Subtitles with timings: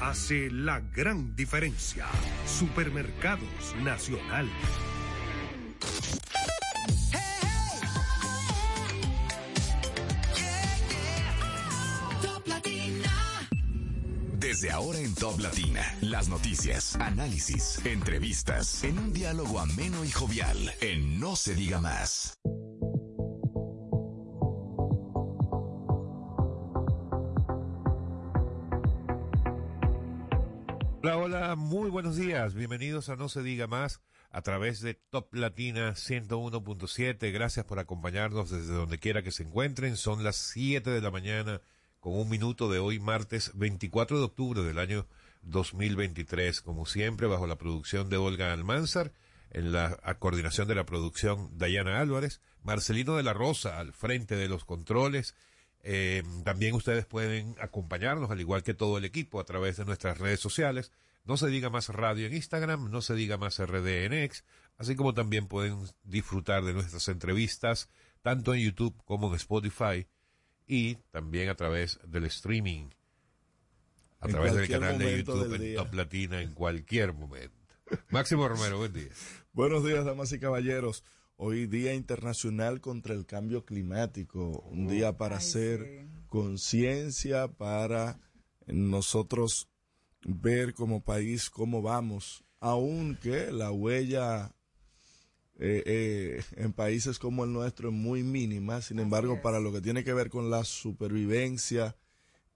[0.00, 2.06] hace la gran diferencia.
[2.46, 4.48] Supermercados Nacional.
[14.38, 20.56] Desde ahora en Top Latina, las noticias, análisis, entrevistas, en un diálogo ameno y jovial,
[20.80, 22.38] en No se diga más.
[31.56, 32.54] Muy buenos días.
[32.54, 37.32] Bienvenidos a No se diga más a través de Top Latina 101.7.
[37.32, 39.98] Gracias por acompañarnos desde donde quiera que se encuentren.
[39.98, 41.60] Son las 7 de la mañana
[42.00, 45.06] con un minuto de hoy, martes 24 de octubre del año
[45.42, 46.62] 2023.
[46.62, 49.12] Como siempre, bajo la producción de Olga Almanzar,
[49.50, 54.48] en la coordinación de la producción Dayana Álvarez, Marcelino de la Rosa al frente de
[54.48, 55.34] los controles
[55.86, 60.18] eh, también ustedes pueden acompañarnos, al igual que todo el equipo, a través de nuestras
[60.18, 60.90] redes sociales.
[61.24, 64.44] No se diga más radio en Instagram, no se diga más RD en X,
[64.76, 67.88] así como también pueden disfrutar de nuestras entrevistas,
[68.20, 70.06] tanto en YouTube como en Spotify,
[70.66, 72.90] y también a través del streaming,
[74.20, 75.76] a En través del canal de YouTube en.
[75.76, 77.56] Top Latina en cualquier momento.
[78.10, 79.10] Máximo Romero, buen día.
[79.52, 81.04] Buenos días, damas y caballeros.
[81.36, 88.20] Hoy Día Internacional contra el Cambio Climático, un día para hacer conciencia, para
[88.66, 89.68] nosotros
[90.24, 94.52] ver como país cómo vamos, aunque la huella
[95.58, 99.80] eh, eh, en países como el nuestro es muy mínima, sin embargo, para lo que
[99.80, 101.96] tiene que ver con la supervivencia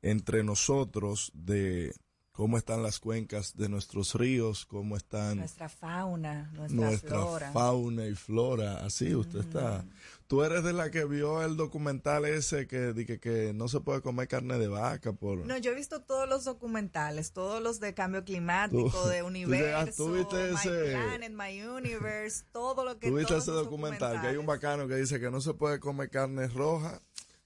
[0.02, 1.94] entre nosotros de
[2.32, 7.52] cómo están las cuencas de nuestros ríos, cómo están Nuestra fauna, nuestra, nuestra flora.
[7.52, 8.84] fauna y flora.
[8.84, 9.84] Así, usted está.
[10.28, 14.02] Tú eres de la que vio el documental ese que, que, que no se puede
[14.02, 15.38] comer carne de vaca por.
[15.38, 19.26] No, yo he visto todos los documentales, todos los de cambio climático, Tú- de tú
[19.26, 24.20] universo, tú viste My ese- Planet, My Universe, todo lo que Tú viste ese documental
[24.20, 27.00] que hay un bacano que dice que no se puede comer carne roja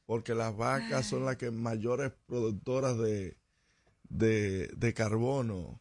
[0.05, 3.37] porque las vacas son las que mayores productoras de,
[4.09, 5.81] de, de carbono.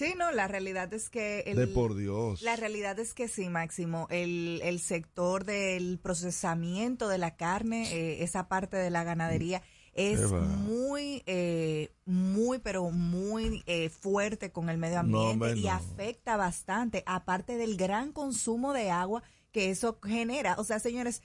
[0.00, 2.40] Sí, no, la realidad es que el, De por Dios.
[2.40, 8.22] La realidad es que sí, Máximo, el, el sector del procesamiento de la carne, eh,
[8.22, 9.60] esa parte de la ganadería,
[9.92, 10.40] es Eva.
[10.40, 17.58] muy, eh, muy, pero muy eh, fuerte con el medio ambiente y afecta bastante, aparte
[17.58, 19.22] del gran consumo de agua
[19.52, 20.54] que eso genera.
[20.56, 21.20] O sea, señores,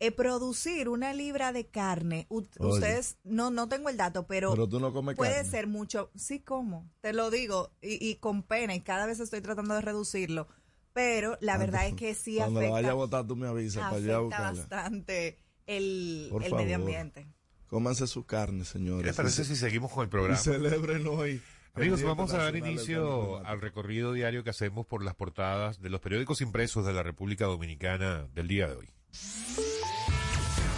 [0.00, 4.68] eh, producir una libra de carne, u- ustedes, no, no tengo el dato, pero, Pero
[4.68, 5.50] tú no comes puede carne.
[5.50, 9.40] ser mucho, sí como, te lo digo, y, y con pena, y cada vez estoy
[9.42, 10.48] tratando de reducirlo,
[10.92, 13.82] pero la verdad es que sí Cuando la afecta, vaya a votar, tú me avisas
[13.84, 14.60] para allá a afecta buscarla.
[14.60, 16.64] bastante el, Por el favor.
[16.64, 17.26] medio ambiente.
[17.68, 19.06] Cómanse su carne, ¿Qué señores.
[19.06, 20.36] les parece si seguimos con el y programa?
[20.38, 21.40] celebren hoy.
[21.74, 26.00] Amigos, vamos a dar inicio al recorrido diario que hacemos por las portadas de los
[26.00, 28.88] periódicos impresos de la República Dominicana del día de hoy.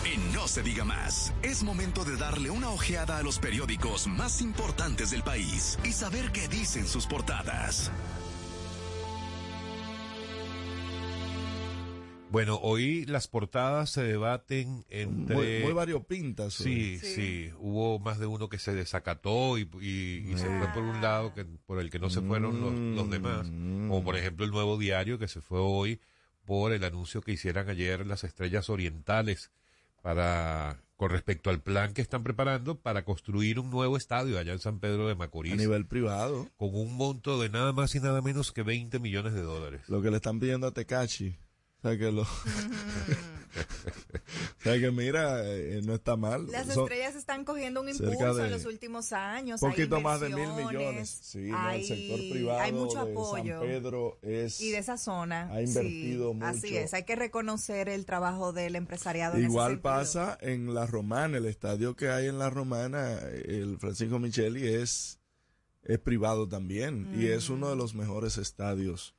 [0.04, 4.40] En No se diga más, es momento de darle una ojeada a los periódicos más
[4.40, 7.90] importantes del país y saber qué dicen sus portadas.
[12.30, 15.36] Bueno, hoy las portadas se debaten entre...
[15.36, 16.58] Muy, muy variopintas.
[16.60, 16.98] hoy.
[16.98, 20.82] Sí, sí, hubo más de uno que se desacató y, y- y se fue por
[20.82, 24.46] un lado que, por el que no se fueron los, los demás, como por ejemplo
[24.46, 26.00] el nuevo diario que se fue hoy
[26.44, 29.50] por el anuncio que hicieran ayer las estrellas orientales
[30.02, 34.60] para con respecto al plan que están preparando para construir un nuevo estadio allá en
[34.60, 36.48] San Pedro de Macorís A nivel privado.
[36.56, 39.80] con un monto de nada más y nada menos que 20 millones de dólares.
[39.88, 41.36] Lo que le están pidiendo a Tecachi.
[41.80, 42.22] O sea que lo.
[44.60, 46.46] o sea que mira, eh, no está mal.
[46.50, 49.60] Las Son estrellas están cogiendo un impulso en los últimos años.
[49.60, 51.18] poquito hay más de mil millones.
[51.22, 53.58] Sí, hay, el sector privado hay mucho de apoyo.
[53.58, 54.60] San Pedro es.
[54.60, 55.48] y de esa zona.
[55.50, 56.46] ha invertido sí, mucho.
[56.46, 59.34] Así es, hay que reconocer el trabajo del empresariado.
[59.34, 63.78] en ese Igual pasa en La Romana, el estadio que hay en La Romana, el
[63.78, 65.18] Francisco Micheli es,
[65.82, 69.14] es privado también y es uno de los mejores estadios,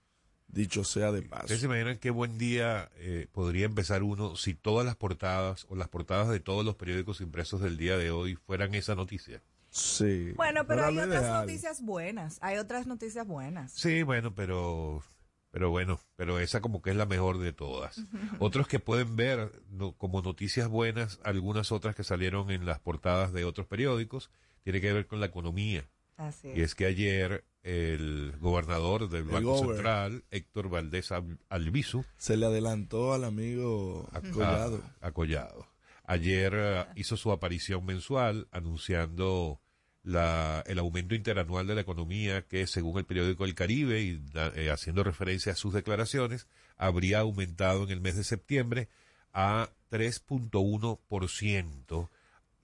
[0.54, 1.44] dicho sea de paso.
[1.44, 5.76] ¿Ustedes se imaginan qué buen día eh, podría empezar uno si todas las portadas o
[5.76, 9.42] las portadas de todos los periódicos impresos del día de hoy fueran esa noticia?
[9.70, 10.32] Sí.
[10.36, 11.42] Bueno, pero hay otras ideal.
[11.46, 12.38] noticias buenas.
[12.42, 13.72] Hay otras noticias buenas.
[13.74, 15.04] Sí, bueno, pero
[15.50, 18.04] pero bueno, pero esa como que es la mejor de todas.
[18.40, 23.34] Otros que pueden ver no, como noticias buenas, algunas otras que salieron en las portadas
[23.34, 24.32] de otros periódicos,
[24.64, 25.88] tiene que ver con la economía.
[26.18, 26.70] Así Y es.
[26.72, 29.76] es que ayer el gobernador del El Banco gober.
[29.78, 34.82] Central, Héctor Valdés Al- Albizu, Se le adelantó al amigo Collado.
[35.02, 35.68] a- a Collado.
[36.06, 39.60] Ayer eh, hizo su aparición mensual anunciando
[40.04, 44.22] la, el aumento interanual de la economía que según el periódico El Caribe y
[44.56, 46.46] eh, haciendo referencia a sus declaraciones
[46.76, 48.90] habría aumentado en el mes de septiembre
[49.32, 52.10] a 3.1%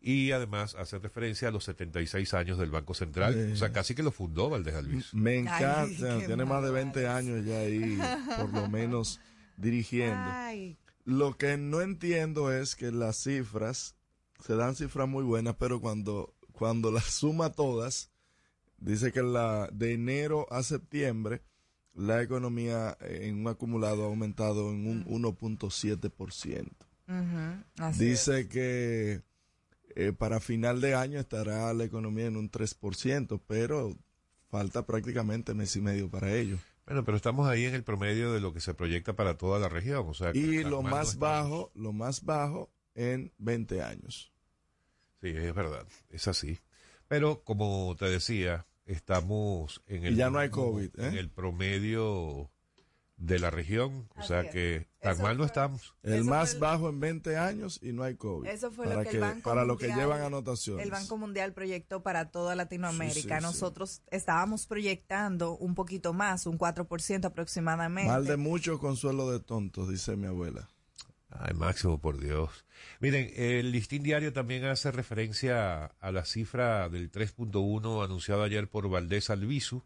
[0.01, 4.03] y además hace referencia a los 76 años del Banco Central, o sea, casi que
[4.03, 5.17] lo fundó Valdés Alviso.
[5.17, 7.99] Me encanta, tiene más de 20 años ya ahí,
[8.37, 9.19] por lo menos
[9.57, 10.31] dirigiendo.
[11.03, 13.95] Lo que no entiendo es que las cifras,
[14.45, 18.09] se dan cifras muy buenas, pero cuando, cuando las suma todas,
[18.77, 21.41] dice que la de enero a septiembre,
[21.93, 26.69] la economía en un acumulado ha aumentado en un 1.7%.
[27.97, 29.23] Dice que
[29.99, 33.97] eh, para final de año estará la economía en un 3%, pero
[34.47, 36.57] falta prácticamente mes y medio para ello.
[36.85, 39.67] Bueno, pero estamos ahí en el promedio de lo que se proyecta para toda la
[39.67, 44.31] región, o sea, y lo más bajo, lo más bajo en 20 años.
[45.21, 46.59] Sí, es verdad, es así.
[47.09, 51.19] Pero como te decía, estamos en el ya no hay COVID, en ¿eh?
[51.19, 52.49] el promedio
[53.19, 55.93] de la región, o sea que tan mal no estamos.
[56.03, 58.47] El más bajo en 20 años y no hay COVID.
[58.47, 60.85] Eso fue lo que, el Banco Para lo que llevan anotaciones.
[60.85, 63.41] El Banco Mundial proyectó para toda Latinoamérica.
[63.41, 68.09] Nosotros estábamos proyectando un poquito más, un 4% aproximadamente.
[68.09, 70.69] Mal de mucho consuelo de tontos, dice mi abuela.
[71.29, 72.65] Ay, Máximo, por Dios.
[73.01, 78.89] Miren, el listín diario también hace referencia a la cifra del 3.1 anunciado ayer por
[78.89, 79.83] Valdés Albizu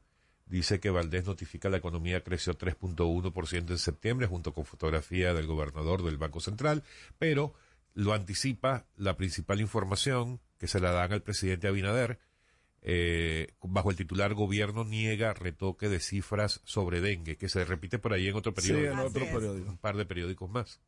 [0.53, 6.03] Dice que Valdés notifica la economía creció 3.1% en septiembre junto con fotografía del gobernador
[6.03, 6.83] del Banco Central,
[7.17, 7.55] pero
[7.95, 12.19] lo anticipa la principal información que se la dan al presidente Abinader,
[12.83, 18.13] eh, bajo el titular Gobierno niega retoque de cifras sobre dengue, que se repite por
[18.13, 18.93] ahí en otro periódico.
[18.93, 19.71] en otro periódico.
[19.71, 20.79] Un par de periódicos más.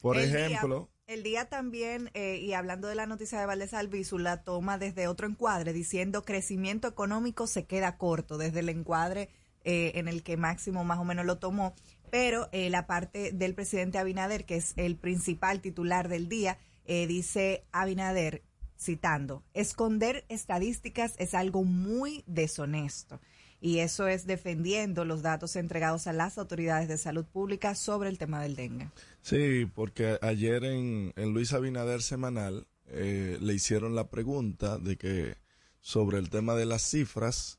[0.00, 0.88] Por ejemplo.
[1.08, 5.08] El día también, eh, y hablando de la noticia de Valdés Albizu, la toma desde
[5.08, 9.30] otro encuadre, diciendo crecimiento económico se queda corto, desde el encuadre
[9.64, 11.74] eh, en el que Máximo más o menos lo tomó.
[12.10, 16.56] Pero la parte del presidente Abinader, que es el principal titular del día,
[16.86, 18.42] dice Abinader,
[18.80, 23.20] citando, esconder estadísticas es algo muy deshonesto.
[23.60, 28.16] Y eso es defendiendo los datos entregados a las autoridades de salud pública sobre el
[28.16, 28.88] tema del dengue.
[29.28, 35.36] Sí, porque ayer en, en Luis Abinader Semanal eh, le hicieron la pregunta de que
[35.82, 37.58] sobre el tema de las cifras,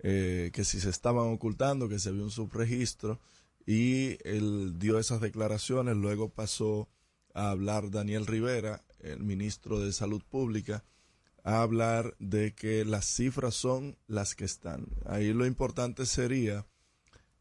[0.00, 3.18] eh, que si se estaban ocultando, que se había un subregistro,
[3.64, 6.90] y él dio esas declaraciones, luego pasó
[7.32, 10.84] a hablar Daniel Rivera, el ministro de Salud Pública,
[11.44, 14.88] a hablar de que las cifras son las que están.
[15.06, 16.66] Ahí lo importante sería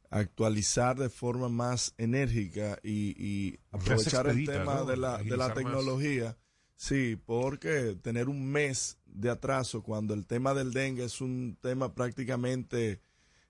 [0.09, 6.37] actualizar de forma más enérgica y, aprovechar el tema de la, de la tecnología.
[6.75, 11.95] Sí, porque tener un mes de atraso cuando el tema del dengue es un tema
[11.95, 13.01] prácticamente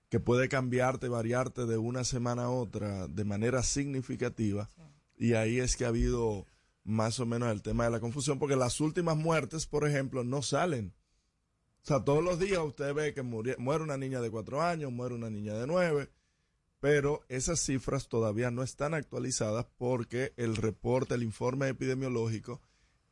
[0.08, 4.70] que puede cambiarte, variarte de una semana a otra de manera significativa.
[5.16, 6.46] Y ahí es que ha habido
[6.84, 10.42] más o menos el tema de la confusión, porque las últimas muertes, por ejemplo, no
[10.42, 10.94] salen.
[11.82, 15.14] O sea, todos los días usted ve que muere, una niña de cuatro años, muere
[15.14, 16.10] una niña de nueve,
[16.86, 22.60] pero esas cifras todavía no están actualizadas porque el reporte, el informe epidemiológico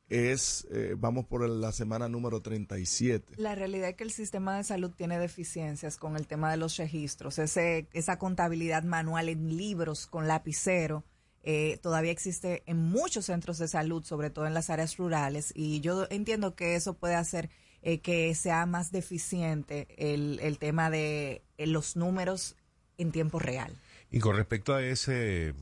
[0.08, 3.34] es, eh, vamos por la semana número 37.
[3.36, 6.76] La realidad es que el sistema de salud tiene deficiencias con el tema de los
[6.76, 11.02] registros, ese, esa contabilidad manual en libros con lapicero
[11.42, 15.80] eh, todavía existe en muchos centros de salud, sobre todo en las áreas rurales, y
[15.80, 17.50] yo entiendo que eso puede hacer
[17.82, 22.54] eh, que sea más deficiente el, el tema de eh, los números
[22.98, 23.72] en tiempo real.
[24.10, 25.54] Y con respecto a ese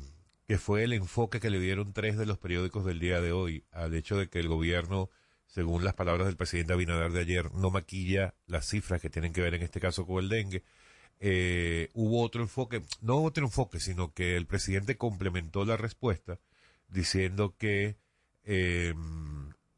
[0.47, 3.65] que fue el enfoque que le dieron tres de los periódicos del día de hoy
[3.73, 5.09] al hecho de que el gobierno,
[5.47, 9.41] según las palabras del presidente Abinader de ayer, no maquilla las cifras que tienen que
[9.41, 10.63] ver en este caso con el dengue
[11.25, 16.41] eh, hubo otro enfoque, no otro enfoque, sino que el presidente complementó la respuesta
[16.89, 17.97] diciendo que
[18.43, 18.93] eh,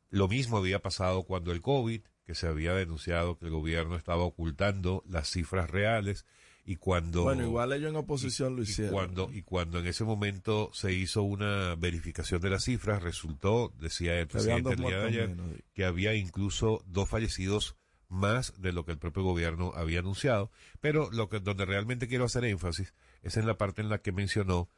[0.08, 4.24] lo mismo había pasado cuando el COVID, que se había denunciado que el gobierno estaba
[4.24, 6.24] ocultando las cifras reales
[6.64, 10.04] y cuando bueno igual ellos en oposición lo hicieron y cuando y cuando en ese
[10.04, 15.06] momento se hizo una verificación de las cifras resultó decía el presidente el día de
[15.06, 15.36] ayer
[15.74, 17.76] que había incluso dos fallecidos
[18.08, 22.24] más de lo que el propio gobierno había anunciado, pero lo que donde realmente quiero
[22.24, 24.68] hacer énfasis es en la parte en la que mencionó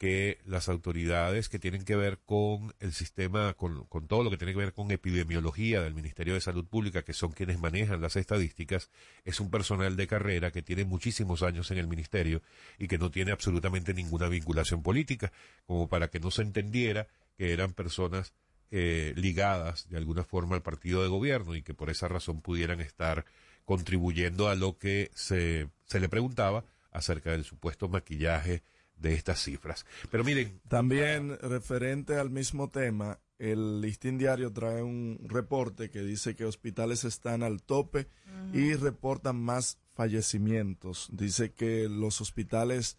[0.00, 4.54] que las autoridades que tienen que ver con el sistema, con, todo lo que tiene
[4.54, 8.90] que ver con epidemiología del Ministerio de Salud Pública, que son quienes manejan las estadísticas,
[9.26, 12.40] es un personal de carrera que tiene muchísimos años en el Ministerio
[12.78, 15.32] y que no tiene absolutamente ninguna vinculación política,
[15.66, 18.32] como para que no se entendiera que eran personas
[18.70, 22.80] eh, ligadas de alguna forma al partido de gobierno y que por esa razón pudieran
[22.80, 23.26] estar
[23.66, 28.62] contribuyendo a lo que se, se le preguntaba acerca del supuesto maquillaje
[29.00, 29.86] de estas cifras.
[30.10, 30.60] Pero miren.
[30.68, 37.04] También referente al mismo tema, el listín diario trae un reporte que dice que hospitales
[37.04, 38.06] están al tope
[38.52, 41.08] y reportan más fallecimientos.
[41.12, 42.98] Dice que los hospitales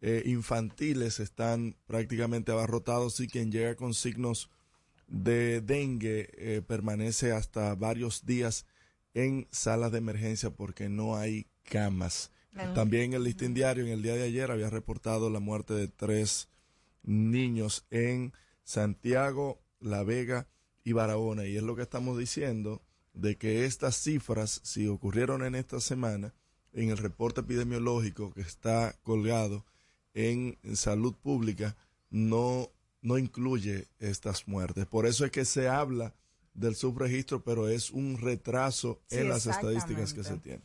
[0.00, 4.50] eh, infantiles están prácticamente abarrotados y quien llega con signos
[5.08, 8.66] de dengue eh, permanece hasta varios días
[9.12, 12.30] en salas de emergencia porque no hay camas.
[12.74, 16.48] También el listín diario en el día de ayer había reportado la muerte de tres
[17.02, 18.32] niños en
[18.64, 20.46] Santiago, La Vega
[20.84, 21.46] y Barahona.
[21.46, 26.34] Y es lo que estamos diciendo de que estas cifras, si ocurrieron en esta semana,
[26.72, 29.64] en el reporte epidemiológico que está colgado
[30.14, 31.76] en, salud pública,
[32.10, 32.70] no,
[33.02, 34.86] no incluye estas muertes.
[34.86, 36.14] Por eso es que se habla
[36.54, 40.62] del subregistro, pero es un retraso en las estadísticas que se tienen.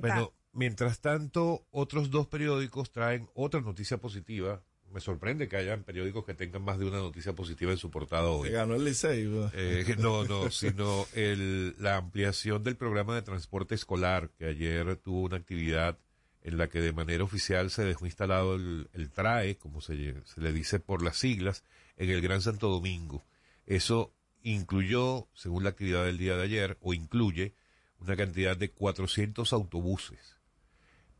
[0.00, 4.62] Bueno, mientras tanto, otros dos periódicos traen otra noticia positiva.
[4.92, 8.28] Me sorprende que hayan periódicos que tengan más de una noticia positiva en su portada
[8.28, 8.50] hoy.
[8.50, 9.50] ganó el Liceo.
[9.54, 15.22] Eh, no, no, sino el, la ampliación del programa de transporte escolar, que ayer tuvo
[15.22, 15.98] una actividad
[16.42, 20.40] en la que de manera oficial se dejó instalado el, el TRAE, como se, se
[20.40, 21.64] le dice por las siglas,
[21.96, 23.24] en el Gran Santo Domingo.
[23.64, 27.54] Eso incluyó, según la actividad del día de ayer, o incluye
[28.00, 30.41] una cantidad de 400 autobuses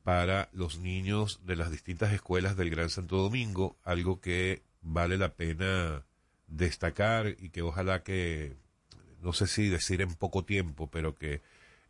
[0.02, 5.34] para los niños de las distintas escuelas del Gran Santo Domingo, algo que vale la
[5.34, 6.04] pena
[6.48, 8.56] destacar y que ojalá que,
[9.20, 11.40] no sé si decir en poco tiempo, pero que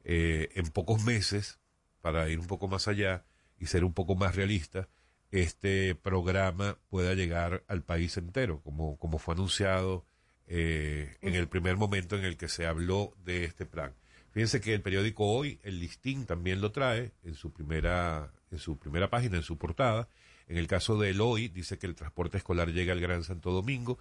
[0.04, 1.58] eh, en pocos meses,
[2.00, 3.24] para ir un poco más allá
[3.58, 4.88] y ser un poco más realista,
[5.30, 10.04] este programa pueda llegar al país entero, como, como fue anunciado
[10.46, 13.94] eh, en el primer momento en el que se habló de este plan.
[14.32, 18.78] Fíjense que el periódico Hoy, el listín también lo trae en su primera, en su
[18.78, 20.08] primera página, en su portada.
[20.48, 23.98] En el caso del Hoy, dice que el transporte escolar llega al Gran Santo Domingo.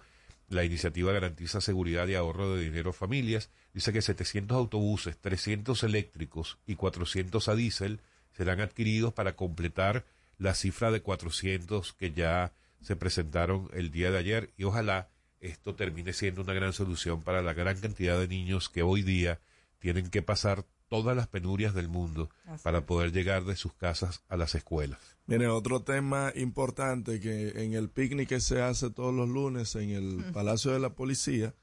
[0.48, 3.50] La iniciativa garantiza seguridad y ahorro de dinero a familias.
[3.74, 8.00] Dice que 700 autobuses, 300 eléctricos y 400 a diésel
[8.32, 10.06] serán adquiridos para completar
[10.38, 15.08] la cifra de 400 que ya se presentaron el día de ayer y ojalá
[15.40, 19.38] esto termine siendo una gran solución para la gran cantidad de niños que hoy día
[19.82, 22.30] tienen que pasar todas las penurias del mundo
[22.62, 25.00] para poder llegar de sus casas a las escuelas.
[25.26, 29.90] Mire, otro tema importante que en el picnic que se hace todos los lunes en
[29.90, 31.56] el Palacio de la Policía,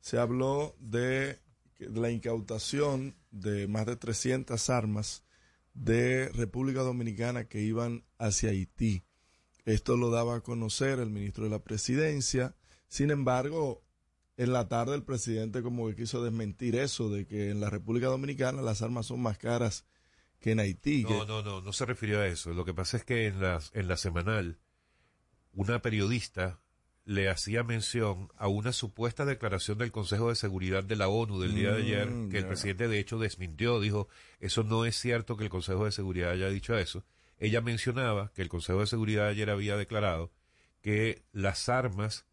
[0.00, 1.40] se habló de
[1.78, 5.24] la incautación de más de 300 armas
[5.72, 9.02] de República Dominicana que iban hacia Haití.
[9.64, 12.54] Esto lo daba a conocer el ministro de la Presidencia.
[12.88, 13.82] Sin embargo,
[14.42, 18.06] en la tarde el presidente como que quiso desmentir eso de que en la República
[18.06, 19.84] Dominicana las armas son más caras
[20.40, 21.04] que en Haití.
[21.04, 22.52] No, no, no, no se refirió a eso.
[22.52, 24.58] Lo que pasa es que en la, en la semanal
[25.52, 26.58] una periodista
[27.04, 31.54] le hacía mención a una supuesta declaración del Consejo de Seguridad de la ONU del
[31.54, 34.08] día de ayer, Mm, que el presidente de hecho desmintió, dijo,
[34.38, 37.04] eso no es cierto que el Consejo de Seguridad haya dicho eso.
[37.38, 40.30] Ella mencionaba que el Consejo de Seguridad ayer había declarado
[40.80, 42.24] que las armas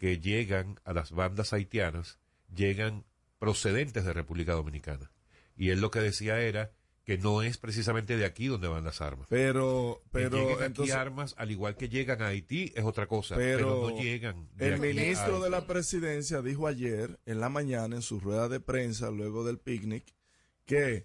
[0.00, 2.18] que llegan a las bandas haitianas
[2.52, 3.04] llegan
[3.38, 5.12] procedentes de República Dominicana.
[5.56, 6.72] Y él lo que decía era
[7.04, 9.26] que no es precisamente de aquí donde van las armas.
[9.28, 13.36] Pero, Que pero aquí entonces armas, al igual que llegan a Haití, es otra cosa.
[13.36, 14.48] Pero, Pero no llegan.
[14.54, 18.20] de el aquí a ministro de la presidencia dijo ayer en la mañana en su
[18.20, 20.14] rueda de prensa luego del picnic
[20.64, 21.04] que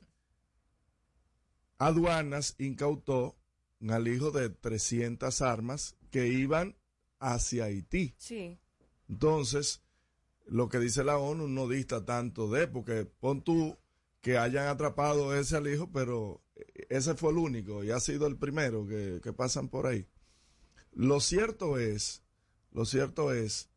[1.78, 3.36] aduanas incautó
[3.82, 6.78] un alijo de 300 armas que iban
[7.20, 8.16] hacia Haití.
[8.18, 8.58] Sí.
[9.08, 9.82] Entonces,
[10.46, 13.78] lo que dice la ONU no dista tanto de, porque pon tú
[14.22, 16.42] que hayan atrapado ese alijo, pero
[16.90, 20.08] ese fue el único y ha sido el primero que, que pasan por ahí.
[20.92, 22.24] Lo cierto es,
[22.72, 23.70] lo cierto es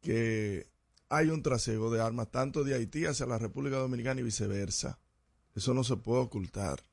[0.00, 0.70] que
[1.08, 5.00] hay un trasiego de armas tanto de Haití hacia la República Dominicana y viceversa.
[5.54, 6.84] Eso no se puede ocultar.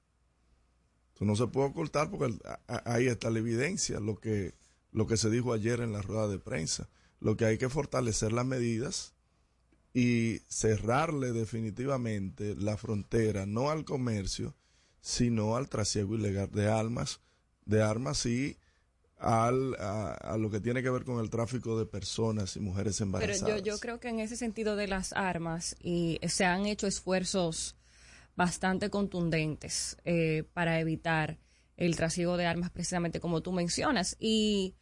[1.13, 2.37] Eso no se puede ocultar porque
[2.85, 4.55] ahí está la evidencia, lo que,
[4.91, 6.89] lo que se dijo ayer en la rueda de prensa.
[7.25, 9.15] Lo que hay que fortalecer las medidas
[9.95, 14.53] y cerrarle definitivamente la frontera, no al comercio,
[15.01, 17.21] sino al trasiego ilegal de armas,
[17.65, 18.59] de armas y
[19.17, 22.97] al, a, a lo que tiene que ver con el tráfico de personas y mujeres
[22.97, 23.57] Pero embarazadas.
[23.57, 27.75] yo, yo creo que en ese sentido de las armas y se han hecho esfuerzos
[28.35, 31.39] bastante contundentes eh, para evitar
[31.75, 34.75] el trasiego de armas precisamente como tú mencionas y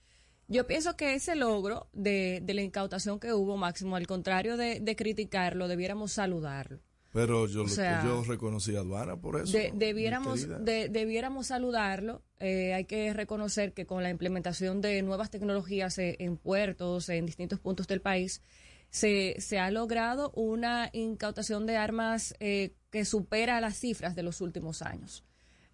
[0.54, 4.80] Yo pienso que ese logro de, de la incautación que hubo, Máximo, al contrario de,
[4.80, 6.80] de criticarlo, debiéramos saludarlo.
[7.12, 9.56] Pero yo, O sea, yo reconocí a aduana por eso.
[9.58, 10.60] De- debiéramos, querida.
[10.60, 12.24] de- debiéramos saludarlo.
[12.40, 17.26] Eh, hay que reconocer que con la implementación de nuevas tecnologías eh, en puertos, en
[17.26, 18.42] distintos puntos del país,
[18.90, 24.42] se, se ha logrado una incautación de armas eh, que supera las cifras de los
[24.42, 25.24] últimos años.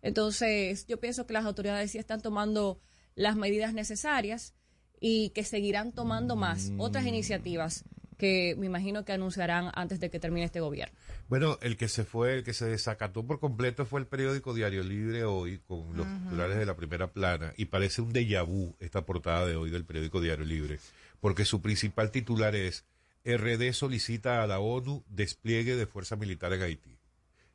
[0.01, 2.79] Entonces, yo pienso que las autoridades sí están tomando
[3.15, 4.53] las medidas necesarias
[4.99, 7.85] y que seguirán tomando más otras iniciativas
[8.19, 10.93] que me imagino que anunciarán antes de que termine este gobierno.
[11.29, 14.83] Bueno, el que se fue, el que se desacató por completo fue el periódico Diario
[14.83, 19.05] Libre hoy, con los titulares de la primera plana, y parece un déjà vu esta
[19.05, 20.79] portada de hoy del periódico Diario Libre,
[21.21, 22.83] porque su principal titular es
[23.23, 26.97] RD solicita a la ONU despliegue de fuerza militar en Haití.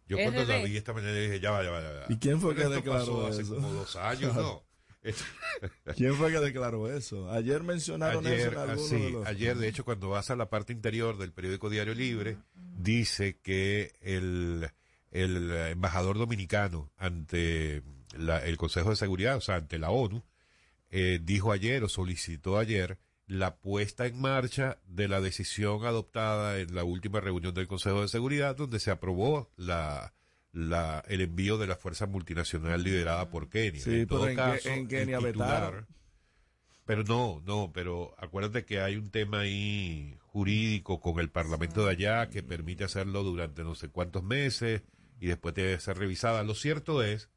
[0.06, 2.06] Yo cuando la vi esta mañana dije, ya va, ya va, ya va.
[2.08, 3.54] ¿Y quién fue que declaró pasó hace eso?
[3.56, 4.62] como dos años, ¿no?
[5.96, 7.30] ¿Quién fue que declaró eso?
[7.30, 9.26] Ayer mencionaron eso ayer, en ah, alguno sí, de los...
[9.26, 13.92] ayer, de hecho, cuando vas a la parte interior del periódico Diario Libre, dice que
[14.00, 14.68] el,
[15.10, 17.82] el embajador dominicano ante
[18.16, 20.24] la- el Consejo de Seguridad, o sea, ante la ONU,
[20.90, 26.74] eh, dijo ayer o solicitó ayer la puesta en marcha de la decisión adoptada en
[26.74, 30.12] la última reunión del Consejo de Seguridad, donde se aprobó la,
[30.54, 33.82] la, el envío de la fuerza multinacional liderada por Kenia.
[33.82, 35.86] Sí, en todo pero en caso, en Kenia titular- vetaron.
[36.86, 41.90] pero no, no, pero acuérdate que hay un tema ahí jurídico con el Parlamento de
[41.90, 44.82] allá que permite hacerlo durante no sé cuántos meses
[45.20, 46.42] y después debe ser revisada.
[46.44, 47.28] Lo cierto es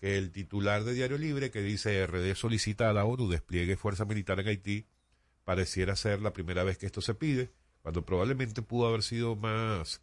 [0.00, 4.04] que el titular de Diario Libre que dice RD solicita a la ONU despliegue fuerza
[4.04, 4.86] militar en Haití
[5.44, 7.50] pareciera ser la primera vez que esto se pide,
[7.82, 10.00] cuando probablemente pudo haber sido más,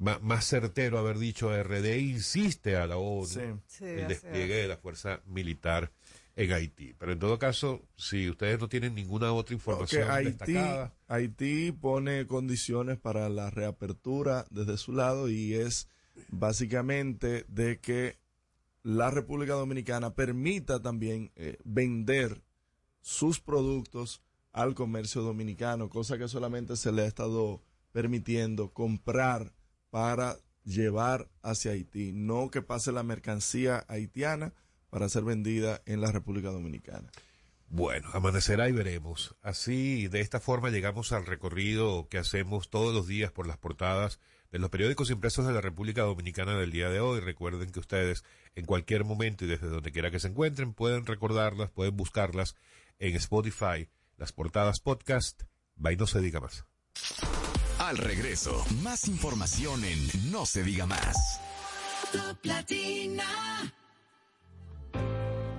[0.00, 3.40] más, más certero haber dicho RD insiste a la ONU Sí.
[3.66, 5.92] Sí, el despliegue de la fuerza militar
[6.36, 6.94] en Haití.
[6.98, 12.26] Pero en todo caso, si ustedes no tienen ninguna otra información Haití, destacada, Haití pone
[12.26, 15.88] condiciones para la reapertura desde su lado y es
[16.30, 18.18] básicamente de que
[18.82, 22.40] la República Dominicana permita también eh, vender
[23.02, 24.22] sus productos
[24.52, 29.52] al comercio dominicano, cosa que solamente se le ha estado permitiendo comprar
[29.90, 34.52] para llevar hacia Haití, no que pase la mercancía haitiana
[34.90, 37.10] para ser vendida en la República Dominicana.
[37.68, 39.36] bueno, amanecerá y veremos.
[39.42, 44.18] Así, de esta forma llegamos al recorrido que hacemos todos los días por las portadas
[44.50, 47.20] de los periódicos impresos de la República Dominicana del día de hoy.
[47.20, 48.24] Recuerden que ustedes
[48.56, 52.56] en cualquier momento y desde donde quiera que se encuentren pueden recordarlas, pueden buscarlas
[52.98, 55.42] en Spotify, las portadas podcast.
[55.88, 56.66] Y no se diga más.
[57.80, 61.40] Al regreso, más información en No se diga más.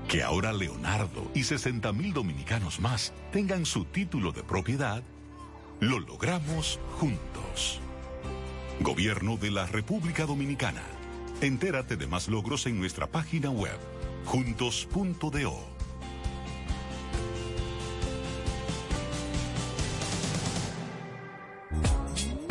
[0.07, 5.01] Que ahora Leonardo y 60 mil dominicanos más tengan su título de propiedad,
[5.79, 7.79] lo logramos juntos.
[8.81, 10.83] Gobierno de la República Dominicana.
[11.41, 13.79] Entérate de más logros en nuestra página web,
[14.25, 15.80] juntos.do.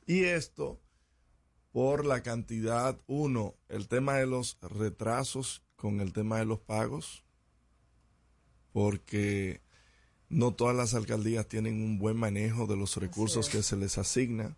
[0.07, 0.81] Y esto
[1.72, 7.24] por la cantidad, uno, el tema de los retrasos con el tema de los pagos,
[8.72, 9.61] porque
[10.28, 14.57] no todas las alcaldías tienen un buen manejo de los recursos que se les asigna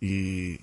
[0.00, 0.60] y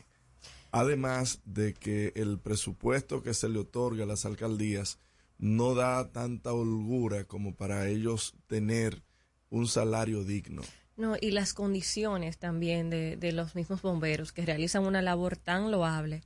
[0.72, 5.00] además de que el presupuesto que se le otorga a las alcaldías
[5.38, 9.04] no da tanta holgura como para ellos tener
[9.50, 10.62] un salario digno.
[10.98, 15.72] No, y las condiciones también de, de los mismos bomberos que realizan una labor tan
[15.72, 16.24] loable.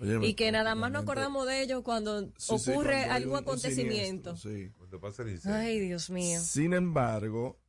[0.00, 3.30] Óyeme, y que nada más nos acordamos de ellos cuando Sí, sí, ocurre cuando algún
[3.32, 4.36] un- un acontecimiento.
[4.36, 4.72] siniestro, sí.
[4.78, 5.58] Cuando pasa el incendio.
[5.60, 6.40] Ay, Dios mío.
[6.40, 7.60] Sin embargo,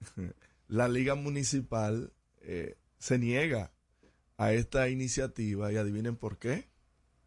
[0.68, 3.71] la Liga Municipal eh, se niega
[4.44, 6.68] a esta iniciativa y adivinen por qué.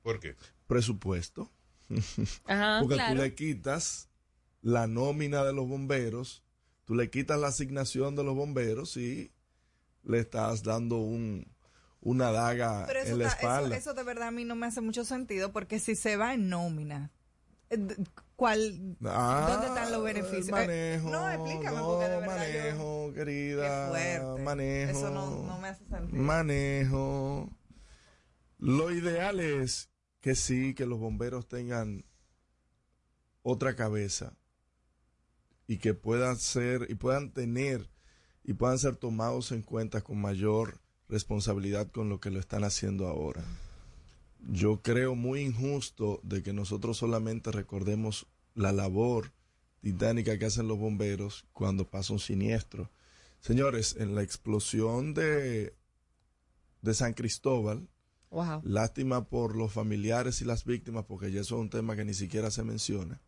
[0.01, 0.35] ¿Por qué?
[0.67, 1.51] Presupuesto.
[2.45, 3.15] Ajá, Porque claro.
[3.15, 4.09] tú le quitas
[4.61, 6.43] la nómina de los bomberos,
[6.85, 9.31] tú le quitas la asignación de los bomberos y
[10.03, 11.47] le estás dando un,
[12.01, 13.77] una daga Pero eso, en la está- eso, espalda.
[13.77, 16.49] eso de verdad a mí no me hace mucho sentido porque si se va en
[16.49, 17.11] nómina,
[17.69, 17.77] eh,
[18.35, 20.47] ¿cuál, Ah, ¿dónde están los beneficios?
[20.59, 24.43] el Eh, manejo, no, explícame no, porque de verdad yo- manejo, querida, Qué fuerte.
[24.43, 26.23] manejo, Eso no, no me hace sentido.
[26.23, 27.49] manejo.
[28.57, 29.89] Lo ideal es
[30.21, 32.05] que sí, que los bomberos tengan
[33.43, 34.33] otra cabeza
[35.67, 37.89] y que puedan ser y puedan tener
[38.43, 43.07] y puedan ser tomados en cuenta con mayor responsabilidad con lo que lo están haciendo
[43.07, 43.43] ahora.
[44.47, 49.33] Yo creo muy injusto de que nosotros solamente recordemos la labor
[49.81, 52.91] titánica que hacen los bomberos cuando pasa un siniestro.
[53.39, 55.75] Señores, en la explosión de,
[56.81, 57.87] de San Cristóbal,
[58.31, 58.61] Wow.
[58.65, 62.13] lástima por los familiares y las víctimas, porque ya eso es un tema que ni
[62.13, 63.21] siquiera se menciona.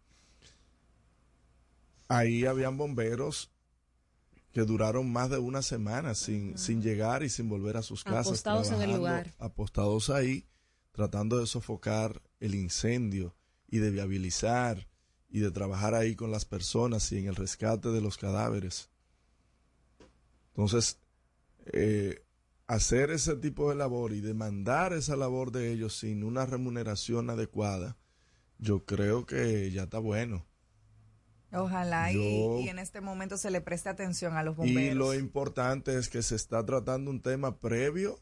[2.10, 3.52] Ahí habían bomberos
[4.52, 8.28] que duraron más de una semana sin, sin llegar y sin volver a sus casas.
[8.28, 9.34] Apostados en el lugar.
[9.38, 10.46] Apostados ahí,
[10.98, 13.36] tratando de sofocar el incendio
[13.68, 14.88] y de viabilizar
[15.30, 18.90] y de trabajar ahí con las personas y en el rescate de los cadáveres.
[20.50, 21.00] Entonces,
[21.72, 22.24] eh,
[22.66, 27.96] hacer ese tipo de labor y demandar esa labor de ellos sin una remuneración adecuada,
[28.58, 30.48] yo creo que ya está bueno.
[31.54, 34.96] Ojalá y- Yo- y, en este momento se le preste atención a los Y bomberos.
[34.98, 38.20] lo importante es que se está tratando un tema previo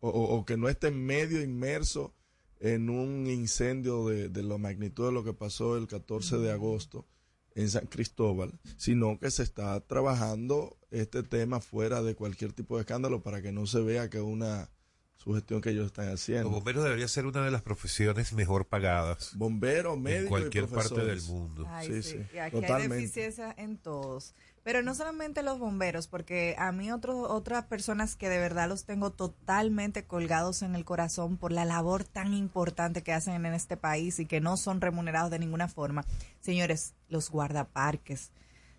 [0.00, 2.14] o, o- o que no esté medio inmerso
[2.58, 7.06] en un incendio de, de la magnitud de lo que pasó el 14 de agosto
[7.54, 12.82] en San Cristóbal, sino que se está trabajando este tema fuera de cualquier tipo de
[12.82, 14.70] escándalo para que no se vea que una
[15.16, 16.48] sugestión que ellos están Los haciendo.
[16.50, 21.00] bomberos debería ser una de las profesiones mejor pagadas Bomberos, médicos en y cualquier parte
[21.04, 21.66] del mundo.
[21.68, 22.94] Ay, Sí, sí, sí, Y aquí hay totalmente.
[22.96, 24.34] deficiencia en todos.
[24.62, 28.84] Pero no solamente los bomberos, porque a mí otro, otras personas que de verdad los
[28.84, 33.78] tengo totalmente colgados en el corazón por la labor tan importante que hacen en este
[33.78, 36.04] país y que no son remunerados de ninguna forma.
[36.40, 38.32] Señores, los guardaparques,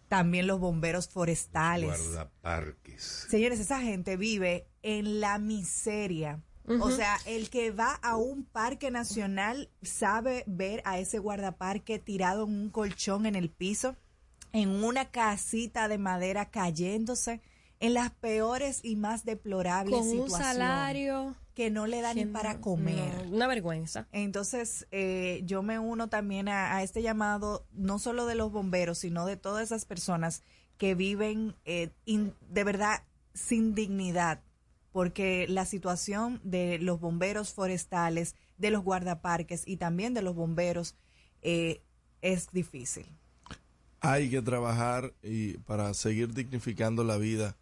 [0.07, 1.89] también los bomberos forestales.
[1.89, 3.27] Guardaparques.
[3.29, 6.43] Señores, esa gente vive en la miseria.
[6.79, 12.45] O sea, el que va a un parque nacional sabe ver a ese guardaparque tirado
[12.45, 13.95] en un colchón en el piso,
[14.53, 17.41] en una casita de madera cayéndose,
[17.79, 20.45] en las peores y más deplorables Con un situaciones.
[20.47, 23.25] salario que no le da ni para comer.
[23.27, 24.07] no, una vergüenza.
[24.11, 28.99] Entonces, eh, yo me uno también a, a este llamado, no solo de los bomberos,
[28.99, 30.43] sino de todas esas personas
[30.77, 34.41] que viven eh, in- de verdad sin dignidad,
[34.91, 40.95] porque la situación de los bomberos forestales, de los guardaparques y también de los bomberos
[41.41, 41.81] eh,
[42.21, 43.05] es difícil.
[44.01, 47.55] Hay que trabajar y para seguir dignificando la vida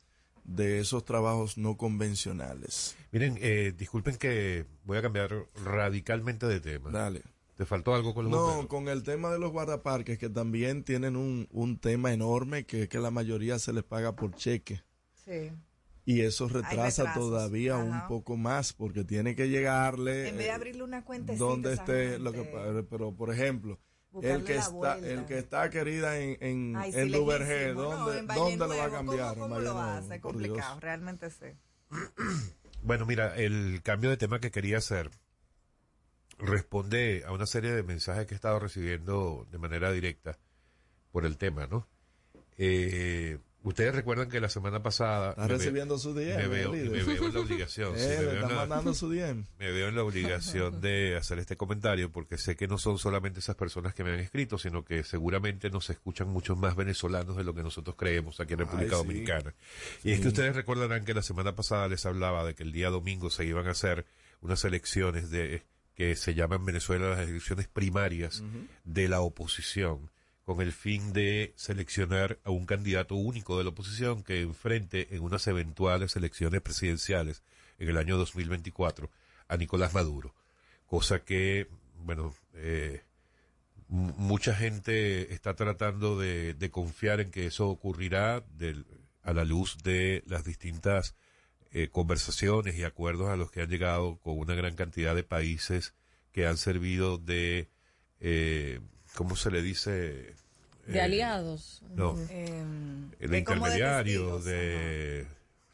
[0.45, 2.95] de esos trabajos no convencionales.
[3.11, 5.31] Miren, eh, disculpen que voy a cambiar
[5.63, 6.89] radicalmente de tema.
[6.91, 7.21] Dale.
[7.55, 8.67] ¿Te faltó algo con los No, bomberos?
[8.67, 12.89] con el tema de los guardaparques, que también tienen un, un tema enorme, que es
[12.89, 14.81] que la mayoría se les paga por cheque.
[15.25, 15.51] Sí.
[16.05, 17.83] Y eso retrasa todavía ajá.
[17.83, 20.29] un poco más, porque tiene que llegarle...
[20.29, 22.43] En vez de eh, abrirle una cuenta donde esté lo que
[22.89, 23.77] pero por ejemplo
[24.21, 27.73] El que, está, el que está querida en, en, Ay, en sí, Duvergé.
[27.73, 29.33] ¿dónde, En ¿dónde lo va a cambiar?
[29.37, 30.19] ¿Cómo, En cómo Valle lo Nuevo, hace?
[30.19, 30.47] por Dios.
[30.47, 31.45] Complicado, realmente sí.
[32.81, 35.11] Bueno, mira, el cambio de tema que quería hacer
[36.37, 40.37] responde a una serie de mensajes que he estado recibiendo de manera directa
[41.11, 41.87] por el tema, ¿no?
[42.57, 43.37] Eh,
[43.69, 45.29] ustedes recuerdan que la semana pasada...
[45.31, 46.91] Está recibiendo su DM, Me veo, líder.
[46.91, 47.97] me veo en la obligación.
[47.97, 49.45] sí, Eh, me veo en la- su DM.
[49.57, 53.39] me veo en la obligación de hacer este comentario porque sé que no son solamente
[53.39, 57.43] esas personas que me han escrito, sino que seguramente nos escuchan muchos más venezolanos de
[57.43, 59.07] lo que nosotros creemos aquí en República Ay, sí.
[59.07, 59.53] Dominicana.
[60.03, 62.89] Y es que ustedes recordarán que la semana pasada les hablaba de que el día
[62.89, 64.05] domingo se iban a hacer
[64.41, 65.63] unas elecciones de
[65.95, 68.41] que se llaman en Venezuela las elecciones primarias
[68.85, 70.09] de la oposición
[70.49, 75.21] con el fin de seleccionar a un candidato único de la oposición que enfrente en
[75.21, 77.43] unas eventuales elecciones presidenciales
[77.77, 79.11] en el año 2024
[79.47, 80.33] a Nicolás Maduro.
[80.87, 81.67] Cosa que,
[81.99, 83.03] bueno, eh,
[83.89, 88.43] mucha gente está tratando de, confiar en que eso ocurrirá
[89.21, 91.13] a la luz de las distintas
[91.69, 95.93] eh, conversaciones y acuerdos a los que han llegado con una gran cantidad de países
[96.31, 97.69] que han servido de,
[98.19, 98.79] eh,
[99.13, 100.38] ¿cómo se le dice?
[100.91, 101.81] De Eh, aliados.
[101.95, 102.17] No.
[102.29, 105.27] Em, el de como de intermediario testigos, de...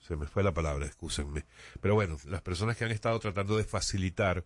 [0.07, 1.45] Se me fue la palabra, excúsenme.
[1.81, 4.45] Pero bueno, las personas que han estado tratando de facilitar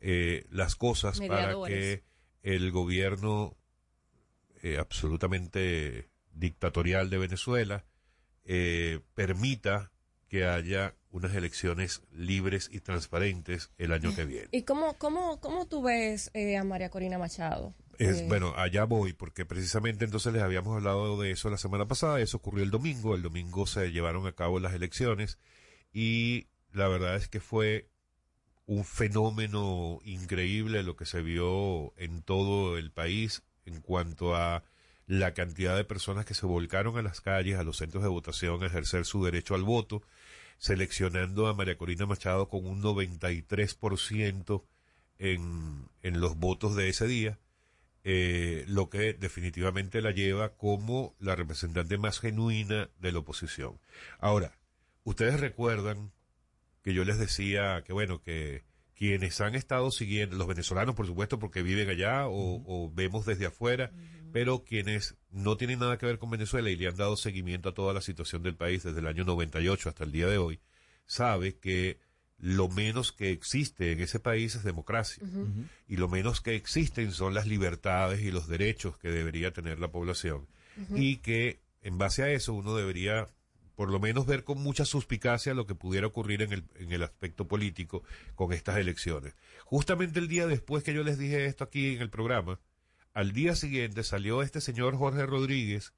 [0.00, 2.04] eh, las cosas para que
[2.42, 3.56] el gobierno
[4.62, 7.84] eh, absolutamente dictatorial de Venezuela
[8.44, 9.90] eh, permita
[10.28, 14.48] que haya unas elecciones libres y transparentes el año que viene.
[14.50, 17.74] ¿Y cómo, cómo, cómo tú ves eh, a María Corina Machado?
[17.98, 21.86] Es, Eh, Bueno, allá voy, porque precisamente entonces les habíamos hablado de eso la semana
[21.86, 25.38] pasada, eso ocurrió el domingo, el domingo se llevaron a cabo las elecciones
[25.92, 27.88] y la verdad es que fue
[28.66, 34.64] un fenómeno increíble lo que se vio en todo el país en cuanto a
[35.06, 38.62] la cantidad de personas que se volcaron a las calles, a los centros de votación,
[38.62, 40.02] a ejercer su derecho al voto,
[40.58, 44.64] seleccionando a María Corina Machado con un 93%
[45.18, 47.38] en, en los votos de ese día
[48.04, 53.78] eh, lo que definitivamente la lleva como la representante más genuina de la oposición.
[54.18, 54.58] Ahora,
[55.04, 56.12] ustedes recuerdan
[56.82, 61.38] que yo les decía que, bueno, que quienes han estado siguiendo, los venezolanos, por supuesto,
[61.38, 63.92] porque viven allá o, o vemos desde afuera,
[64.32, 67.74] pero quienes no tienen nada que ver con Venezuela y le han dado seguimiento a
[67.74, 70.60] toda la situación del país desde el año 98 hasta el día de hoy,
[71.06, 71.98] sabe que
[72.42, 75.22] lo menos que existe en ese país es democracia.
[75.86, 79.92] Y lo menos que existen son las libertades y los derechos que debería tener la
[79.92, 80.48] población.
[80.90, 83.28] Y que en base a eso uno debería
[83.76, 87.04] por lo menos ver con mucha suspicacia lo que pudiera ocurrir en el, en el
[87.04, 88.02] aspecto político
[88.34, 89.34] con estas elecciones.
[89.64, 92.58] Justamente el día después que yo les dije esto aquí en el programa,
[93.14, 95.94] al día siguiente salió este señor Jorge Rodríguez,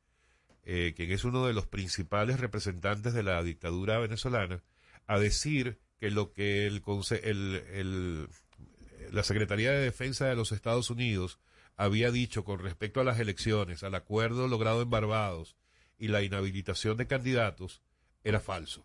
[0.65, 4.63] eh, quien es uno de los principales representantes de la dictadura venezolana,
[5.07, 6.83] a decir que lo que el,
[7.73, 8.29] el-
[9.11, 11.39] la Secretaría de Defensa de los Estados Unidos
[11.77, 15.57] había dicho con respecto a las elecciones, al acuerdo logrado en Barbados
[15.99, 17.81] y la inhabilitación de candidatos,
[18.23, 18.85] era falso.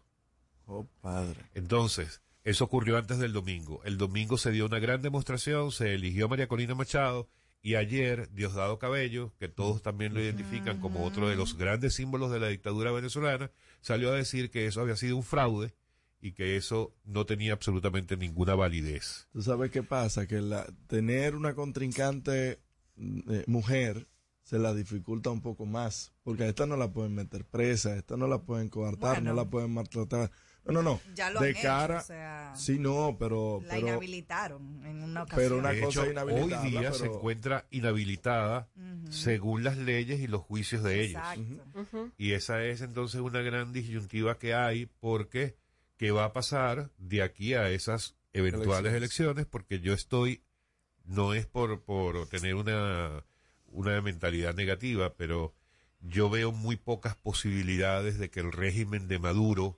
[0.66, 1.36] Oh, padre.
[1.56, 3.82] Entonces, eso ocurrió antes del domingo.
[3.84, 7.28] El domingo se dio una gran demostración, se eligió a María Corina Machado
[7.62, 12.32] y ayer Diosdado Cabello, que todos también lo identifican como otro de los grandes símbolos
[12.32, 13.52] de la dictadura venezolana,
[13.82, 15.74] salió a decir que eso había sido un fraude
[16.22, 19.28] y que eso no tenía absolutamente ninguna validez.
[19.32, 22.60] Tú sabes qué pasa, que la, tener una contrincante
[22.98, 24.08] eh, mujer
[24.44, 27.98] se la dificulta un poco más, porque a esta no la pueden meter presa, a
[27.98, 29.30] esta no la pueden coartar, Bueno.
[29.30, 30.32] no la pueden maltratar.
[30.66, 31.02] No, no, no.
[31.16, 35.04] Ya lo de han hecho, cara, o sea, sí, no, pero, la pero inhabilitaron en
[35.04, 35.44] una ocasión.
[35.44, 38.68] pero una de cosa hecho, inhabilitable, hoy día se encuentra inhabilitada
[39.10, 41.22] según las leyes y los juicios de ellos.
[41.36, 42.12] Exacto.
[42.18, 45.56] Y esa es entonces una gran disyuntiva que hay porque
[46.00, 49.46] ¿qué va a pasar de aquí a esas eventuales elecciones?
[49.46, 50.42] Porque yo estoy,
[51.06, 53.24] no es por, por tener una,
[53.68, 55.54] una mentalidad negativa, pero
[56.02, 59.78] yo veo muy pocas posibilidades de que el régimen de Maduro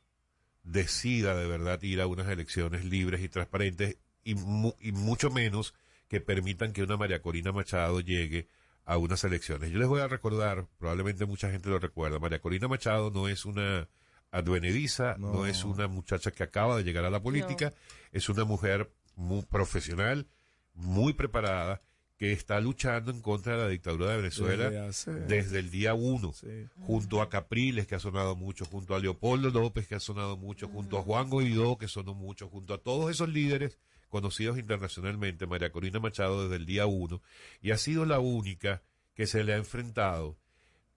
[0.63, 5.73] decida de verdad ir a unas elecciones libres y transparentes y, mu- y mucho menos
[6.07, 8.47] que permitan que una María Corina Machado llegue
[8.85, 9.71] a unas elecciones.
[9.71, 13.45] Yo les voy a recordar, probablemente mucha gente lo recuerda, María Corina Machado no es
[13.45, 13.87] una
[14.31, 15.45] advenediza, no, No.
[15.45, 17.73] es una muchacha que acaba de llegar a la política,
[18.11, 20.27] es una mujer muy profesional,
[20.73, 21.81] muy preparada,
[22.17, 25.95] que está luchando en contra de la dictadura de Venezuela Desde hace- desde el día
[25.95, 26.67] uno Sí.
[26.81, 30.67] junto a Capriles, que ha sonado mucho, junto a Leopoldo López, que ha sonado mucho,
[30.67, 35.71] junto a Juan Guaidó, que sonó mucho, junto a todos esos líderes conocidos internacionalmente, María
[35.71, 37.21] Corina Machado, desde el día uno,
[37.59, 38.83] y ha sido la única
[39.15, 40.37] que se le ha enfrentado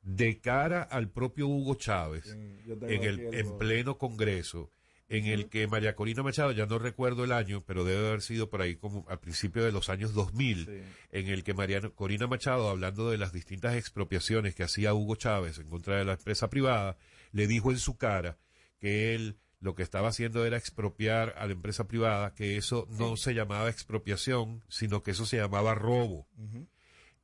[0.05, 4.71] de cara al propio Hugo Chávez en, el, el en pleno Congreso,
[5.09, 8.49] en el que María Corina Machado, ya no recuerdo el año, pero debe haber sido
[8.49, 12.69] por ahí como al principio de los años 2000, en el que María Corina Machado,
[12.69, 16.97] hablando de las distintas expropiaciones que hacía Hugo Chávez en contra de la empresa privada,
[17.33, 18.39] le dijo en su cara
[18.79, 23.17] que él lo que estaba haciendo era expropiar a la empresa privada, que eso no
[23.17, 26.27] se llamaba expropiación, sino que eso se llamaba robo.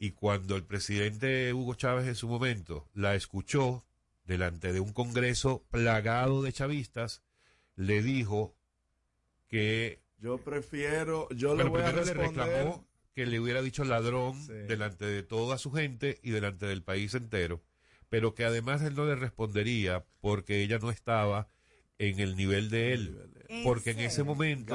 [0.03, 3.85] Y cuando el presidente Hugo Chávez en su momento la escuchó
[4.25, 7.23] delante de un Congreso plagado de chavistas,
[7.77, 8.57] le dijo
[9.47, 10.01] que...
[10.17, 12.47] Yo prefiero, yo le voy a primero le responder.
[12.47, 17.13] reclamó que le hubiera dicho ladrón delante de toda su gente y delante del país
[17.13, 17.63] entero,
[18.09, 21.49] pero que además él no le respondería porque ella no estaba
[21.99, 23.31] en el nivel de él,
[23.65, 24.75] porque en ese momento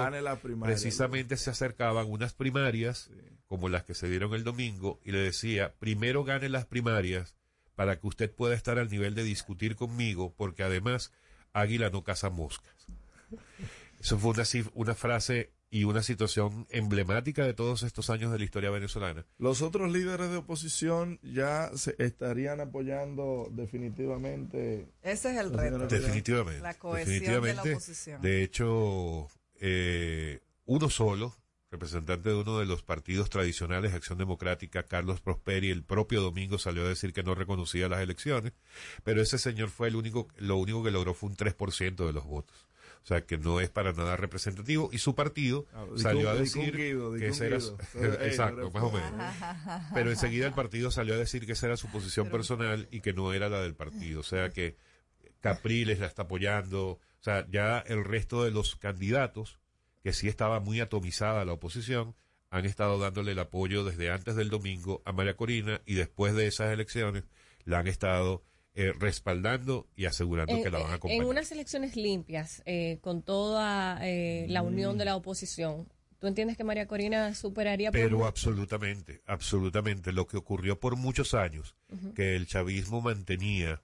[0.62, 3.10] precisamente se acercaban unas primarias
[3.48, 7.36] como las que se dieron el domingo y le decía, primero gane las primarias
[7.76, 11.12] para que usted pueda estar al nivel de discutir conmigo, porque además
[11.54, 12.88] águila no caza moscas.
[14.00, 14.34] Eso fue
[14.74, 19.26] una, frase y una situación emblemática de todos estos años de la historia venezolana.
[19.40, 24.88] Los otros líderes de oposición ya se estarían apoyando definitivamente.
[25.02, 25.88] Ese es el reto.
[25.88, 26.62] Definitivamente.
[26.62, 28.22] La cohesión de la oposición.
[28.22, 29.28] De hecho,
[29.60, 31.36] eh, uno solo,
[31.72, 36.86] representante de uno de los partidos tradicionales, Acción Democrática, Carlos Prosperi, el propio domingo salió
[36.86, 38.54] a decir que no reconocía las elecciones,
[39.04, 42.26] pero ese señor fue el único, lo único que logró fue un 3% de los
[42.26, 42.68] votos.
[43.04, 44.90] O sea, que no es para nada representativo.
[44.92, 47.58] Y su partido Ah, salió a decir que ese era...
[47.58, 47.62] Ey,
[48.30, 49.12] Exacto, más o menos.
[49.94, 53.14] Pero enseguida el partido salió a decir que esa era su posición personal y que
[53.14, 54.22] no era la del partido.
[54.22, 54.76] O sea que
[55.40, 56.94] Capriles la está apoyando.
[56.94, 59.60] O sea, ya el resto de los candidatos,
[60.06, 62.14] que sí estaba muy atomizada la oposición,
[62.52, 66.46] han estado dándole el apoyo desde antes del domingo a María Corina y después de
[66.46, 67.24] esas elecciones
[67.64, 68.44] la han estado
[68.76, 71.26] eh, respaldando y asegurando En, que la van a en acompañar.
[71.26, 75.88] unas elecciones limpias, eh, con toda eh, la unión de la oposición,
[76.20, 78.28] ¿tú entiendes que María Corina superaría por Pero mucho?
[78.28, 80.12] absolutamente, absolutamente.
[80.14, 81.76] Lo que ocurrió por muchos años,
[82.14, 83.82] que el chavismo mantenía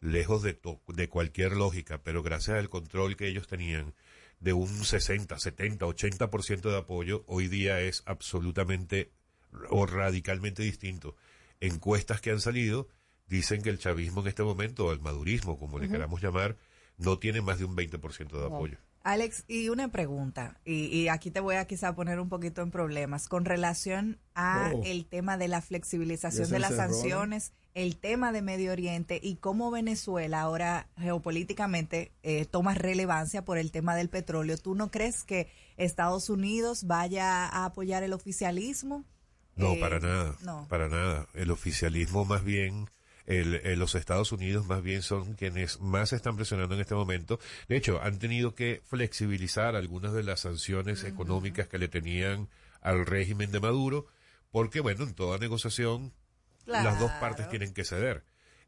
[0.00, 3.94] lejos de, to- de cualquier lógica, pero gracias al control que ellos tenían
[4.42, 9.12] de un 60, 70, 80% de apoyo, hoy día es absolutamente
[9.70, 11.14] o radicalmente distinto.
[11.60, 12.88] Encuestas que han salido
[13.28, 16.56] dicen que el chavismo en este momento, o el madurismo, como le queramos llamar,
[16.98, 18.78] no tiene más de un 20% de apoyo.
[19.04, 22.70] Alex, y una pregunta, y, y aquí te voy a quizá poner un poquito en
[22.70, 24.82] problemas, con relación a Oh.
[24.84, 29.70] el tema de la flexibilización de las sanciones, el tema de Medio Oriente y cómo
[29.70, 34.58] Venezuela ahora geopolíticamente eh, toma relevancia por el tema del petróleo.
[34.58, 39.04] ¿Tú no crees que Estados Unidos vaya a apoyar el oficialismo?
[39.56, 40.36] No, Eh, para nada.
[40.42, 40.66] no.
[40.68, 41.26] Para nada.
[41.34, 42.88] El oficialismo más bien,
[43.26, 47.38] el, el- los Estados Unidos más bien son quienes más están presionando en este momento.
[47.68, 52.48] De hecho, han tenido que flexibilizar algunas de las sanciones económicas que le tenían
[52.80, 54.06] al régimen de Maduro,
[54.50, 56.12] porque bueno, en toda negociación
[56.84, 58.24] las dos partes tienen que ceder.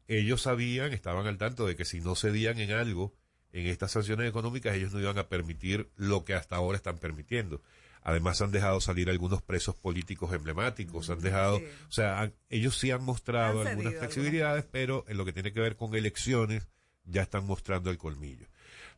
[0.07, 3.13] Ellos sabían, estaban al tanto de que si no cedían en algo,
[3.51, 7.61] en estas sanciones económicas, ellos no iban a permitir lo que hasta ahora están permitiendo.
[8.03, 12.91] Además han dejado salir algunos presos políticos emblemáticos, han dejado, o sea, han- ellos sí
[12.91, 16.67] han mostrado Han algunas flexibilidades, pero en lo que tiene que ver con elecciones
[17.05, 18.45] ya están mostrando el colmillo.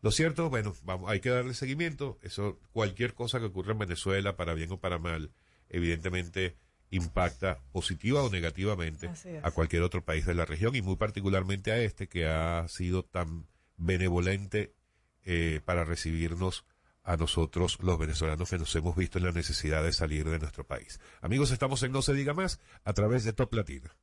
[0.02, 2.20] Lo cierto, bueno, vamos, hay que darle seguimiento.
[2.22, 5.32] Eso, cualquier cosa que ocurra en Venezuela, para bien o para mal,
[5.70, 6.56] evidentemente
[6.90, 9.10] impacta positiva o negativamente
[9.44, 13.04] a cualquier otro país de la región y muy particularmente a este que ha sido
[13.04, 14.74] tan benevolente
[15.26, 16.66] eh, para recibirnos
[17.04, 20.66] a nosotros los venezolanos que nos hemos visto en la necesidad de salir de nuestro
[20.66, 21.00] país.
[21.22, 23.96] Amigos, estamos en No se diga más a través de Top Latina.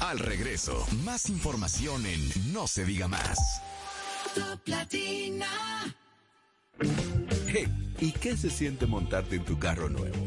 [0.00, 3.38] Al regreso, más información en No se diga más.
[4.34, 5.46] Top Latina.
[7.46, 10.26] Hey, ¿y qué se siente montarte en tu carro nuevo?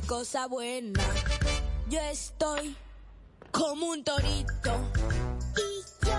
[0.00, 1.00] Qué cosa buena.
[1.88, 2.76] Yo estoy
[3.50, 4.90] como un torito.
[5.56, 6.18] Y yo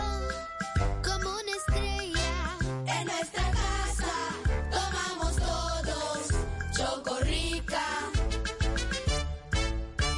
[1.04, 2.58] como una estrella.
[2.88, 4.14] En nuestra casa
[4.72, 6.28] tomamos todos
[6.76, 7.86] Chocorrica.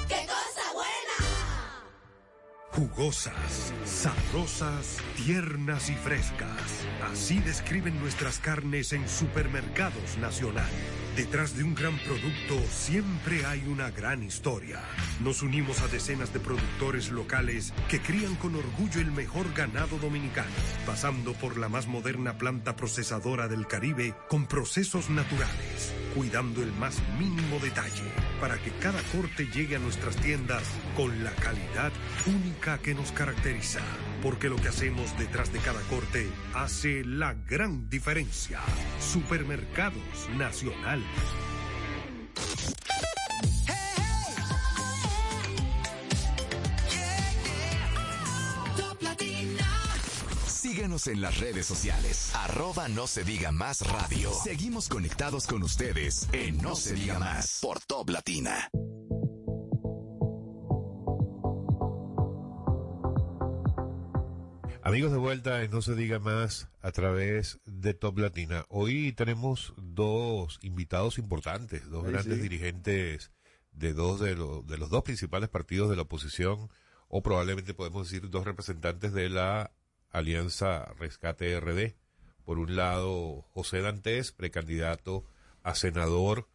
[0.08, 1.88] ¡Qué cosa buena!
[2.72, 6.86] Jugosas, sabrosas, tiernas y frescas.
[7.12, 10.70] Así describen nuestras carnes en Supermercados Nacional.
[11.16, 14.82] Detrás de un gran producto siempre hay una gran historia.
[15.20, 20.50] Nos unimos a decenas de productores locales que crían con orgullo el mejor ganado dominicano,
[20.88, 27.00] pasando por la más moderna planta procesadora del Caribe con procesos naturales, cuidando el más
[27.20, 28.12] mínimo detalle
[28.42, 30.64] para que cada corte llegue a nuestras tiendas
[30.96, 31.92] con la calidad
[32.26, 33.82] única que nos caracteriza.
[34.24, 38.62] Porque lo que hacemos detrás de cada corte hace la gran diferencia.
[39.02, 41.04] Supermercados Nacional.
[50.48, 52.32] Síguenos en las redes sociales.
[52.34, 54.32] Arroba no se diga más radio.
[54.34, 58.70] Seguimos conectados con ustedes en No se diga más por Top Latina.
[64.86, 68.66] Amigos de vuelta en No se diga más a través de Top Latina.
[68.68, 72.42] Hoy tenemos dos invitados importantes, dos grandes sí.
[72.42, 73.32] dirigentes
[73.72, 76.70] de dos de, los de los dos principales partidos de la oposición,
[77.08, 79.72] o probablemente podemos decir dos representantes de la
[80.10, 81.96] Alianza Rescate RD.
[82.44, 85.24] Por un lado, José Dantes, precandidato
[85.64, 86.50] a senador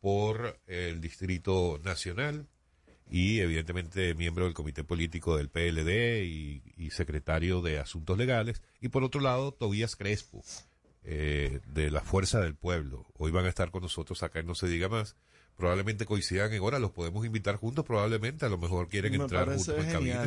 [0.00, 2.48] por el Distrito Nacional
[3.10, 8.62] y evidentemente miembro del comité político del PLD y, y secretario de Asuntos Legales.
[8.80, 10.42] Y por otro lado, Tobías Crespo,
[11.04, 13.06] eh, de la Fuerza del Pueblo.
[13.16, 15.16] Hoy van a estar con nosotros acá en No Se Diga Más.
[15.56, 19.46] Probablemente coincidan en hora, los podemos invitar juntos, probablemente, a lo mejor quieren Me entrar
[19.48, 20.24] juntos en cabina.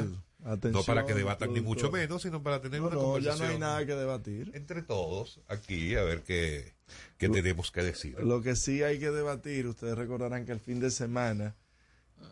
[0.71, 3.47] no para que debatan ni mucho menos, sino para tener No, una no, ya conversación
[3.47, 4.51] no hay nada que debatir.
[4.55, 6.73] entre todos aquí, a ver qué,
[7.17, 8.17] qué Lo- tenemos que decir.
[8.19, 11.55] Lo que sí hay que debatir, ustedes recordarán que el fin de semana,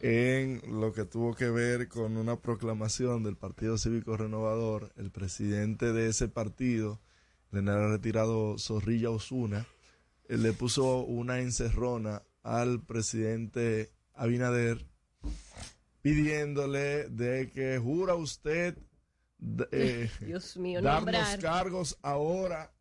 [0.02, 5.92] en lo que tuvo que ver con una proclamación del Partido Cívico Renovador, el presidente
[5.94, 7.02] de ese partido,
[7.52, 9.66] el general retirado Zorrilla Osuna,
[10.28, 14.86] le puso una encerrona al presidente Abinader
[16.02, 18.78] pidiéndole de que jura usted
[19.72, 21.40] eh, Dios mío, darnos nombrar.
[21.40, 22.74] cargos ahora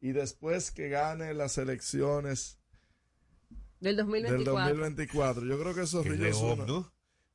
[0.00, 2.57] y después que gane las elecciones
[3.80, 4.68] Del del 2024.
[4.68, 5.44] 2024.
[5.46, 6.86] Yo creo que Que Zorrillo es de Osuna, OMNU.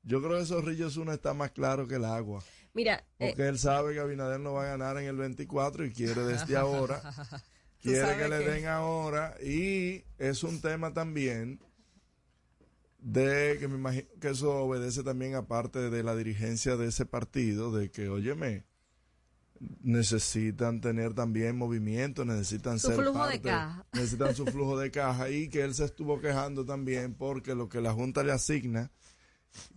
[0.04, 2.44] yo creo que Zorrillo Osuna está más claro que el agua.
[2.74, 5.92] Mira, eh, Porque él sabe que Abinader no va a ganar en el 24 y
[5.94, 7.02] quiere desde ahora,
[7.82, 11.60] quiere que le que- den ahora y es un tema también
[13.00, 17.72] de que me imagino que eso obedece también aparte de la dirigencia de ese partido,
[17.72, 18.64] de que, óyeme,
[19.82, 23.86] necesitan tener también movimiento, necesitan Su ser flujo de parte, caja.
[23.94, 27.82] necesitan su flujo de caja y que él se estuvo quejando también porque lo que
[27.82, 28.92] la Junta le asigna,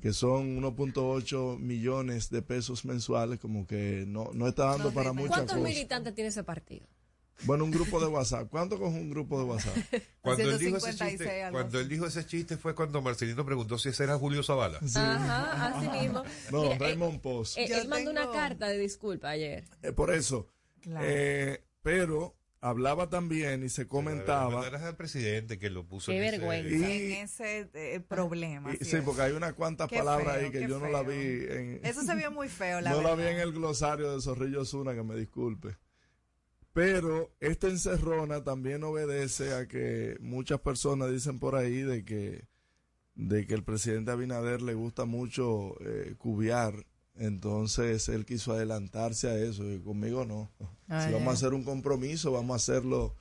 [0.00, 5.36] que son 1.8 millones de pesos mensuales, como que no, no está dando para muchas
[5.36, 5.68] ¿cuántos cosas.
[5.68, 6.86] militantes tiene ese partido?
[7.44, 8.48] Bueno, un grupo de WhatsApp.
[8.50, 9.76] ¿Cuánto coge un grupo de WhatsApp?
[10.22, 13.44] Cuando él, dijo ese 156 chiste, algo cuando él dijo ese chiste fue cuando Marcelino
[13.44, 14.78] preguntó si ese era Julio Zavala.
[14.94, 16.24] Ajá, así mismo.
[16.50, 17.58] No, Mira, eh, Raymond Post.
[17.58, 19.64] eh, Yo él mandó una carta de disculpa ayer.
[19.82, 20.48] Eh, por eso.
[20.80, 21.06] Claro.
[21.08, 24.66] Eh, pero hablaba también y se comentaba.
[24.66, 26.88] Era el presidente que lo puso Qué en ese- vergüenza.
[26.90, 28.72] Y- en ese eh, problema.
[28.74, 29.02] y- sí, es.
[29.04, 31.10] porque hay unas cuantas Qué palabras feo, ahí que yo no la feo.
[31.10, 31.16] vi
[31.50, 31.80] en.
[31.84, 33.16] Eso se vio muy feo, la no la verdad.
[33.30, 35.76] vi en el glosario de Zorrillo Zuna, que me disculpe.
[36.76, 42.48] Pero esta encerrona también obedece a que muchas personas dicen por ahí de que,
[43.14, 46.84] de que el presidente Abinader le gusta mucho eh, cubiar.
[47.14, 50.50] Entonces él quiso adelantarse a eso y conmigo no.
[50.86, 53.14] Ah, si vamos a hacer un compromiso, vamos a hacerlo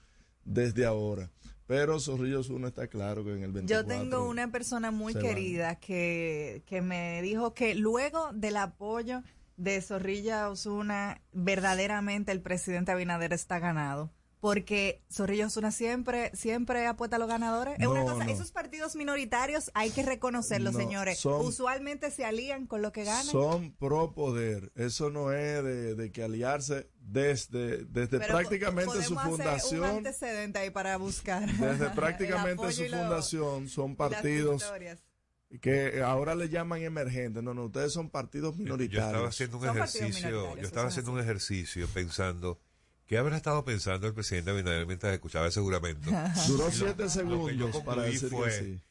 [0.43, 1.31] desde ahora.
[1.65, 3.67] Pero Zorrillo Zuna está claro que en el 24.
[3.67, 9.23] Yo tengo una persona muy querida que, que me dijo que luego del apoyo
[9.57, 14.11] de Zorrilla Osuna, verdaderamente el presidente Abinader está ganado.
[14.41, 17.77] Porque Zorrilla Osuna siempre, siempre apuesta a los ganadores.
[17.79, 18.31] es una cosa, no.
[18.31, 21.17] esos partidos minoritarios hay que reconocerlos, No, señores.
[21.17, 23.25] son- Usualmente se alían con lo que ganan.
[23.25, 24.71] Son pro poder.
[24.75, 29.37] Eso no es de, de que aliarse desde, desde Pero prácticamente su podemos hacer un
[29.37, 29.85] fundación.
[29.97, 31.51] antecedente ahí para buscar.
[31.51, 34.63] Desde prácticamente su lo- fundación son partidos.
[35.59, 37.41] Que ahora le llaman emergentes.
[37.43, 39.05] No, no, ustedes son partidos Yo minoritarios.
[39.07, 42.59] estaba haciendo un Son ejercicio, yo estaba haciendo un ejercicio pensando
[43.07, 46.09] ¿Qué habrá estado pensando el presidente Abinader mientras escuchaba ese juramento?
[46.47, 48.81] Duró Lo- siete lo que yo segundos para decir fue, que sí.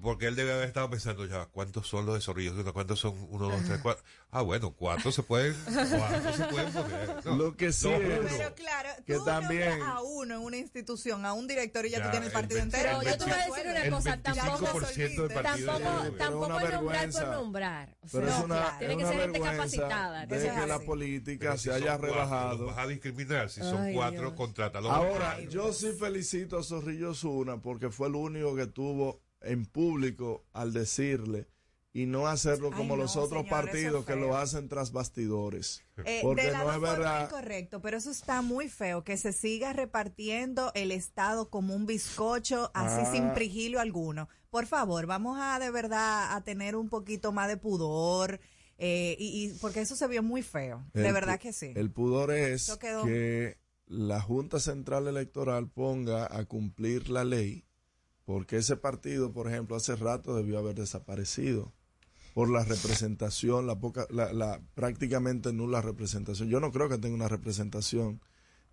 [0.00, 2.54] Porque él debe haber estado pensando ya, ¿cuántos son los de Zorrillos?
[2.72, 3.14] ¿Cuántos son?
[3.28, 4.02] Uno, dos, tres, cuatro.
[4.30, 7.26] Ah, bueno, cuatro se pueden, cuatro se pueden poner.
[7.26, 8.32] No, Lo que sí no, es-.
[8.36, 11.98] Pero claro, Que tú también- a uno en una institución, a un director y ya,
[11.98, 12.98] Ya, tú tienes el el partido 20 entero.
[13.00, 16.44] Pero yo te voy a decir una cosa, tampoco, 25% del partido tampoco, Pero tampoco
[16.44, 17.24] es nombrar por vergüenza.
[17.32, 17.96] nombrar.
[18.00, 18.78] O Pero sea, es una, claro.
[18.78, 20.26] tiene que ser gente vergüenza capacitada.
[20.26, 22.66] de que la política Pero se haya cuatro, rebajado.
[22.66, 23.50] vas a discriminar.
[23.50, 24.32] Si son Ay, cuatro, Dios.
[24.34, 24.90] contrátalo.
[24.90, 30.44] Ahora, yo sí felicito a Zorrillo Zuna porque fue el único que tuvo en público
[30.52, 31.46] al decirle
[31.94, 35.82] y no hacerlo Ay, como no, los otros señor, partidos que lo hacen tras bastidores.
[36.06, 37.26] Eh, porque de la no es verdad.
[37.26, 42.70] incorrecto, pero eso está muy feo, que se siga repartiendo el Estado como un bizcocho,
[42.72, 43.12] así Ah.
[43.12, 44.28] sin prigilio alguno.
[44.48, 48.40] Por favor, vamos a de verdad a tener un poquito más de pudor,
[48.78, 51.72] eh, y, y- porque eso se vio muy feo, de verdad que sí.
[51.76, 52.74] El pudor es
[53.04, 57.64] que la Junta Central Electoral ponga a cumplir la ley,
[58.32, 61.70] porque ese partido, por ejemplo, hace rato debió haber desaparecido
[62.32, 66.48] por la representación, la poca, la, la prácticamente nula representación.
[66.48, 68.22] Yo no creo que tenga una representación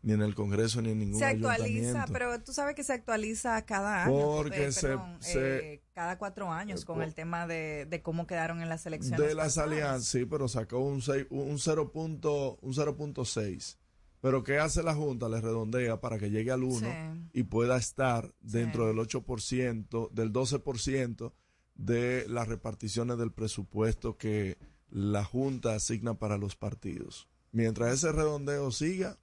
[0.01, 3.61] ni en el Congreso ni en ningún se actualiza, pero tú sabes que se actualiza
[3.65, 7.13] cada año, Porque eh, se- perdón, se- eh, cada cuatro años eh, con por- el
[7.13, 9.19] tema de, de cómo quedaron en las elecciones.
[9.19, 11.91] de las alianzas, sí, pero sacó un, seis- un 0.
[11.91, 13.77] punto- un 0.6.
[14.21, 15.29] Pero ¿qué hace la Junta?
[15.29, 17.29] Le redondea para que llegue al 1 Sí.
[17.33, 18.87] y pueda estar dentro Sí.
[18.89, 21.33] del 8%, del 12%
[21.75, 24.57] de las reparticiones del presupuesto que
[24.89, 27.29] la Junta asigna para los partidos.
[27.51, 29.17] Mientras ese redondeo siga,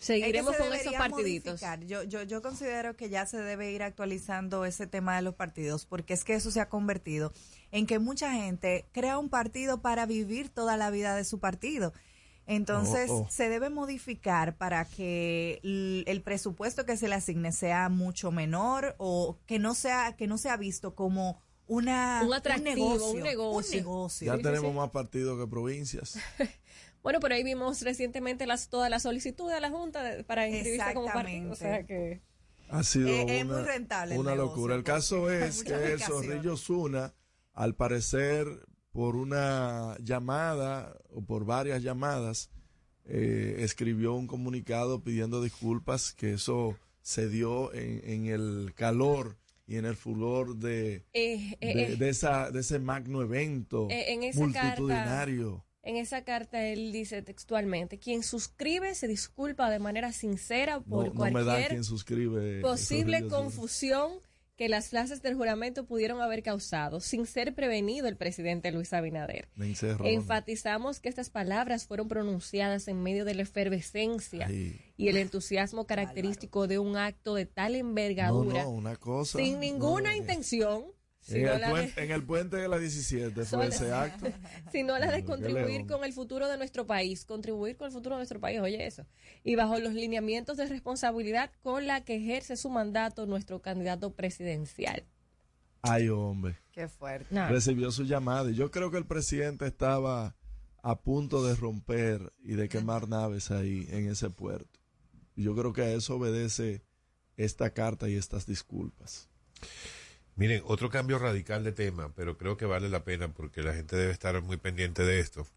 [0.00, 1.52] Seguiremos Es que se con esos partiditos.
[1.54, 1.84] modificar.
[1.84, 5.86] Yo, yo, yo considero que ya se debe ir actualizando ese tema de los partidos,
[5.86, 7.32] porque es que eso se ha convertido
[7.72, 11.92] en que mucha gente crea un partido para vivir toda la vida de su partido.
[12.50, 13.26] Entonces, Oh, oh.
[13.30, 19.38] se debe modificar para que el presupuesto que se le asigne sea mucho menor o
[19.46, 23.74] que no sea que no sea visto como una Un atractivo, un negocio.
[23.74, 24.26] un negocio.
[24.32, 24.76] ya sí, tenemos sí.
[24.78, 26.18] más partidos que provincias.
[27.00, 30.94] Bueno, pero ahí vimos recientemente las, toda la solicitud de la Junta de- para inscribirse
[30.94, 31.52] como partido.
[31.52, 32.20] O sea que
[32.70, 34.74] Ha sido Eh, es una, muy rentable el una negocio, locura.
[34.74, 35.96] El caso es que.
[35.98, 37.14] Zorrillo Zuna,
[37.54, 38.46] al parecer,
[38.92, 42.50] por una llamada o por varias llamadas,
[43.04, 49.36] eh, escribió un comunicado pidiendo disculpas, que eso se dio en, en el calor
[49.68, 53.86] y en el furor de, eh, eh, de, eh, de esa, de ese magno evento
[53.90, 55.64] en esa multitudinario.
[55.82, 61.14] en esa carta él dice textualmente, quien suscribe se disculpa de manera sincera No, por
[61.14, 62.60] no me da cualquier quien suscribe.
[62.62, 64.10] posible confusión
[64.58, 69.48] que las frases del juramento pudieron haber causado sin ser prevenido el presidente Luis Abinader.
[70.02, 74.80] Enfatizamos que estas palabras fueron pronunciadas en medio de la efervescencia Ay.
[74.96, 79.38] y el entusiasmo característico de un acto de tal envergadura, no, una cosa.
[79.38, 80.86] sin ninguna no, intención,
[81.30, 84.26] En el, la, puente, de, en el puente de la 17 fue ese acto.
[84.72, 88.20] sino la de contribuir con el futuro de nuestro país, contribuir con el futuro de
[88.20, 89.06] nuestro país, oye eso,
[89.44, 95.04] y bajo los lineamientos de responsabilidad con la que ejerce su mandato nuestro candidato presidencial.
[95.82, 96.56] Ay, hombre.
[96.72, 97.34] Qué fuerte.
[97.34, 97.48] No.
[97.48, 98.50] Recibió su llamada.
[98.50, 100.36] Y yo creo que el presidente estaba
[100.82, 104.80] a punto de romper y de quemar naves ahí en ese puerto.
[105.36, 106.82] Y yo creo que a eso obedece
[107.36, 109.28] esta carta y estas disculpas.
[110.38, 113.96] Miren, otro cambio radical de tema, pero creo que vale la pena porque la gente
[113.96, 115.48] debe estar muy pendiente de esto.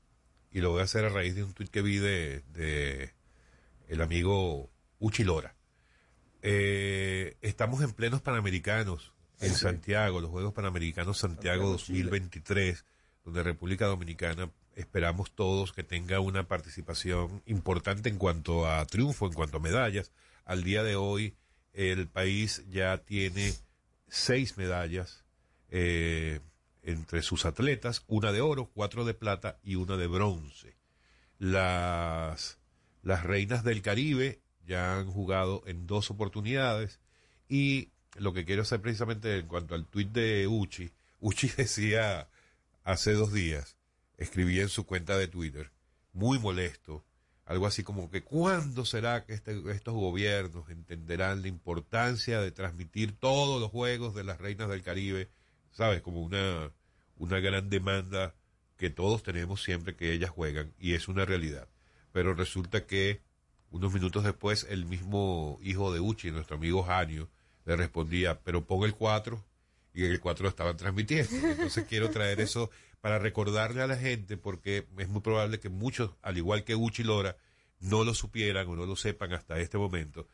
[0.51, 3.13] Y lo voy a hacer a raíz de un tuit que vi de, de
[3.89, 5.53] el amigo Uchi Lora.
[6.41, 12.09] Eh, estamos en plenos Panamericanos en Santiago, los Juegos Panamericanos Santiago Santiago, Chile.
[12.09, 12.83] 2023,
[13.23, 19.33] donde República Dominicana esperamos todos que tenga una participación importante en cuanto a triunfo, en
[19.33, 20.11] cuanto a medallas.
[20.43, 21.35] Al día de hoy,
[21.71, 23.53] el país ya tiene
[24.11, 25.23] seis medallas
[25.69, 26.41] eh,
[26.83, 30.75] entre sus atletas, una de oro, cuatro de plata y una de bronce.
[31.39, 32.59] Las,
[33.03, 36.99] las reinas del Caribe ya han jugado en dos oportunidades
[37.47, 40.91] y lo que quiero hacer precisamente en cuanto al tuit de Uchi,
[41.21, 42.27] Uchi decía
[42.83, 43.77] hace dos días,
[44.17, 45.71] escribía en su cuenta de Twitter,
[46.11, 47.05] muy molesto,
[47.45, 53.17] algo así como que ¿cuándo será que este- estos gobiernos entenderán la importancia de transmitir
[53.17, 55.29] todos los juegos de las reinas del Caribe?
[55.71, 56.01] ¿Sabes?
[56.01, 56.71] Como una,
[57.17, 58.35] una gran demanda
[58.77, 61.67] que todos tenemos siempre que ellas juegan y es una realidad.
[62.11, 63.21] Pero resulta que
[63.69, 67.29] unos minutos después el mismo hijo de Uchi, nuestro amigo Janio,
[67.65, 69.43] le respondía, pero pon el 4
[69.93, 71.31] y en el 4 lo estaban transmitiendo.
[71.47, 72.69] Entonces quiero traer eso
[73.01, 77.03] para recordarle a la gente porque es muy probable que muchos, al igual que Uchi
[77.03, 77.35] Lora,
[77.79, 80.27] no lo supieran o no lo sepan hasta este momento.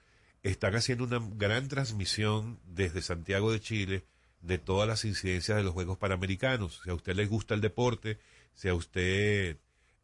[0.43, 4.05] Están haciendo una gran transmisión desde Santiago de Chile
[4.41, 6.82] de todas las incidencias de los Juegos Panamericanos.
[6.84, 8.20] Si a usted les gusta el deporte,
[8.53, 9.58] si a usted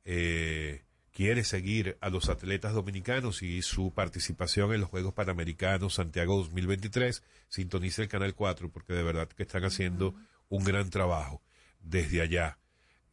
[0.05, 0.82] eh,
[1.13, 7.23] quiere seguir a los atletas dominicanos y su participación en los Juegos Panamericanos Santiago 2023,
[7.49, 10.15] sintonice el Canal 4 porque de verdad que están haciendo
[10.49, 11.41] un gran trabajo
[11.81, 12.57] desde allá.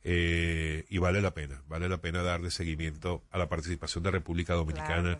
[0.03, 4.55] Eh, y vale la pena, vale la pena darle seguimiento a la participación de República
[4.55, 5.19] Dominicana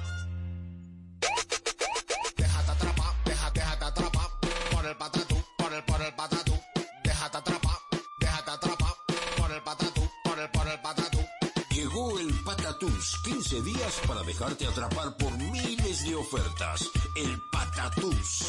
[13.51, 16.89] 15 días para dejarte atrapar por miles de ofertas.
[17.17, 18.47] El Patatús.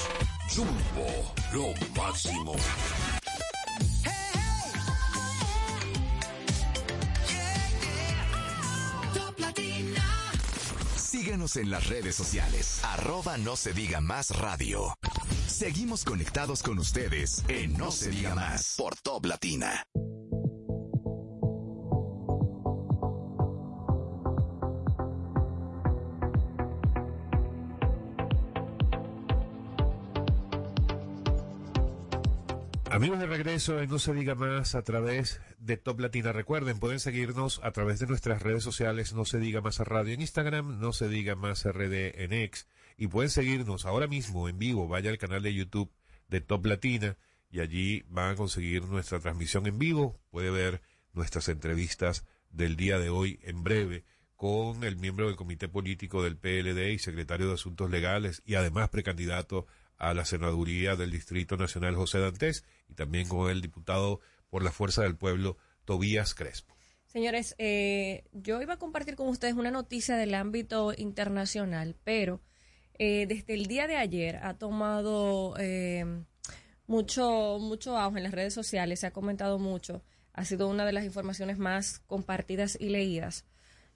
[0.54, 2.54] Jumbo, lo máximo.
[10.94, 12.84] Síguenos en las redes sociales.
[12.84, 14.96] Arroba no se diga más radio.
[15.48, 19.84] Seguimos conectados con ustedes en No se diga más por Top Latina.
[33.02, 36.30] Amigos de regreso en No se diga más a través de Top Latina.
[36.30, 40.14] Recuerden, pueden seguirnos a través de nuestras redes sociales No se diga más a radio
[40.14, 42.68] en Instagram, No se diga más RD en X.
[42.96, 44.86] Y pueden seguirnos ahora mismo en vivo.
[44.86, 45.90] Vaya al canal de YouTube
[46.28, 47.16] de Top Latina
[47.50, 50.20] y allí van a conseguir nuestra transmisión en vivo.
[50.30, 50.80] Puede ver
[51.12, 54.04] nuestras entrevistas del día de hoy en breve
[54.36, 58.90] con el miembro del comité político del PLD y secretario de Asuntos Legales y además
[58.90, 59.66] precandidato
[60.02, 64.20] a la senaduría del Distrito Nacional José Dantes y también con el diputado
[64.50, 66.74] por la Fuerza del Pueblo Tobías Crespo.
[67.06, 72.40] Señores, eh, yo iba a compartir con ustedes una noticia del ámbito internacional, pero
[72.98, 76.04] eh, desde el día de ayer ha tomado eh,
[76.86, 80.02] mucho, mucho auge en las redes sociales, se ha comentado mucho,
[80.34, 83.46] ha sido una de las informaciones más compartidas y leídas.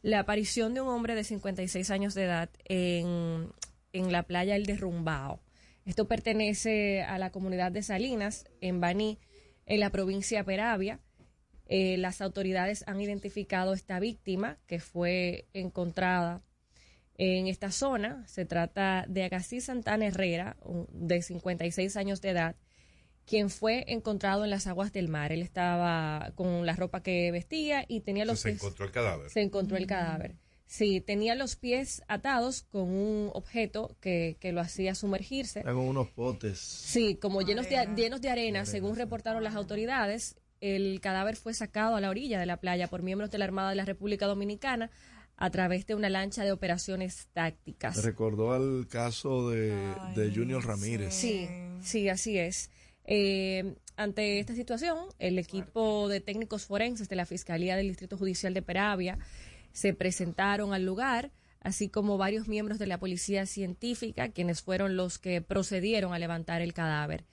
[0.03, 3.51] La aparición de un hombre de 56 años de edad en,
[3.93, 5.41] en la playa El Derrumbao.
[5.87, 9.21] Esto pertenece a la comunidad de Salinas, en Baní,
[9.67, 11.01] en la provincia de Peravia.
[11.69, 16.43] Eh, las autoridades han identificado esta víctima que fue encontrada
[17.15, 18.27] en esta zona.
[18.27, 20.57] Se trata de Agassi Santana Herrera,
[20.91, 22.57] de 56 años de edad,
[23.25, 25.31] quien fue encontrado en las aguas del mar.
[25.31, 29.31] Él estaba con la ropa que vestía y tenía los se encontró el cadáver.
[29.31, 30.35] se encontró el cadáver.
[30.67, 35.63] Sí, tenía los pies atados con un objeto que, que lo hacía sumergirse.
[35.63, 36.59] Con unos potes.
[36.59, 40.37] Sí, como llenos de, llenos de arena, según reportaron las autoridades.
[40.61, 43.71] El cadáver fue sacado a la orilla de la playa por miembros de la Armada
[43.71, 44.91] de la República Dominicana
[45.37, 47.97] a través de una lancha de operaciones tácticas.
[47.97, 49.71] Me recordó al caso de,
[50.15, 51.15] de Junior Ramírez.
[51.15, 51.47] Sí,
[51.83, 52.71] sí, así es.
[53.05, 58.53] Eh, ante esta situación, el equipo de técnicos forenses de la Fiscalía del Distrito Judicial
[58.53, 59.19] de Peravia
[59.77, 65.19] se presentaron al lugar, así como varios miembros de la Policía Científica, quienes fueron los
[65.19, 67.27] que procedieron a levantar el cadáver.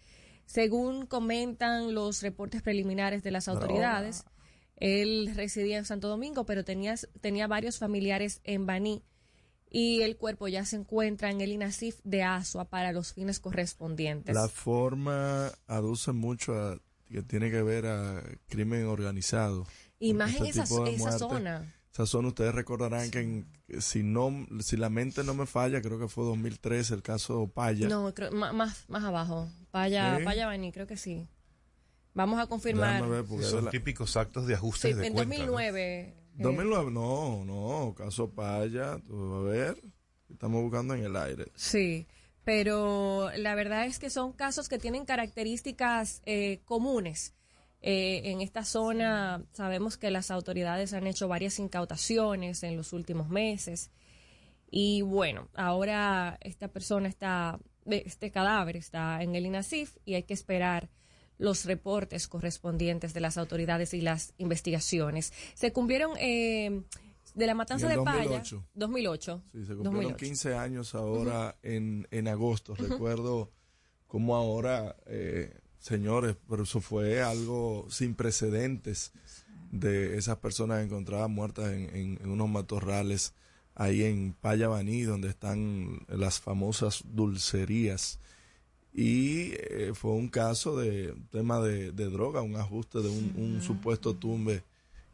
[0.46, 4.26] Según comentan los reportes preliminares de las autoridades,
[4.76, 9.04] él residía en Santo Domingo, pero tenía, tenía varios familiares en Baní
[9.70, 14.36] y el cuerpo ya se encuentra en el INASIF de Asua para los fines correspondientes.
[14.36, 16.78] La forma aduce mucho a
[17.10, 19.66] que tiene que ver a crimen organizado.
[19.98, 20.62] Y más en Este
[20.96, 21.74] esa, zona.
[21.94, 25.80] Esa zona ustedes recordarán que en- que si no si la mente no me falla,
[25.80, 27.88] creo que fue 2013 el caso Paya.
[27.88, 29.48] No, creo- más, más abajo.
[29.70, 30.24] Paya, ¿Sí?
[30.24, 31.28] Paya Baní, creo que sí.
[32.16, 33.08] Vamos a confirmar.
[33.08, 35.36] Ver, Son la- típicos actos de Sí, ajustes de en cuenta.
[35.36, 35.41] ¿no?
[35.44, 36.00] 2009.
[36.02, 39.80] eh, 2009, no, no, caso Paya, tú a ver,
[40.32, 41.52] estamos buscando en el aire.
[41.56, 42.08] Sí,
[42.44, 47.36] pero la verdad es que son casos que tienen características eh, comunes.
[47.86, 53.28] Eh, en esta zona sabemos que las autoridades han hecho varias incautaciones en los últimos
[53.28, 53.92] meses.
[54.72, 60.34] Y bueno, ahora esta persona está, este cadáver está en el INASIF y hay que
[60.34, 60.90] esperar
[61.38, 65.34] los reportes correspondientes de las autoridades y las investigaciones.
[65.54, 66.84] Se cumplieron eh,
[67.36, 68.24] de la matanza de Paya.
[68.24, 68.66] 2008.
[68.74, 69.44] 2008.
[69.52, 70.18] Sí, se cumplieron 2008.
[70.18, 72.76] 15 años ahora en, en agosto.
[72.76, 73.52] Recuerdo
[74.08, 79.12] cómo ahora, eh, señores, pero eso fue algo sin precedentes
[79.72, 83.34] de esas personas encontradas muertas en, en- en unos matorrales
[83.76, 88.20] ahí en Payabaní, donde están las famosas dulcerías.
[88.94, 93.62] Y eh, fue un caso de tema de, de droga, un ajuste de un, un
[93.62, 94.64] supuesto tumbe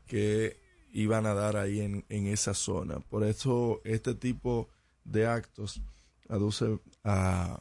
[0.05, 0.57] que
[0.93, 2.99] iban a dar ahí en, en esa zona.
[2.99, 4.67] Por eso este tipo
[5.05, 5.81] de actos
[6.27, 7.59] aduce a,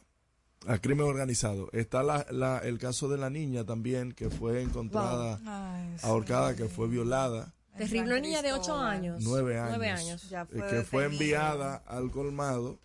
[0.67, 1.69] a crimen organizado.
[1.71, 6.05] Está la, la- el caso de la niña también que fue encontrada Ay, sí.
[6.05, 7.53] ahorcada, que fue violada.
[7.77, 9.21] Terrible, una niña de 8 años.
[9.23, 9.69] Nueve años.
[9.77, 10.29] Nueve años.
[10.29, 12.77] Ya eh, fue que fue enviada al colmado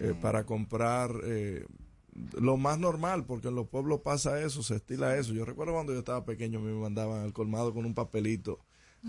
[0.00, 1.66] eh, para comprar eh,
[2.40, 5.32] lo más normal, porque en los pueblos pasa eso, se estila eso.
[5.32, 8.60] Yo recuerdo cuando yo estaba pequeño, me mandaban al colmado con un papelito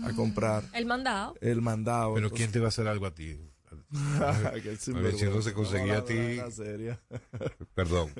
[0.02, 1.36] a comprar El mandado.
[1.40, 2.14] el mandado.
[2.14, 3.38] Pero Entonces- ¿quién te va a hacer algo a ti?
[4.18, 5.26] Qué a ver si sinvergüenza.
[5.26, 6.14] no se conseguía a ti.
[7.74, 8.12] Perdón.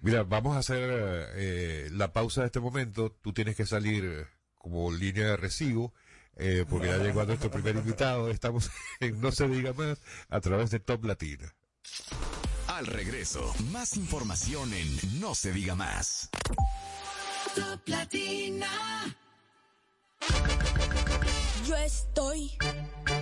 [0.00, 3.10] Mira, vamos a hacer eh, la pausa de este momento.
[3.22, 4.26] Tú tienes que salir
[4.58, 5.92] como línea de recibo,
[6.36, 8.30] eh, porque ya llegó nuestro primer invitado.
[8.30, 8.70] Estamos
[9.00, 11.54] en No se diga más a través de Top Latina.
[12.68, 16.30] Al regreso, más información en No se diga más.
[17.54, 18.68] Top Latina.
[21.66, 22.52] Yo estoy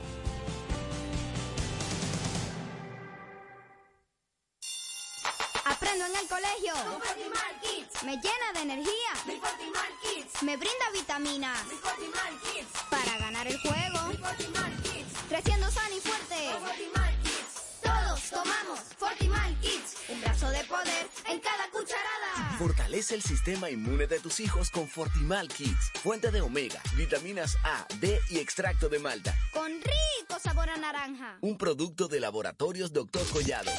[6.56, 8.04] Fortimal Kids.
[8.04, 9.12] Me llena de energía.
[9.28, 10.44] Mi Fortimal Kids.
[10.44, 11.68] Me brinda vitaminas.
[11.68, 12.68] Mi Fortimal Kids.
[12.90, 14.08] Para ganar el juego.
[14.08, 15.20] Mi Fortimal Kids.
[15.28, 16.36] Creciendo sano y fuerte.
[16.60, 17.82] Fortimal Kids.
[17.84, 19.96] Todos tomamos Fortimal Kids.
[20.08, 22.58] Un brazo de poder en cada cucharada.
[22.58, 25.92] Fortalece el sistema inmune de tus hijos con Fortimal Kids.
[26.02, 29.38] Fuente de omega, vitaminas A, D y extracto de malta.
[29.52, 31.38] Con rico sabor a naranja.
[31.42, 33.72] Un producto de laboratorios Doctor Collado.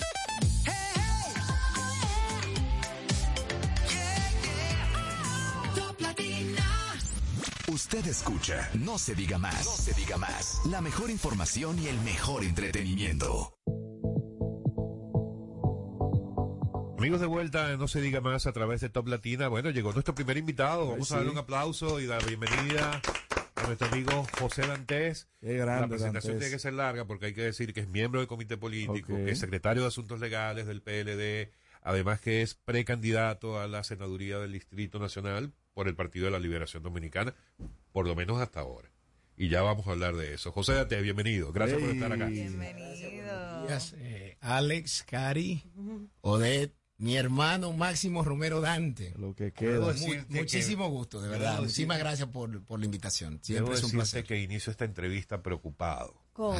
[7.69, 10.61] Usted escucha, no se diga más, no se diga más.
[10.71, 13.59] La mejor información y el mejor entretenimiento.
[16.97, 19.49] Amigos de vuelta, no se diga más a través de Top Latina.
[19.49, 20.91] Bueno, llegó nuestro primer invitado.
[20.91, 23.03] Vamos a darle un aplauso y dar bienvenida
[23.57, 25.27] a nuestro amigo José Dantes.
[25.41, 28.21] Qué grande, La presentación tiene que ser larga porque hay que decir que es miembro
[28.21, 31.51] del comité político, que es secretario de Asuntos Legales del PLD,
[31.83, 36.39] además que es precandidato a la senaduría del Distrito Nacional por el Partido de la
[36.39, 37.35] Liberación Dominicana,
[37.93, 38.91] por lo menos hasta ahora.
[39.37, 40.51] Y ya vamos a hablar de eso.
[40.51, 41.53] José Dantes, bienvenido.
[41.53, 42.29] Gracias por estar acá.
[42.29, 45.63] días, eh, Alex, Cari,
[46.23, 49.13] Odette, mi hermano Máximo Romero Dante.
[49.19, 51.61] Lo que Debo Mu- decirte que- muchísimo gusto, de verdad.
[51.61, 53.39] Muchísimas gracias por, por la invitación.
[53.43, 54.25] Siempre es un placer.
[54.25, 56.15] que inicio esta entrevista preocupado.
[56.33, 56.59] ¿Cómo?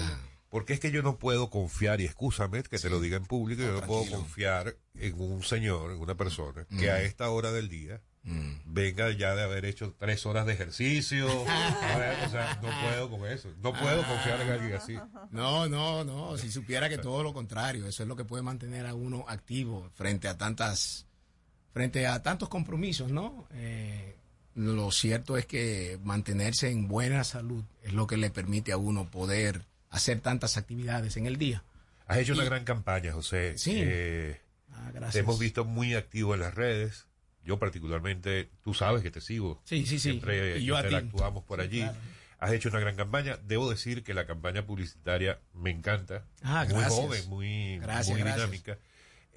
[0.51, 3.63] Porque es que yo no puedo confiar, y escúchame que te lo diga en público,
[3.63, 6.91] yo no puedo confiar en un señor, en una persona, que Mm.
[6.91, 8.03] a esta hora del día
[8.67, 11.27] venga ya de haber hecho tres horas de ejercicio.
[12.27, 13.49] O sea, no puedo con eso.
[13.63, 14.99] No puedo confiar en alguien así.
[15.31, 16.37] No, no, no.
[16.37, 19.89] Si supiera que todo lo contrario, eso es lo que puede mantener a uno activo
[19.95, 21.07] frente a tantas,
[21.73, 23.47] frente a tantos compromisos, ¿no?
[23.55, 24.17] Eh,
[24.55, 29.09] lo cierto es que mantenerse en buena salud es lo que le permite a uno
[29.11, 31.63] poder hacer tantas actividades en el día.
[32.07, 33.57] Has hecho una gran campaña, José.
[33.57, 33.75] Sí.
[33.77, 34.41] Eh,
[34.77, 35.13] Ah, gracias.
[35.15, 37.07] Te hemos visto muy activo en las redes.
[37.47, 39.63] Yo particularmente, tú sabes que te sigo.
[39.65, 40.11] Sí, sí, sí.
[40.11, 41.79] Siempre Y yo interactuamos por Sí, allí.
[41.81, 41.97] claro.
[42.39, 43.39] Has hecho una gran campaña.
[43.47, 46.25] Debo decir que la campaña publicitaria me encanta.
[46.43, 46.93] Ah, muy gracias.
[46.93, 48.51] joven, muy, Gracias, muy gracias.
[48.51, 48.79] dinámica.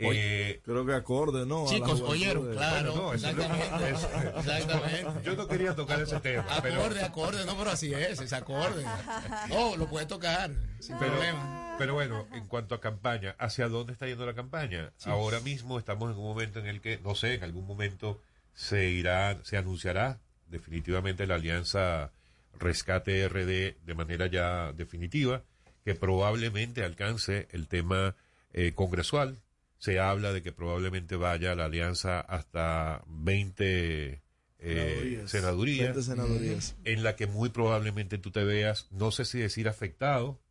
[0.02, 1.66] Oye, Eh, creo que acorde, ¿no?
[1.68, 2.92] Chicos, oyeron, de- claro.
[2.94, 3.90] Bueno, no, exactamente.
[3.92, 5.06] eso- exactamente.
[5.24, 6.46] yo no quería tocar ese tema.
[6.62, 8.84] pero- Acorde, acorde, no, pero así es, es acorde.
[9.50, 11.76] No, lo puede tocar, sin pero, problema.
[11.78, 14.92] pero bueno, en cuanto a campaña, ¿hacia dónde está yendo la campaña?
[14.98, 15.10] Sí.
[15.10, 18.22] Ahora mismo estamos en un momento en el que, no sé, en algún momento
[18.54, 22.12] se irá, se anunciará definitivamente la alianza
[22.60, 25.44] Rescate RD de manera ya definitiva,
[25.86, 28.16] que probablemente alcance el tema
[28.54, 29.38] eh, congresual.
[29.80, 34.22] Se habla de que probablemente vaya la alianza hasta 20
[34.62, 35.32] eh, Senadurías.
[35.32, 36.76] senadurías, 20 senadurías.
[36.84, 40.42] en la que muy probablemente tú te veas, no sé si decir afectado,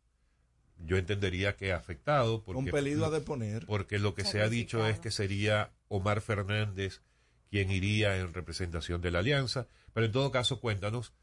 [0.79, 3.65] yo entendería que afectado, porque, Compelido a deponer.
[3.67, 7.01] porque lo que se ha dicho es que sería Omar Fernández
[7.51, 11.13] quien iría en representación de la alianza, pero en todo caso cuéntanos,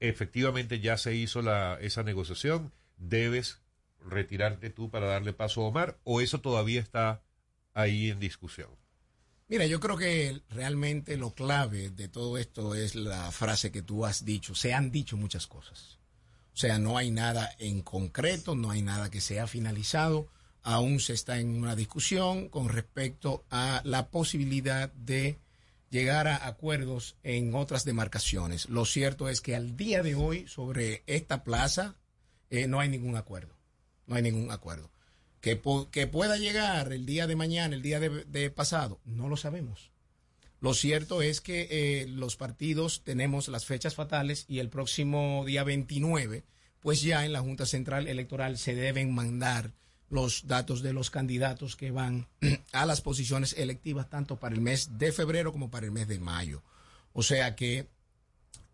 [0.00, 3.60] efectivamente ya se hizo la, esa negociación, debes
[4.04, 7.22] retirarte tú para darle paso a Omar o eso todavía está
[7.74, 8.70] ahí en discusión.
[9.48, 14.06] Mira, yo creo que realmente lo clave de todo esto es la frase que tú
[14.06, 14.54] has dicho.
[14.54, 15.98] Se han dicho muchas cosas.
[16.54, 20.28] O sea, no hay nada en concreto, no hay nada que sea finalizado.
[20.62, 25.38] Aún se está en una discusión con respecto a la posibilidad de
[25.90, 28.68] llegar a acuerdos en otras demarcaciones.
[28.70, 31.96] Lo cierto es que al día de hoy sobre esta plaza
[32.48, 33.54] eh, no hay ningún acuerdo.
[34.06, 34.90] No hay ningún acuerdo.
[35.42, 39.90] Que, pueda llegar el día de mañana, el día de, de pasado, no lo sabemos.
[40.60, 45.64] Lo cierto es que eh, los partidos tenemos las fechas fatales y el próximo día
[45.64, 46.44] 29,
[46.78, 49.72] pues ya en la Junta Central Electoral se deben mandar
[50.08, 52.28] los datos de los candidatos que van
[52.72, 56.20] a las posiciones electivas tanto para el mes de febrero como para el mes de
[56.20, 56.62] mayo.
[57.12, 57.88] O sea que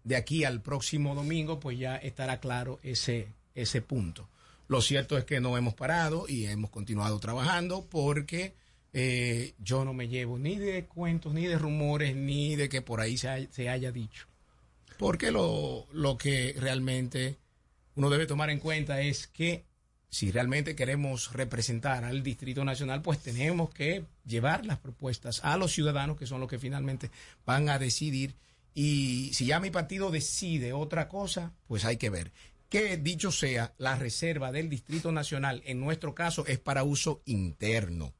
[0.05, 4.29] de aquí al próximo domingo, pues ya estará claro ese, ese punto.
[4.69, 8.55] Lo cierto es que no hemos parado y hemos continuado trabajando porque
[8.93, 13.01] eh, yo no me llevo ni de cuentos, ni de rumores, ni de que por
[13.01, 14.27] ahí se, se haya dicho.
[14.99, 17.39] Porque lo, lo que realmente
[17.95, 19.65] uno debe tomar en cuenta es que
[20.11, 25.73] si realmente queremos representar al Distrito Nacional, pues tenemos que llevar las propuestas a los
[25.73, 27.11] ciudadanos, que son los que finalmente
[27.45, 28.35] van a decidir.
[28.75, 32.33] Y si ya mi partido decide otra cosa, pues hay que ver.
[32.69, 38.15] Que dicho sea, la reserva del Distrito Nacional, en nuestro caso, es para uso interno,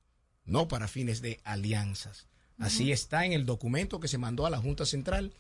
[0.45, 2.27] no para fines de alianzas.
[2.59, 5.33] Así está en el documento que se mandó a la Junta Central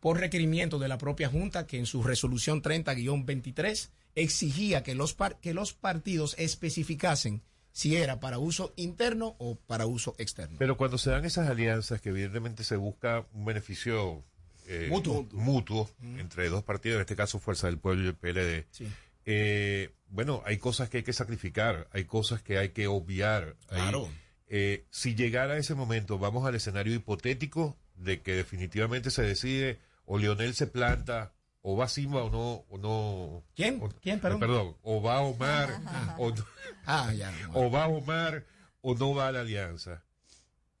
[0.00, 5.38] por requerimiento de la propia Junta, que en su resolución 30-23 exigía que los, par-
[5.40, 7.42] que los partidos especificasen
[7.72, 10.56] si era para uso interno o para uso externo.
[10.58, 14.24] Pero cuando se dan esas alianzas, que evidentemente se busca un beneficio
[14.66, 15.26] eh, Mutuo.
[15.32, 18.88] mutuo entre dos partidos, en este caso Fuerza del Pueblo y el PLD, Sí.
[19.24, 23.56] eh, bueno, hay cosas que hay que sacrificar, hay cosas que hay que obviar.
[23.70, 24.08] Hay- Claro.
[24.48, 30.18] eh, si llegara ese momento, vamos al escenario hipotético de que definitivamente se decide o
[30.18, 33.80] Lionel se planta o va Simba o no o no ¿Quién?
[33.82, 34.38] o- ¿Quién, perdón?
[34.38, 35.80] eh, perdón o va Omar
[36.18, 36.46] o, no-
[36.84, 37.32] Ah, ya.
[37.54, 38.44] o va Omar
[38.82, 40.04] o no va a la alianza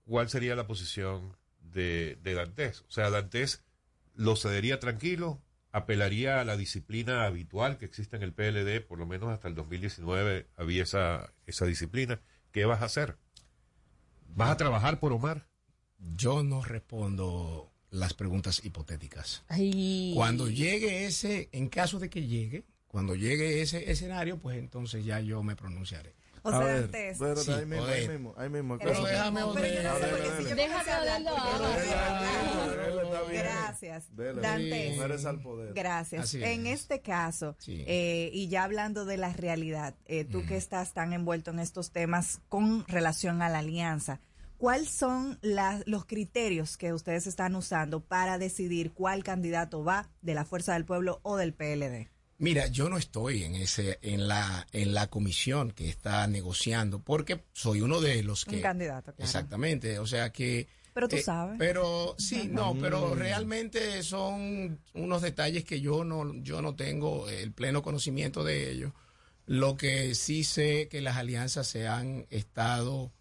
[0.04, 2.82] ¿cuál sería la posición de, de Dantes?
[2.82, 3.64] o sea Dantes
[4.16, 5.40] lo cedería tranquilo
[5.72, 9.54] apelaría a la disciplina habitual que existe en el PLD por lo menos hasta el
[9.54, 13.18] 2019 había esa esa disciplina ¿qué vas a hacer?
[14.34, 15.46] ¿vas a trabajar por Omar?
[15.98, 19.44] Yo no respondo las preguntas hipotéticas.
[19.48, 20.12] Ay.
[20.14, 25.20] Cuando llegue ese, en caso de que llegue, cuando llegue ese escenario, pues entonces ya
[25.20, 26.14] yo me pronunciaré.
[26.46, 27.16] O A sea, ver, antes.
[27.18, 28.78] pero Sí, ahí mismo, ahí mismo, ahí mismo.
[28.78, 29.10] Pero ¿qué?
[29.10, 29.40] déjame
[30.84, 31.30] que hablarlo.
[33.32, 34.10] Gracias.
[34.12, 35.74] Mujeres al poder.
[35.74, 36.34] Gracias.
[36.34, 36.80] En es.
[36.82, 41.50] este caso, eh, y ya hablando de la realidad, eh, tú que estás tan envuelto
[41.50, 44.20] en estos temas con relación a la alianza,
[44.56, 50.34] ¿cuáles son las- los criterios que ustedes están usando para decidir cuál candidato va de
[50.34, 52.08] la Fuerza del Pueblo o del PLD?
[52.38, 57.44] Mira, yo no estoy en ese, en la, en la comisión que está negociando, porque
[57.52, 58.56] soy uno de los que.
[58.56, 59.24] Un candidato, claro.
[59.24, 60.68] Exactamente, o sea que.
[60.92, 61.56] Pero tú eh, sabes.
[61.58, 63.18] Pero sí, no, pero Mm.
[63.18, 68.92] realmente son unos detalles que yo no, yo no tengo el pleno conocimiento de ellos.
[69.46, 73.12] Lo que sí sé que las alianzas se han estado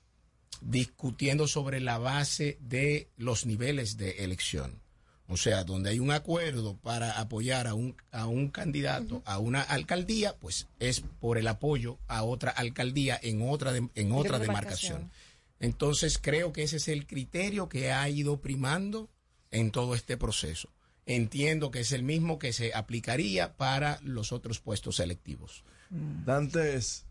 [0.62, 4.82] discutiendo sobre la base de los niveles de elección.
[5.28, 9.62] O sea, donde hay un acuerdo para apoyar a un, a un candidato a una
[9.62, 14.98] alcaldía, pues es por el apoyo a otra alcaldía en otra, de- en otra demarcación.
[15.00, 15.12] demarcación.
[15.60, 19.10] Entonces creo que ese es el criterio que ha ido primando
[19.52, 20.70] en todo este proceso.
[21.08, 25.64] Entiendo que es el mismo que se aplicaría para los otros puestos selectivos.
[26.26, 27.06] Dantes,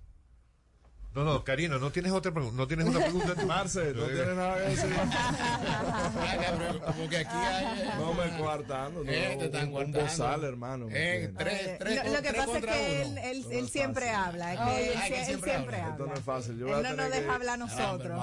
[1.14, 3.34] No, no, Karina, no tienes otra pregunta, no tienes una pregunta.
[3.36, 3.46] tú?
[3.46, 4.90] Marce, no tienes nada que decir.
[6.86, 7.88] Como que aquí hay...
[7.98, 10.86] No me coartando, no, Eh, te están un, bozal, hermano.
[10.88, 11.38] ¿me Eh, entiendes?
[11.38, 14.58] tres, tres, lo, lo que tres pasa es que él, él, él siempre habla, es
[14.58, 15.84] que Ay, él, él siempre siempre habla.
[15.84, 15.92] habla.
[15.94, 16.58] Esto no es fácil.
[16.58, 18.20] Yo Él no nos deja que- hablar a nosotros.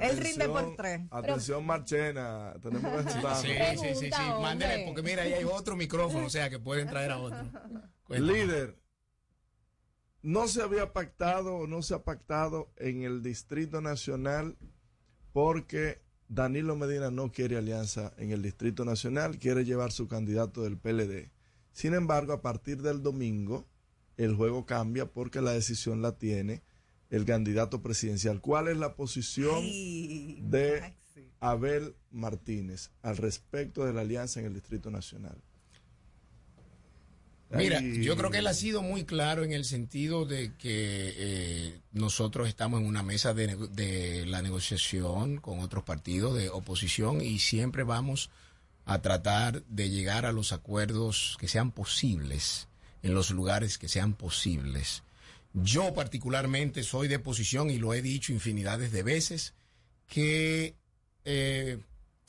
[0.00, 1.00] Él rinde por tres.
[1.10, 2.54] Atención, Marchena.
[2.62, 3.40] Tenemos que juntarnos.
[3.40, 4.22] Sí, sí, sí, sí.
[4.40, 7.38] Mándele, porque mira, ahí hay otro micrófono, o sea, que pueden traer a otro.
[8.04, 8.32] Cuéntame.
[8.32, 8.76] Líder,
[10.22, 14.56] no se había pactado o no se ha pactado en el Distrito Nacional
[15.32, 20.78] porque Danilo Medina no quiere alianza en el Distrito Nacional, quiere llevar su candidato del
[20.78, 21.30] PLD.
[21.72, 23.66] Sin embargo, a partir del domingo,
[24.16, 26.62] el juego cambia porque la decisión la tiene
[27.10, 28.40] el candidato presidencial.
[28.40, 30.94] ¿Cuál es la posición Ay, de.
[31.40, 35.42] Abel Martínez al respecto de la alianza en el Distrito Nacional?
[37.52, 38.02] Mira, Ay.
[38.02, 42.48] yo creo que él ha sido muy claro en el sentido de que eh, nosotros
[42.48, 47.82] estamos en una mesa de, de la negociación con otros partidos de oposición y siempre
[47.82, 48.30] vamos
[48.84, 52.68] a tratar de llegar a los acuerdos que sean posibles
[53.02, 55.02] en los lugares que sean posibles.
[55.52, 59.54] Yo particularmente soy de posición y lo he dicho infinidades de veces
[60.06, 60.76] que
[61.24, 61.78] eh,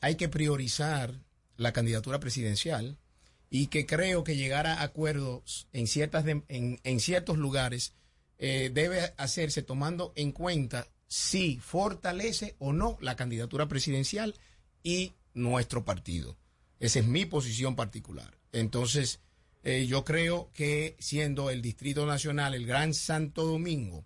[0.02, 1.14] hay que priorizar
[1.58, 2.98] la candidatura presidencial
[3.54, 7.94] y que creo que llegar a acuerdos en, ciertas en, en ciertos lugares
[8.40, 14.34] eh, debe hacerse tomando en cuenta si fortalece o no la candidatura presidencial
[14.82, 16.36] y nuestro partido.
[16.80, 18.40] Esa es mi posición particular.
[18.54, 19.20] Entonces,
[19.62, 24.04] eh, yo creo que siendo el Distrito Nacional el Gran Santo Domingo,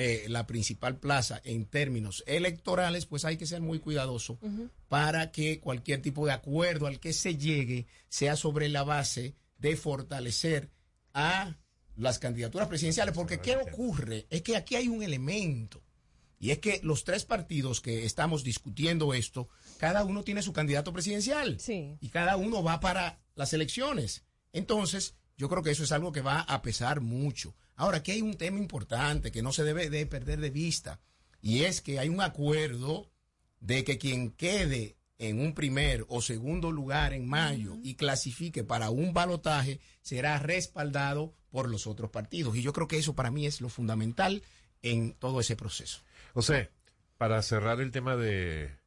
[0.00, 4.38] eh, la principal plaza en términos electorales, pues hay que ser muy cuidadoso
[4.86, 9.74] para que cualquier tipo de acuerdo al que se llegue sea sobre la base de
[9.74, 10.70] fortalecer
[11.14, 11.56] a
[11.96, 13.12] las candidaturas presidenciales.
[13.12, 14.28] Porque ¿qué ocurre?
[14.30, 15.82] Es que aquí hay un elemento.
[16.38, 20.92] Y es que los tres partidos que estamos discutiendo esto, cada uno tiene su candidato
[20.92, 21.58] presidencial.
[21.58, 21.98] Sí.
[22.00, 24.22] Y cada uno va para las elecciones.
[24.52, 27.56] Entonces, yo creo que eso es algo que va a pesar mucho.
[27.78, 31.00] Ahora, aquí hay un tema importante que no se debe de perder de vista.
[31.40, 33.08] Y es que hay un acuerdo
[33.60, 38.90] de que quien quede en un primer o segundo lugar en mayo y clasifique para
[38.90, 42.56] un balotaje será respaldado por los otros partidos.
[42.56, 44.42] Y yo creo que eso para mí es lo fundamental
[44.82, 46.00] en todo ese proceso.
[46.34, 46.70] José,
[47.16, 48.77] para cerrar el tema de,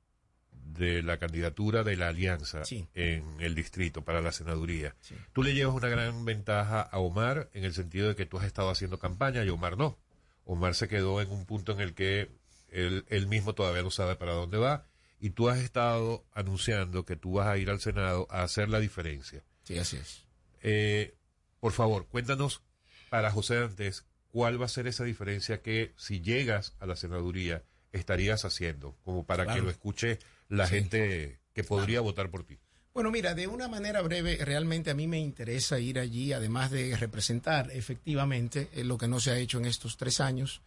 [0.73, 2.87] de la candidatura de la alianza Sí.
[2.93, 4.95] en el distrito para la senaduría,
[5.33, 8.45] tú le llevas una gran ventaja a Omar en el sentido de que tú has
[8.45, 9.97] estado haciendo campaña y Omar no.
[10.45, 12.29] Omar se quedó en un punto en el que
[12.69, 14.85] él, él mismo todavía no sabe para dónde va
[15.19, 18.79] y tú has estado anunciando que tú vas a ir al Senado a hacer la
[18.79, 19.43] diferencia.
[19.63, 20.23] Sí, así es.
[20.63, 21.13] Eh,
[21.59, 22.61] por favor, cuéntanos
[23.09, 27.63] para José Dantes cuál va a ser esa diferencia que si llegas a la senaduría
[27.91, 30.17] estarías haciendo, como para que lo escuche
[30.51, 30.75] la Sí.
[30.75, 32.59] gente que podría votar por ti?
[32.93, 36.95] Bueno, mira, de una manera breve, realmente a mí me interesa ir allí, además de
[36.97, 40.61] representar efectivamente eh, lo que no se ha hecho en estos tres años,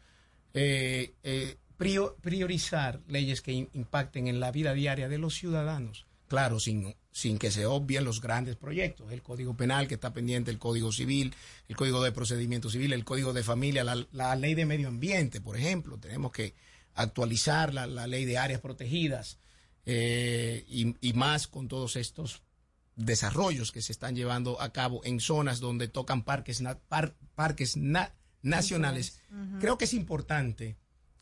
[0.54, 6.06] eh, eh, prio- priorizar leyes que in- impacten en la vida diaria de los ciudadanos.
[6.28, 10.50] Claro, sin, sin que se obvien los grandes proyectos, el Código Penal que está pendiente,
[10.50, 11.34] el Código Civil,
[11.68, 15.42] el Código de Procedimiento Civil, el Código de Familia, la, la Ley de Medio Ambiente,
[15.42, 15.98] por ejemplo.
[15.98, 16.54] Tenemos que
[16.94, 19.38] actualizar la, la Ley de Áreas Protegidas
[19.86, 22.42] eh, y, y más con todos estos
[22.96, 27.76] desarrollos que se están llevando a cabo en zonas donde tocan parques, na- par- parques
[27.76, 29.20] na- nacionales.
[29.60, 30.76] Creo que es importante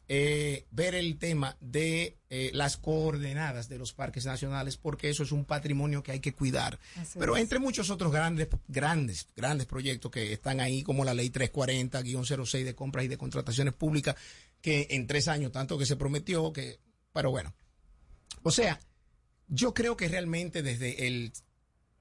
[0.09, 5.33] eh, ver el tema de eh, las coordenadas de los parques nacionales porque eso es
[5.33, 6.79] un patrimonio que hay que cuidar.
[6.97, 7.43] Así Pero es.
[7.43, 12.75] entre muchos otros grandes, grandes, grandes proyectos que están ahí, como la ley 340-06 de
[12.75, 14.17] compras y de contrataciones públicas,
[14.61, 16.79] que en tres años tanto que se prometió, que,
[17.15, 17.55] pero bueno.
[18.43, 18.81] O sea,
[19.49, 21.33] yo creo que realmente desde el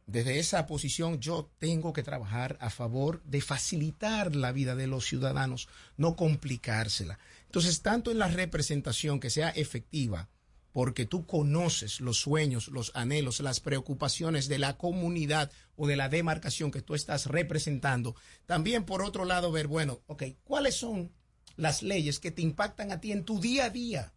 [0.07, 5.05] desde esa posición yo tengo que trabajar a favor de facilitar la vida de los
[5.05, 7.17] ciudadanos, no complicársela.
[7.45, 10.29] Entonces, tanto en la representación que sea efectiva,
[10.73, 16.09] porque tú conoces los sueños, los anhelos, las preocupaciones de la comunidad o de la
[16.09, 18.15] demarcación que tú estás representando.
[18.45, 21.11] También, por otro lado, ver, bueno, ok, ¿cuáles son
[21.55, 24.13] las leyes que te impactan a ti en tu día a día?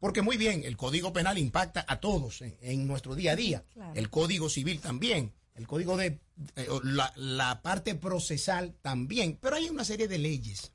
[0.00, 3.64] Porque muy bien, el Código Penal impacta a todos en, en nuestro día a día.
[3.74, 3.92] Claro.
[3.94, 5.32] El Código Civil también.
[5.54, 6.18] El Código de...
[6.56, 9.36] eh, la, la parte procesal también.
[9.40, 10.72] Pero hay una serie de leyes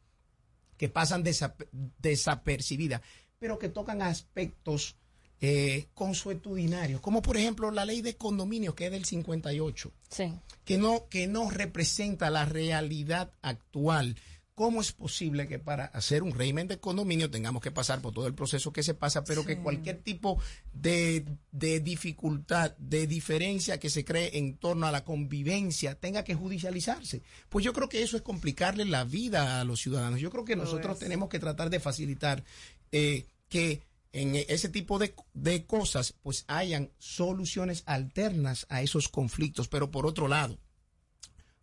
[0.78, 1.67] que pasan desap-
[1.99, 3.01] desapercibidas,
[3.39, 4.95] pero que tocan aspectos
[5.41, 10.34] eh, consuetudinarios, como por ejemplo la ley de condominios, que es del 58 Sí.
[10.63, 14.15] que no, que no representa la realidad actual.
[14.56, 18.26] ¿Cómo es posible que para hacer un régimen de condominio tengamos que pasar por todo
[18.26, 20.41] el proceso que se pasa, pero que cualquier tipo
[20.72, 26.36] de, de dificultad, de diferencia que se cree en torno a la convivencia tenga que
[26.36, 27.22] judicializarse?
[27.49, 30.22] Pues yo creo que eso es complicarle la vida a los ciudadanos.
[30.22, 32.45] Yo creo que nosotros tenemos que tratar de facilitar
[32.93, 33.82] eh, que
[34.14, 39.68] en ese tipo de, de cosas pues hayan soluciones alternas a esos conflictos.
[39.68, 40.58] Pero por otro lado,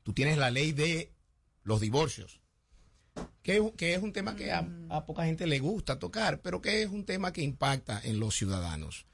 [0.02, 1.10] tú tienes la ley de
[1.64, 2.41] los divorcios,
[3.42, 6.82] que, que es un tema que a, a poca gente le gusta tocar, pero que
[6.82, 9.06] es un tema que impacta en los ciudadanos.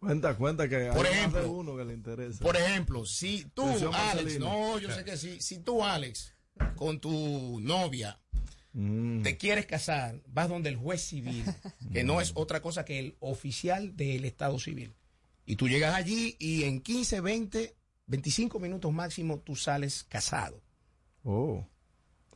[0.00, 2.44] Cuenta, cuenta que Por hay ejemplo, más de uno que le interesa.
[2.44, 4.46] Por ejemplo, si tú, Atención, Alex, Marcelino.
[4.50, 6.34] no, yo sé que sí, si tú, Alex,
[6.76, 8.18] con tu novia,
[8.76, 9.22] Mm.
[9.22, 11.44] te quieres casar, vas donde el juez civil,
[11.92, 14.92] que no es otra cosa que el oficial del Estado civil.
[15.46, 17.76] Y tú llegas allí y en 15, 20,
[18.06, 20.60] 25 minutos máximo tú sales casado.
[21.22, 21.64] Oh.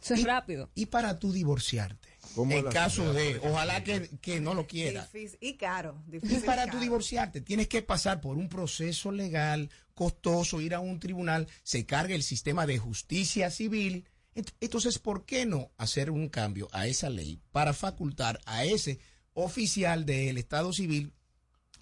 [0.03, 0.71] Eso es rápido.
[0.75, 5.09] Y para tú divorciarte, en caso de, ojalá que, que no lo quiera.
[5.13, 6.03] Difícil- y caro.
[6.09, 6.83] Y Difícil para y tú caro.
[6.83, 12.15] divorciarte tienes que pasar por un proceso legal costoso, ir a un tribunal, se carga
[12.15, 14.05] el sistema de justicia civil.
[14.37, 19.01] Ent- Entonces, ¿por qué no hacer un cambio a esa ley para facultar a ese
[19.35, 21.13] oficial del Estado civil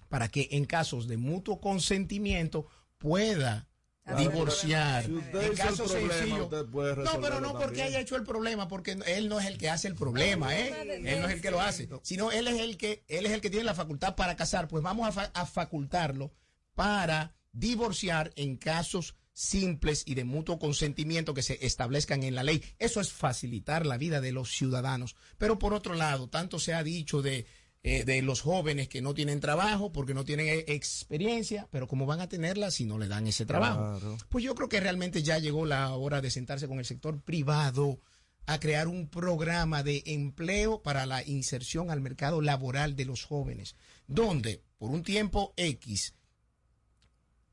[0.09, 3.67] para que en casos de mutuo consentimiento pueda
[4.15, 5.05] divorciar?
[5.05, 6.43] Si usted En el caso problema, sencillo.
[6.45, 7.87] usted puede No, pero no porque también.
[7.87, 10.73] haya hecho el problema, porque él no es el que hace el problema, ¿eh?
[11.03, 13.41] Él no es el que lo hace, sino él es el que él es el
[13.41, 14.67] que tiene la facultad para casar.
[14.67, 16.31] Pues vamos a, fa- a facultarlo
[16.75, 22.63] para divorciar en casos simples y de mutuo consentimiento que se establezcan en la ley.
[22.79, 25.15] Eso es facilitar la vida de los ciudadanos.
[25.37, 27.45] Pero por otro lado, tanto se ha dicho de
[27.89, 32.05] eh, de los jóvenes que no tienen trabajo porque no tienen eh, experiencia, pero ¿cómo
[32.05, 33.97] van a tenerla si no le dan ese trabajo?
[33.97, 34.17] Claro.
[34.27, 38.01] Pues yo creo que realmente ya llegó la hora de sentarse con el sector privado
[38.45, 43.77] a crear un programa de empleo para la inserción al mercado laboral de los jóvenes,
[44.05, 46.13] donde por un tiempo X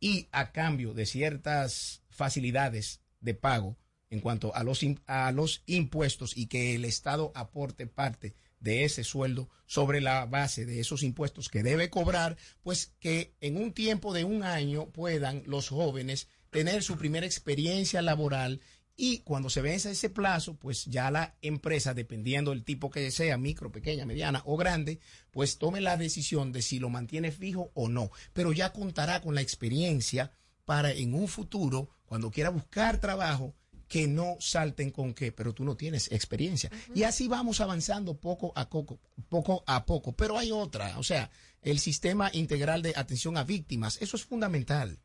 [0.01, 3.77] y a cambio de ciertas facilidades de pago
[4.11, 8.35] en cuanto a los, a los impuestos y que el Estado aporte parte
[8.65, 13.59] de ese sueldo sobre la base de esos impuestos que debe cobrar, pues que en
[13.59, 18.61] un tiempo de un año puedan los jóvenes tener su primera experiencia laboral
[18.97, 23.36] y cuando se vence ese plazo, pues ya la empresa, dependiendo del tipo que sea,
[23.36, 25.01] micro, pequeña, mediana o grande,
[25.31, 28.11] pues tome la decisión de si lo mantiene fijo o no.
[28.32, 30.32] Pero ya contará con la experiencia
[30.65, 33.55] para en un futuro, cuando quiera buscar trabajo,
[33.95, 36.69] que no salten con que, pero tú no tienes experiencia.
[36.97, 38.99] Y así vamos avanzando poco a poco,
[39.29, 40.16] poco a poco.
[40.16, 41.31] Pero hay otra, o sea,
[41.62, 44.99] el sistema integral de atención a víctimas, eso es fundamental.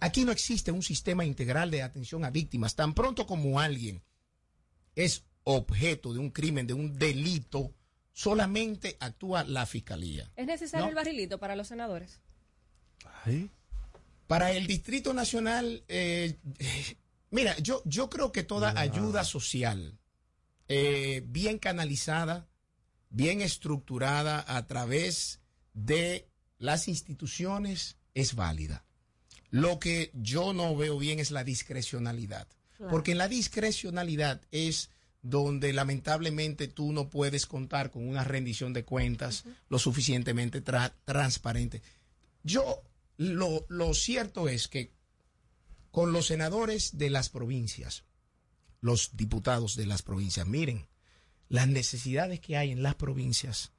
[0.00, 2.74] Aquí no existe un sistema integral de atención a víctimas.
[2.74, 4.02] Tan pronto como alguien
[4.96, 7.74] es objeto de un crimen, de un delito,
[8.14, 10.32] solamente actúa la fiscalía.
[10.36, 10.88] ¿Es necesario No.
[10.88, 12.22] el barrilito para los senadores?
[14.26, 16.38] Para el Distrito Nacional, eh,
[17.32, 19.98] mira, yo, yo creo que toda ayuda social
[20.68, 22.48] eh, bien canalizada,
[23.10, 25.40] bien estructurada a través
[25.74, 26.28] de
[26.58, 28.84] las instituciones es válida.
[29.50, 32.46] Lo que yo no veo bien es la discrecionalidad.
[32.90, 34.90] Porque en la discrecionalidad es
[35.22, 41.80] donde lamentablemente tú no puedes contar con una rendición de cuentas lo suficientemente tra- transparente.
[42.42, 42.82] Yo,
[43.18, 44.90] lo, lo cierto es que
[45.92, 48.04] con los senadores de las provincias,
[48.80, 50.88] los diputados de las provincias, miren,
[51.48, 53.72] las necesidades que hay en las provincias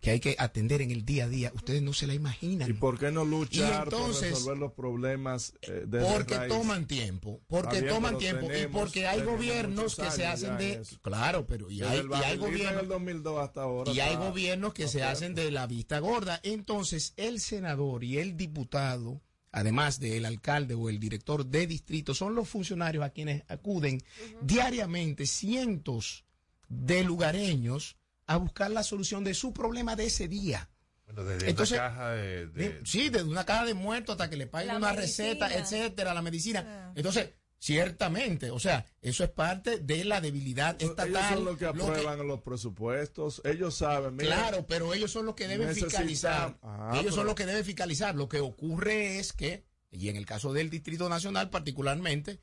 [0.00, 2.68] que hay que atender en el día a día, ustedes no se la imaginan.
[2.70, 6.52] ¿Y por qué no luchar entonces- por resolver los problemas eh, desde Porque raíz?
[6.52, 11.00] toman tiempo, porque toman tiempo y porque hay gobiernos que se hacen de eso.
[11.00, 13.90] claro, pero y hay, y gobiernos el 2002 hasta ahora.
[13.90, 16.38] y hay gobiernos que se hacen de la vista gorda.
[16.44, 19.22] Entonces, el senador y el diputado,
[19.56, 24.02] además del alcalde o el director de distrito, son los funcionarios a quienes acuden
[24.42, 26.24] diariamente cientos
[26.68, 27.96] de lugareños
[28.26, 30.68] a buscar la solución de su problema de ese día.
[31.06, 34.36] Bueno, desde Entonces, una caja de, de- Sí, desde una caja de muertos hasta que
[34.36, 35.28] le paguen La una medicina.
[35.28, 36.92] receta, etcétera, la medicina.
[36.94, 41.08] Entonces, ciertamente, o sea, eso es parte de la debilidad estatal.
[41.08, 43.40] Ellos son los que lo que- aprueban los presupuestos.
[43.44, 44.16] Ellos saben.
[44.16, 46.58] mira, Claro, pero ellos son los que deben fiscalizar.
[46.62, 48.14] Ah, ellos pero- son los que deben fiscalizar.
[48.14, 52.40] Lo que ocurre es que, y en el caso del Distrito Nacional particularmente,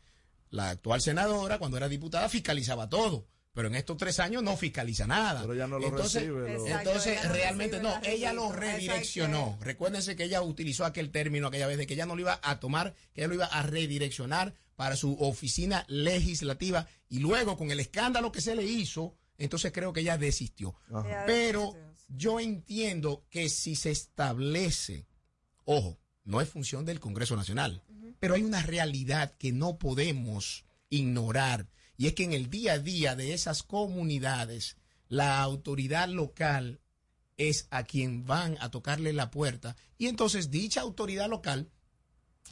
[0.49, 3.27] la actual senadora, cuando era diputada, fiscalizaba todo.
[3.55, 5.41] Pero en estos tres años no fiscaliza nada.
[5.41, 8.51] Pero ya no lo entonces, recibe, lo- entonces no realmente recibe no, la ella lo
[8.51, 9.57] redireccionó.
[9.61, 12.59] Recuérdense que ella utilizó aquel término aquella vez de que ella no lo iba a
[12.59, 17.79] tomar, que ella lo iba a redireccionar para su oficina legislativa y luego con el
[17.79, 20.75] escándalo que se le hizo, entonces creo que ella desistió.
[21.25, 21.75] Pero
[22.07, 25.07] yo entiendo que si se establece,
[25.65, 27.83] ojo, no es función del Congreso Nacional,
[28.19, 31.67] pero hay una realidad que no podemos ignorar
[31.97, 34.77] y es que en el día a día de esas comunidades,
[35.07, 36.81] la autoridad local
[37.37, 41.69] es a quien van a tocarle la puerta y entonces dicha autoridad local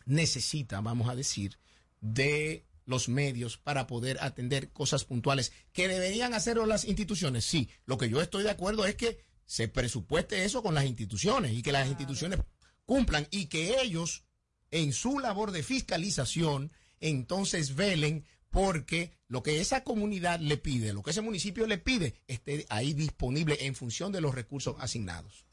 [0.06, 1.58] necesita, vamos a decir,
[2.02, 7.46] de los medios para poder atender cosas puntuales que deberían hacerlo las instituciones.
[7.46, 11.54] Sí, lo que yo estoy de acuerdo es que se presupueste eso con las instituciones
[11.54, 12.40] y que las instituciones
[12.86, 14.26] cumplan y que ellos
[14.72, 21.02] en su labor de fiscalización entonces velen porque lo que esa comunidad le pide, lo
[21.02, 25.46] que ese municipio le pide, esté ahí disponible en función de los recursos asignados.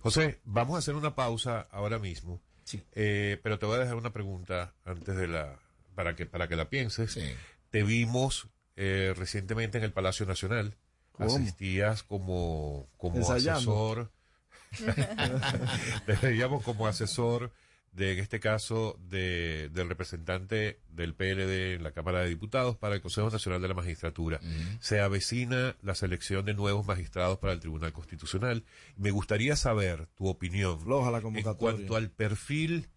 [0.00, 2.42] José, vamos a hacer una pausa ahora mismo.
[2.92, 5.58] Eh, pero te voy a dejar una pregunta antes de la
[5.96, 7.18] para que para que la pienses.
[7.70, 8.46] Te vimos
[8.76, 10.76] eh, recientemente en el Palacio Nacional.
[11.10, 11.34] ¿Cómo?
[11.34, 13.58] Asistías como como Ensayando.
[13.58, 14.12] asesor.
[16.06, 17.50] Te veíamos como asesor
[17.92, 22.94] de, en este caso, de, del representante del PLD en la Cámara de Diputados para
[22.94, 24.38] el Consejo Nacional de la Magistratura.
[24.80, 28.64] Se avecina la selección de nuevos magistrados para el Tribunal Constitucional.
[28.96, 32.88] Me gustaría saber tu opinión la en cuanto al perfil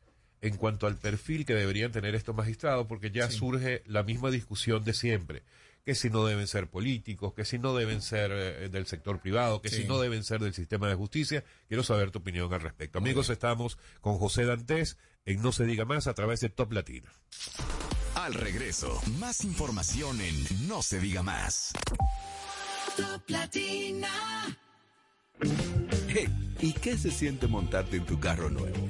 [0.41, 4.83] en cuanto al perfil que deberían tener estos magistrados, porque ya surge la misma discusión
[4.83, 5.43] de siempre,
[5.85, 9.61] que si no deben ser políticos, que si no deben ser eh, del sector privado,
[9.61, 9.81] que Sí.
[9.81, 11.43] si no deben ser del sistema de justicia.
[11.67, 12.99] Quiero saber tu opinión al respecto.
[12.99, 17.09] Amigos, estamos con José Dantes en No se diga más a través de Top Latina.
[18.15, 21.73] Al regreso, más información en No se diga más.
[22.97, 24.09] Top Latina.
[26.07, 26.27] Hey,
[26.61, 28.89] ¿y qué se siente montarte en tu carro nuevo?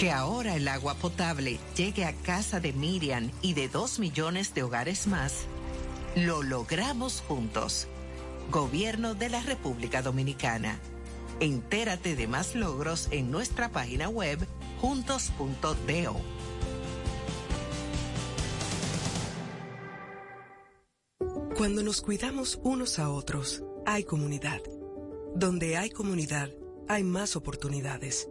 [0.00, 4.62] Que ahora el agua potable llegue a casa de Miriam y de dos millones de
[4.62, 5.44] hogares más,
[6.16, 7.86] lo logramos juntos.
[8.50, 10.78] Gobierno de la República Dominicana.
[11.38, 14.38] Entérate de más logros en nuestra página web
[14.80, 16.16] juntos.do.
[21.58, 24.62] Cuando nos cuidamos unos a otros, hay comunidad.
[25.34, 26.48] Donde hay comunidad,
[26.88, 28.30] hay más oportunidades.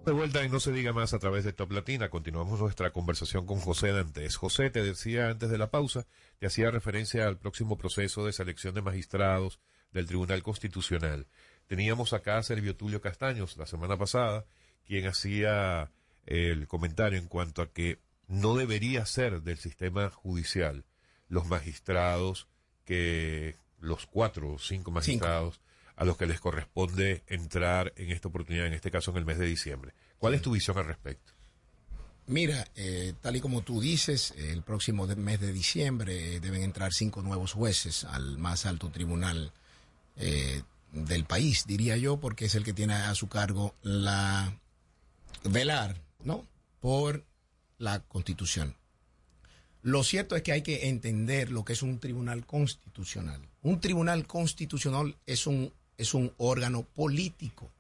[0.06, 2.10] De vuelta y no se diga más a través de Top Latina.
[2.10, 4.38] Continuamos nuestra conversación con José Dantes.
[4.38, 6.06] José, te decía antes de la pausa,
[6.40, 9.60] te hacía referencia al próximo proceso de selección de magistrados
[9.92, 11.28] del Tribunal Constitucional.
[11.68, 14.46] Teníamos acá a Servio Tulio Castaños la semana pasada,
[14.86, 15.92] quien hacía
[16.26, 20.86] el comentario en cuanto a que no debería ser del sistema judicial
[21.28, 22.48] los magistrados
[22.86, 25.60] que los cuatro o cinco magistrados
[25.96, 29.38] a los que les corresponde entrar en esta oportunidad, en este caso en el mes
[29.38, 29.94] de diciembre.
[30.18, 31.34] ¿Cuál es tu visión al respecto?
[32.28, 36.62] Mira, eh, tal y como tú dices, eh, el próximo mes de diciembre eh, deben
[36.62, 39.52] entrar cinco nuevos jueces al más alto tribunal
[40.18, 44.54] eh, del país, diría yo, porque es el que tiene a su cargo la
[45.44, 46.46] velar, ¿no?
[46.80, 47.26] Por
[47.78, 48.76] la Constitución.
[49.82, 53.42] Lo cierto es que hay que entender lo que es un tribunal constitucional.
[53.64, 57.72] Un tribunal constitucional es un, es un órgano político.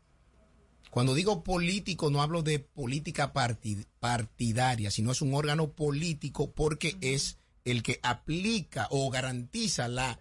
[0.90, 6.98] Cuando digo político no hablo de política parti- partidaria, sino es un órgano político porque
[7.02, 10.20] es el que aplica o garantiza la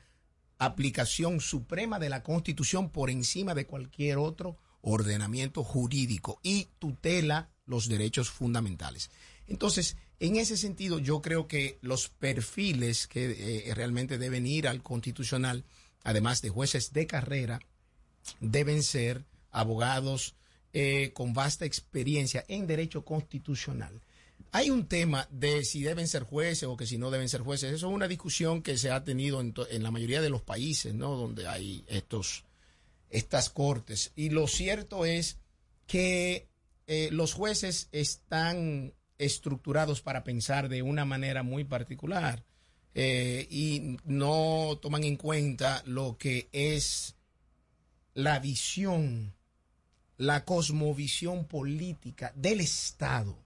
[0.59, 7.89] aplicación suprema de la Constitución por encima de cualquier otro ordenamiento jurídico y tutela los
[7.89, 9.11] derechos fundamentales.
[9.47, 14.83] Entonces, en ese sentido, yo creo que los perfiles que eh, realmente deben ir al
[14.83, 15.65] constitucional,
[16.05, 17.61] además de jueces de carrera,
[18.41, 20.35] deben ser abogados
[20.73, 24.01] eh, con vasta experiencia en derecho constitucional.
[24.53, 27.73] Hay un tema de si deben ser jueces o que si no deben ser jueces.
[27.73, 30.95] Eso es una discusión que se ha tenido en, en la mayoría de los países,
[30.95, 31.17] ¿no?
[31.17, 32.45] Donde hay estos,
[33.11, 34.13] estas cortes.
[34.17, 35.39] Y lo cierto es
[35.87, 36.49] que
[36.87, 42.45] eh, los jueces están estructurados para pensar de una manera muy particular
[42.95, 47.17] eh, y no toman en cuenta lo que es
[48.15, 49.35] la visión,
[50.17, 53.39] la cosmovisión política del Estado,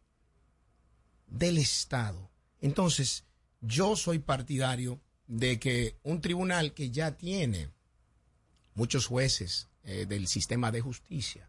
[1.26, 2.30] del Estado.
[2.60, 3.24] Entonces,
[3.60, 7.73] yo soy partidario de que un tribunal que ya tiene
[8.74, 11.48] muchos jueces eh, del sistema de justicia,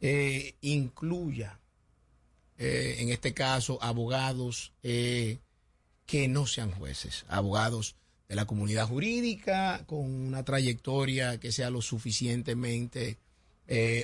[0.00, 1.58] eh, incluya,
[2.58, 5.38] eh, en este caso, abogados eh,
[6.04, 7.96] que no sean jueces, abogados
[8.28, 13.18] de la comunidad jurídica con una trayectoria que sea lo suficientemente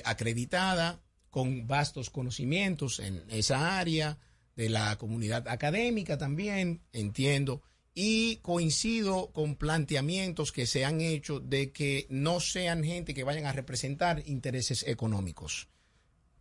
[0.03, 4.17] acreditada, con vastos conocimientos en esa área,
[4.55, 7.61] de la comunidad académica también, entiendo,
[7.93, 13.45] y coincido con planteamientos que se han hecho de que no sean gente que vayan
[13.45, 15.67] a representar intereses económicos,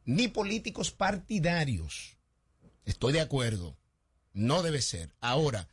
[0.05, 2.17] ni políticos partidarios.
[2.85, 3.77] Estoy de acuerdo,
[4.33, 5.15] no debe ser.
[5.21, 5.69] Ahora,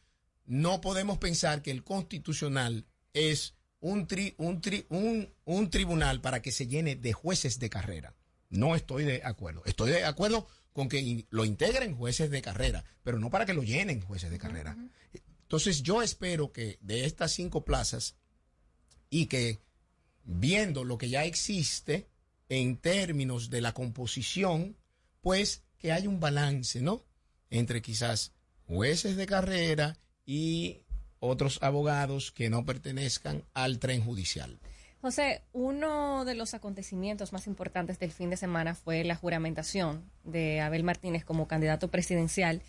[0.46, 6.42] no podemos pensar que el constitucional es un, tri- un, tri- un, un tribunal para
[6.42, 8.16] que se llene de jueces de carrera.
[8.50, 9.64] No estoy de acuerdo.
[9.66, 13.64] Estoy de acuerdo con que lo integren jueces de carrera, pero no para que lo
[13.64, 14.76] llenen jueces de carrera.
[15.50, 18.16] Entonces yo espero que de estas cinco plazas
[19.10, 19.58] y que
[20.24, 22.08] viendo lo que ya existe
[22.50, 24.78] en términos de la composición,
[25.22, 27.04] pues que haya un balance, ¿no?
[27.50, 28.32] Entre quizás
[28.68, 30.82] jueces de carrera y
[31.20, 34.60] otros abogados que no pertenezcan al tren judicial.
[35.02, 40.62] José, uno de los acontecimientos más importantes del fin de semana fue la juramentación de
[40.62, 42.62] Abel Martínez como candidato presidencial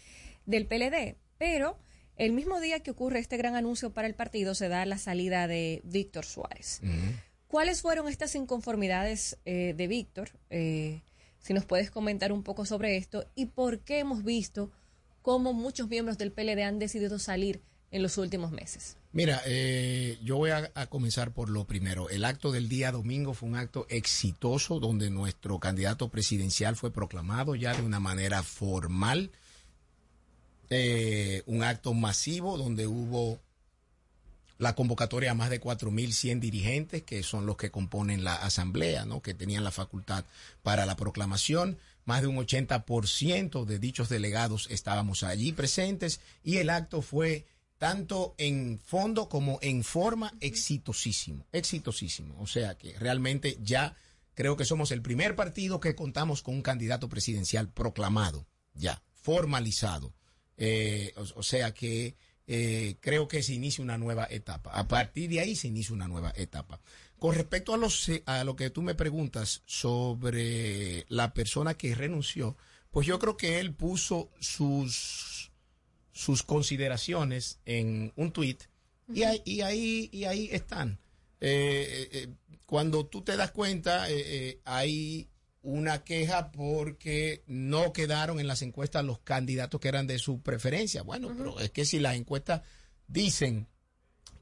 [0.47, 1.77] del PLD, pero
[2.20, 5.48] el mismo día que ocurre este gran anuncio para el partido se da la salida
[5.48, 6.82] de Víctor Suárez.
[7.48, 10.28] ¿Cuáles fueron estas inconformidades eh, de Víctor?
[10.51, 11.01] Eh,
[11.38, 14.70] si nos puedes comentar un poco sobre esto y por qué hemos visto
[15.22, 18.98] cómo muchos miembros del PLD han decidido salir en los últimos meses.
[19.12, 22.10] Mira, eh, yo voy a, a comenzar por lo primero.
[22.10, 27.55] El acto del día domingo fue un acto exitoso donde nuestro candidato presidencial fue proclamado
[27.55, 29.30] ya de una manera formal.
[30.70, 33.40] Eh, un acto masivo donde hubo
[34.59, 39.22] la convocatoria a más de 4.100 dirigentes, que son los que componen la asamblea, ¿no?
[39.22, 40.24] que tenían la facultad
[40.62, 41.78] para la proclamación.
[42.05, 47.47] Más de un 80% de dichos delegados estábamos allí presentes y el acto fue
[47.78, 52.36] tanto en fondo como en forma exitosísimo, exitosísimo.
[52.38, 53.97] O sea que realmente ya
[54.34, 60.12] creo que somos el primer partido que contamos con un candidato presidencial proclamado, ya, formalizado.
[60.60, 62.14] Eh, o, o sea que
[62.46, 64.70] eh, creo que se inicia una nueva etapa.
[64.72, 66.80] A partir de ahí se inicia una nueva etapa.
[67.18, 72.56] Con respecto a, los, a lo que tú me preguntas sobre la persona que renunció,
[72.90, 75.50] pues yo creo que él puso sus,
[76.12, 78.64] sus consideraciones en un tuit
[79.12, 80.98] y, ahí, y, ahí, y ahí están.
[81.40, 82.28] Eh, eh,
[82.66, 85.28] cuando tú te das cuenta, eh, eh, hay
[85.62, 91.02] una queja porque no quedaron en las encuestas los candidatos que eran de su preferencia.
[91.02, 92.62] Bueno, pero es que si las encuestas
[93.06, 93.68] dicen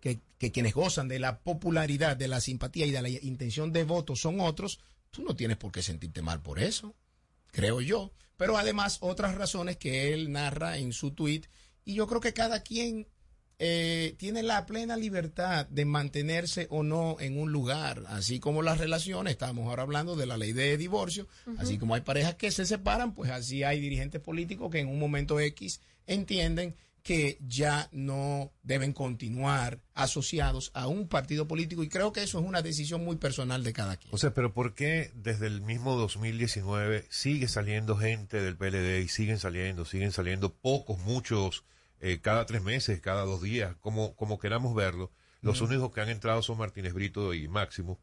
[0.00, 3.84] que, que quienes gozan de la popularidad, de la simpatía y de la intención de
[3.84, 4.80] voto son otros,
[5.10, 6.94] tú no tienes por qué sentirte mal por eso,
[7.50, 8.12] creo yo.
[8.36, 11.42] Pero además otras razones que él narra en su tweet
[11.84, 13.08] y yo creo que cada quien
[13.58, 18.78] eh, tiene la plena libertad de mantenerse o no en un lugar, así como las
[18.78, 21.26] relaciones, estamos ahora hablando de la ley de divorcio,
[21.58, 24.98] así como hay parejas que se separan, pues así hay dirigentes políticos que en un
[24.98, 32.12] momento X entienden que ya no deben continuar asociados a un partido político y creo
[32.12, 34.14] que eso es una decisión muy personal de cada quien.
[34.14, 39.08] O sea, pero ¿por qué desde el mismo 2019 sigue saliendo gente del PLD y
[39.08, 41.64] siguen saliendo, siguen saliendo pocos, muchos,
[42.00, 45.10] eh, cada tres meses, cada dos días, como, como queramos verlo?
[45.40, 47.98] Los únicos que han entrado son Martínez Brito y Máximo.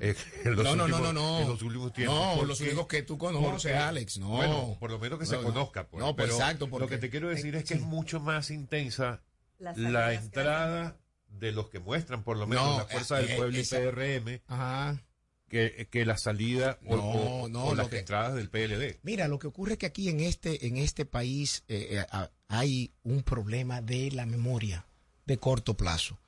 [0.00, 0.14] eh,
[0.44, 1.40] No, no, no, no, no.
[1.40, 2.14] En los últimos tiempos.
[2.18, 4.28] No, ¿Por los únicos que tú conoces, Porque- Alex, no.
[4.28, 5.48] Bueno, por lo menos que se No, no.
[5.48, 5.88] conozca.
[5.88, 6.02] Pues.
[6.04, 8.50] No, pues, Pero exacto, Lo porque- que te quiero decir es que es mucho más
[8.50, 9.22] intensa
[9.58, 10.98] la entrada
[11.28, 13.80] de los que muestran, por lo menos, No, la Fuerza eh, del Pueblo esa- y
[13.86, 15.02] PRM, Ajá.
[15.48, 18.98] que, que la salida o, No, o- no, o lo las que- entradas del PLD.
[19.02, 22.30] Mira, lo que ocurre es que aquí en este, en este país eh, eh, a-
[22.58, 24.86] hay un problema de la memoria
[25.26, 26.20] de corto plazo.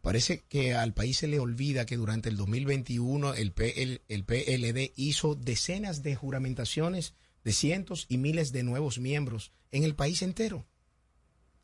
[0.00, 4.92] Parece que al país se le olvida que durante el 2021 el, PL el PLD
[4.96, 10.66] hizo decenas de juramentaciones de cientos y miles de nuevos miembros en el país entero,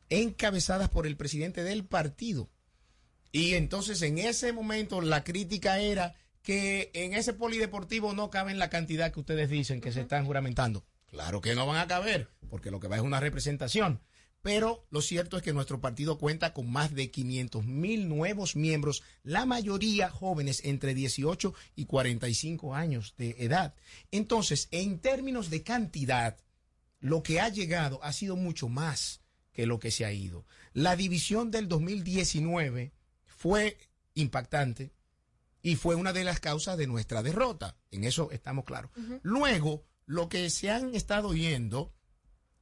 [0.09, 2.51] encabezadas por el presidente del partido.
[3.33, 8.71] Y entonces en ese momento la crítica era que en ese polideportivo no caben la
[8.71, 10.85] cantidad que ustedes dicen que se están juramentando.
[11.07, 14.01] Claro que no van a caber, porque lo que va es una representación.
[14.43, 19.03] Pero lo cierto es que nuestro partido cuenta con más de 500 mil nuevos miembros,
[19.23, 23.75] la mayoría jóvenes entre 18 y 45 años de edad.
[24.11, 26.39] Entonces, en términos de cantidad,
[27.01, 29.21] lo que ha llegado ha sido mucho más
[29.53, 30.47] que lo que se ha ido.
[30.73, 32.93] La división del 2019
[33.27, 33.77] fue
[34.15, 34.93] impactante
[35.63, 37.77] y fue una de las causas de nuestra derrota.
[37.91, 38.91] En eso estamos claros.
[39.23, 41.93] Luego, lo que se han estado yendo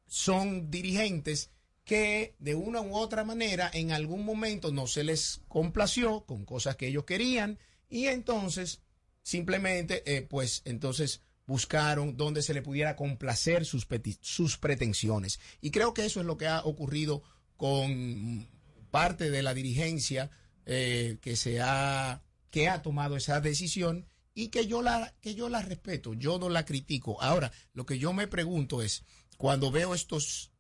[0.06, 1.50] son dirigentes
[1.88, 6.76] que de una u otra manera en algún momento no se les complació con cosas
[6.76, 7.58] que ellos querían
[7.88, 8.82] y entonces
[9.22, 13.88] simplemente eh, pues entonces buscaron donde se le pudiera complacer sus,
[14.20, 15.40] sus pretensiones.
[15.62, 17.22] Y creo que eso es lo que ha ocurrido
[17.56, 18.46] con
[18.90, 20.30] parte de la dirigencia
[20.66, 25.48] eh, que se ha que ha tomado esa decisión y que yo la que yo
[25.48, 27.22] la respeto, yo no la critico.
[27.22, 29.04] Ahora, lo que yo me pregunto es
[29.38, 30.52] cuando veo estos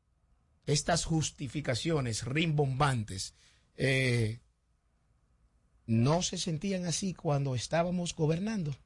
[0.68, 3.34] estas justificaciones rimbombantes,
[3.76, 4.38] eh,
[5.86, 8.76] no se sentían así cuando estábamos gobernando.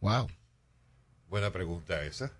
[0.00, 0.28] Wow.
[1.28, 2.30] Buena pregunta esa.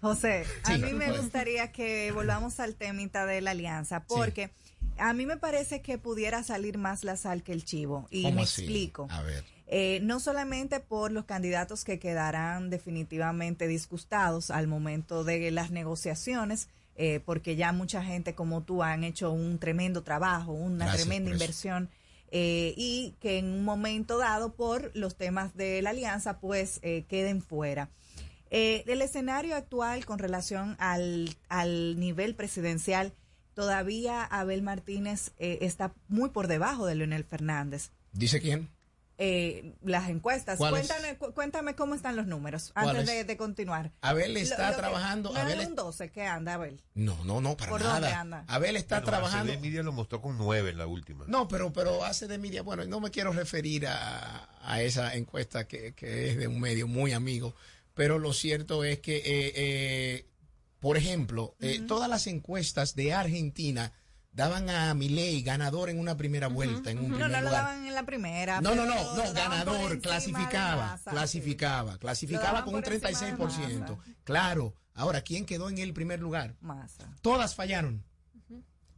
[0.00, 4.50] José, a mí me gustaría que volvamos al temita de la alianza, porque
[4.98, 8.08] a mí me parece que pudiera salir más la sal que el chivo.
[8.10, 8.62] Y ¿Cómo me así?
[8.62, 9.06] explico.
[9.10, 9.44] A ver.
[9.68, 16.68] Eh, no solamente por los candidatos que quedarán definitivamente disgustados al momento de las negociaciones,
[16.96, 21.30] eh, porque ya mucha gente como tú han hecho un tremendo trabajo, una Gracias tremenda
[21.30, 21.90] inversión,
[22.30, 27.04] eh, y que en un momento dado por los temas de la alianza pues eh,
[27.08, 27.90] queden fuera.
[28.50, 33.12] Eh, el escenario actual con relación al, al nivel presidencial,
[33.54, 37.90] todavía Abel Martínez eh, está muy por debajo de Leonel Fernández.
[38.12, 38.68] ¿Dice quién?
[39.18, 40.58] Eh, las encuestas.
[40.58, 43.14] Cuéntame, cu- cuéntame cómo están los números ¿Cuál antes es?
[43.16, 43.92] de, de continuar.
[44.02, 45.32] Abel está lo que- trabajando.
[45.32, 46.82] No Abel es un 12 que anda, Abel.
[46.94, 48.20] No, no, no, para ¿Por dónde nada.
[48.20, 48.44] anda?
[48.48, 49.52] Abel está Bueno, trabajando.
[49.54, 51.24] ACD Media lo mostró con nueve en la última.
[51.28, 55.66] No, pero, pero hace de media, bueno, no me quiero referir a, a esa encuesta
[55.66, 57.54] que, que es de un medio muy amigo,
[57.94, 60.26] pero lo cierto es que, eh, eh,
[60.80, 63.92] por ejemplo, eh, todas las encuestas de Argentina
[64.36, 67.64] daban a Milei ganador en una primera vuelta, en un No, primer no lo lugar.
[67.64, 68.60] daban en la primera.
[68.60, 73.08] No, no, no, lo no, ganador, clasificaba, Massa, clasificaba, Lo clasificaba con un por encima
[73.10, 73.98] de 36%.
[74.24, 76.54] Claro, ahora, ¿quién quedó en el primer lugar?
[76.60, 77.12] Massa.
[77.22, 78.04] Todas fallaron.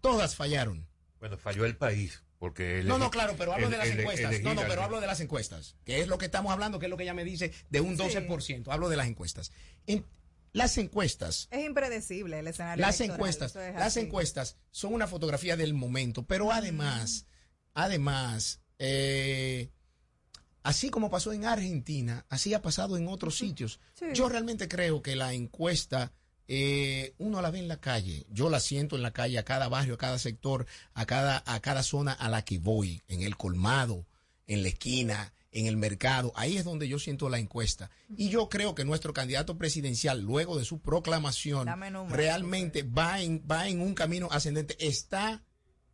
[0.00, 0.86] Todas fallaron.
[1.20, 2.22] Bueno, falló el país.
[2.38, 4.26] Porque No, no, claro, pero hablo el- de las el- encuestas.
[4.30, 6.86] elegir No, no, pero hablo de las encuestas, que es lo que estamos hablando, que
[6.86, 8.70] es lo que ella me dice de un 12%.
[8.70, 9.50] Hablo de las encuestas.
[9.88, 10.04] En
[10.52, 12.80] las encuestas, Es impredecible el escenario.
[12.80, 17.26] las electoral, encuestas, es las encuestas son una fotografía del momento, pero además,
[17.74, 19.70] además, eh,
[20.62, 23.80] así como pasó en Argentina, así ha pasado en otros sitios.
[23.94, 24.06] Sí.
[24.14, 26.12] Yo realmente creo que la encuesta
[26.50, 29.68] eh, uno la ve en la calle, yo la siento en la calle, a cada
[29.68, 33.36] barrio, a cada sector, a cada, a cada zona a la que voy, en el
[33.36, 34.06] colmado,
[34.46, 37.90] en la esquina, en el mercado, ahí es donde yo siento la encuesta.
[38.16, 41.66] Y yo creo que nuestro candidato presidencial, luego de su proclamación,
[42.10, 45.42] realmente va en, va en un camino ascendente, está,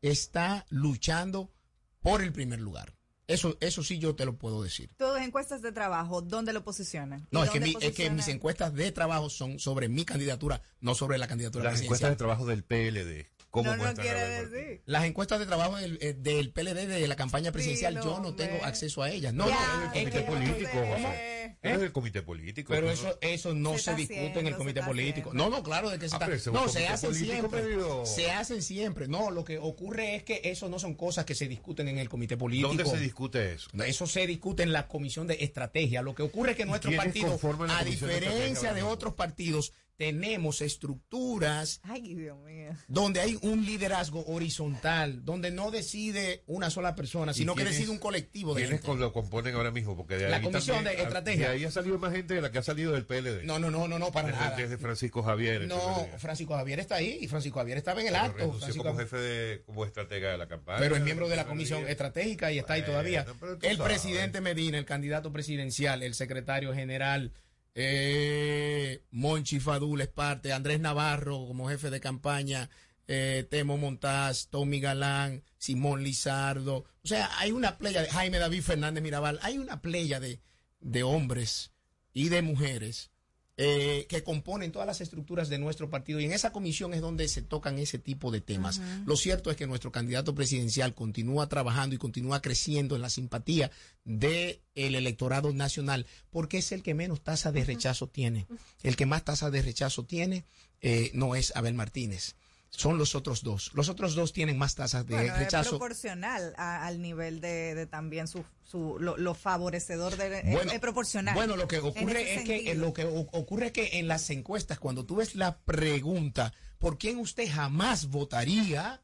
[0.02, 1.52] está luchando
[2.00, 2.94] por el primer lugar.
[3.26, 4.90] Eso, eso sí yo te lo puedo decir.
[4.98, 7.26] Tus encuestas de trabajo, ¿dónde lo posicionan?
[7.30, 10.60] No, ¿Y es que, mi- es que mis encuestas de trabajo son sobre mi candidatura,
[10.80, 13.30] no sobre la candidatura Las encuestas de trabajo del PLD.
[13.54, 14.82] ¿Cómo No, quiere decir.
[14.84, 18.54] Las encuestas de trabajo del, eh, del PLD de la campaña presidencial, yo no tengo
[18.54, 18.68] hombre.
[18.68, 19.32] acceso a ellas.
[19.32, 20.70] No, Ya, no, El es comité que- político.
[20.88, 21.56] José.
[21.62, 22.72] Eres el comité político.
[22.72, 25.30] Pero eso, eso no Se discute en el comité político.
[25.30, 25.50] haciendo.
[25.50, 26.34] No, no, claro, de que se Ah, está.
[26.34, 27.60] es No, se comité hacen político, siempre.
[27.62, 29.06] pero- Se hacen siempre.
[29.08, 32.08] No, lo que ocurre es que eso no son cosas que se discuten en el
[32.08, 32.68] comité político.
[32.68, 33.70] ¿Dónde se discute eso?
[33.86, 36.02] Eso se discute en la comisión de estrategia.
[36.02, 41.80] Lo que ocurre es que nuestro partido, a de diferencia de otros partidos, tenemos estructuras
[41.84, 42.70] Ay, Dios mío.
[42.88, 47.90] donde hay un liderazgo horizontal, donde no decide una sola persona, ¿Y sino que decide
[47.90, 48.86] un colectivo de ¿Quiénes gente.
[48.86, 49.96] con- lo componen ahora mismo?
[49.96, 51.48] Porque de La ahí comisión también- de estrategia.
[51.50, 53.44] De ahí ha salido más gente de la que ha salido del PLD.
[53.44, 54.56] No, no, no, no, no, para desde, nada.
[54.56, 55.66] desde Francisco Javier.
[55.66, 56.08] No.
[56.18, 58.52] Francisco Javier está ahí y Francisco Javier estaba en el Pero acto.
[58.58, 60.78] Francisco como jefe de, como estratega de la campaña.
[60.80, 63.24] pero es miembro de la comisión estratégica y está ahí todavía.
[63.62, 63.92] El sabes.
[63.92, 67.32] presidente Medina, el candidato presidencial, el secretario general,
[67.74, 72.70] eh, Monchi Fadul es parte, Andrés Navarro como jefe de campaña,
[73.06, 76.84] eh, Temo Montaz, Tommy Galán, Simón Lizardo.
[77.02, 80.40] O sea, hay una playa de Jaime David Fernández Mirabal, hay una playa de,
[80.80, 81.72] de hombres
[82.12, 83.10] y de mujeres
[83.56, 87.28] eh, que componen todas las estructuras de nuestro partido y en esa comisión es donde
[87.28, 88.80] se tocan ese tipo de temas.
[89.06, 93.70] Lo cierto es que nuestro candidato presidencial continúa trabajando y continúa creciendo en la simpatía
[94.04, 98.48] del electorado nacional porque es el que menos tasa de rechazo tiene.
[98.82, 100.44] El que más tasa de rechazo tiene
[100.80, 102.34] eh, no es Abel Martínez.
[102.76, 103.70] Son los otros dos.
[103.74, 105.70] Los otros dos tienen más tasas de Bueno, es rechazo.
[105.70, 110.72] proporcional a- al nivel de, de también su, su lo, lo favorecedor de Bueno, es,
[110.74, 111.34] es proporcional.
[111.34, 114.78] Bueno, lo que ocurre es que eh, lo que ocurre es que en las encuestas
[114.80, 119.02] cuando tú ves la pregunta por quién usted jamás votaría,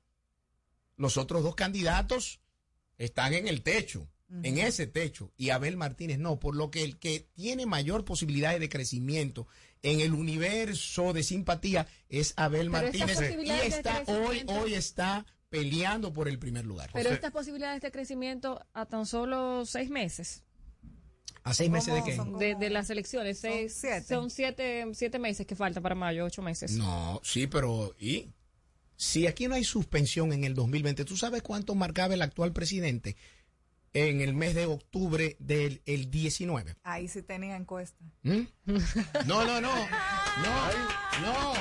[0.96, 2.40] los otros dos candidatos
[2.98, 4.08] están en el techo,
[4.42, 8.60] en ese techo y Abel Martínez no, por lo que el que tiene mayor posibilidades
[8.60, 9.46] de crecimiento
[9.82, 16.12] en el universo de simpatía es Abel Pero Martínez y está hoy hoy está peleando
[16.12, 16.90] por el primer lugar.
[16.92, 20.44] Pero estas posibilidades de crecimiento a tan solo seis meses.
[21.42, 22.16] ¿A seis meses de ¿Cómo qué?
[22.16, 22.38] son?
[22.38, 24.02] De, de las elecciones, seis, siete.
[24.02, 26.72] son siete, siete meses que faltan para mayo, ocho meses.
[26.72, 28.30] No, sí, pero ¿y?
[28.96, 33.16] Si aquí no hay suspensión en el 2020, ¿tú sabes cuánto marcaba el actual presidente
[33.92, 36.76] en el mes de octubre del el 19?
[36.82, 38.04] Ahí sí tenía encuesta.
[38.22, 38.42] ¿Mm?
[39.26, 41.54] No, no, no, no, no.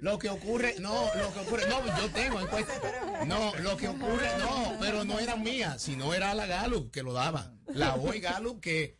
[0.00, 2.74] Lo que ocurre, no, lo que ocurre, no, yo tengo encuesta.
[3.26, 7.12] No, lo que ocurre, no, pero no era mía, sino era la Gallup que lo
[7.12, 7.52] daba.
[7.66, 8.96] La hoy Gallup que,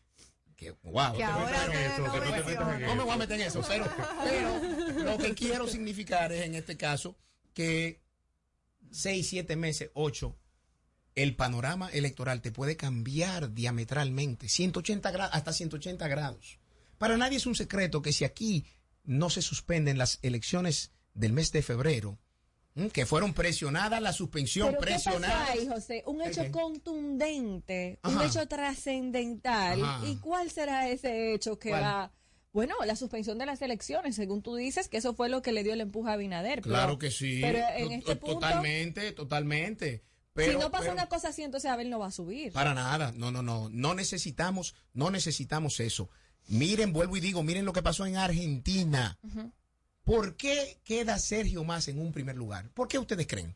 [0.57, 1.17] que wow.
[1.17, 2.65] Que ahora en te eso, que no te menciona.
[2.65, 3.87] metas en No me voy a meter en eso, pero,
[4.25, 7.17] pero lo que quiero significar es en este caso
[7.55, 8.03] que
[8.91, 10.37] seis, siete meses, ocho,
[11.23, 16.59] el panorama electoral te puede cambiar diametralmente, 180 grados, hasta 180 grados.
[16.99, 18.65] Para nadie es un secreto que si aquí
[19.05, 22.19] no se suspenden las elecciones del mes de febrero,
[22.93, 25.47] que fueron presionadas, la suspensión Pero ¿qué pasó presionada.
[25.75, 26.03] José?
[26.07, 29.83] Un hecho contundente, un hecho trascendental.
[29.83, 30.07] Ajá.
[30.09, 31.83] ¿Y cuál será ese hecho que ¿Cuál?
[31.83, 32.13] va?
[32.53, 35.63] Bueno, la suspensión de las elecciones, según tú dices, que eso fue lo que le
[35.63, 36.63] dio el empuje a Abinader.
[36.63, 37.41] pero- Claro que sí.
[37.43, 40.03] Pero en este to- punto, Totalmente, totalmente.
[40.47, 42.53] Pero- si no pasa pero- una cosa así, entonces Abel no va a subir.
[42.53, 46.09] Para nada, no, no, no, no necesitamos, no necesitamos eso.
[46.47, 49.19] Miren, vuelvo y digo, miren lo que pasó en Argentina.
[50.05, 52.71] ¿Por qué queda Sergio Más en un primer lugar?
[52.71, 53.55] ¿Por qué ustedes creen?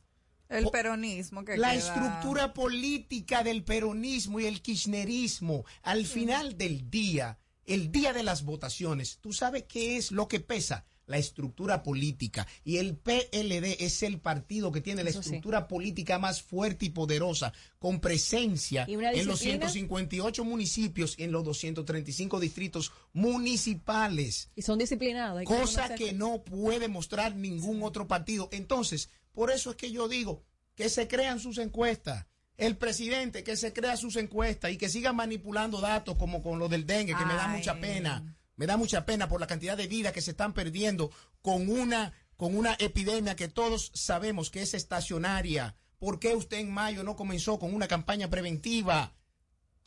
[0.48, 6.90] El peronismo que La queda- estructura política del peronismo y el kirchnerismo, al final del
[6.90, 10.84] día, el día de las votaciones, ¿tú sabes qué es lo que pesa?
[11.12, 12.46] La estructura política.
[12.64, 15.18] Y el PLD es el partido que tiene la sí.
[15.18, 19.68] estructura política más fuerte y poderosa, con presencia ¿Y una en los disciplina?
[19.68, 25.40] 158 municipios y en los 235 distritos municipales Y son disciplinados.
[25.40, 28.48] que cosa que no puede mostrar ningún otro partido.
[28.52, 30.42] Entonces, por eso es que yo digo
[30.74, 32.26] que se crean sus encuestas.
[32.56, 36.68] El presidente que se crea sus encuestas y que siga manipulando datos como con lo
[36.68, 38.36] del dengue, que me da mucha pena.
[38.56, 41.10] Me da mucha pena por la cantidad de vidas que se están perdiendo
[41.40, 45.76] con una, con una epidemia que todos sabemos que es estacionaria.
[45.98, 49.14] ¿Por qué usted en mayo no comenzó con una campaña preventiva?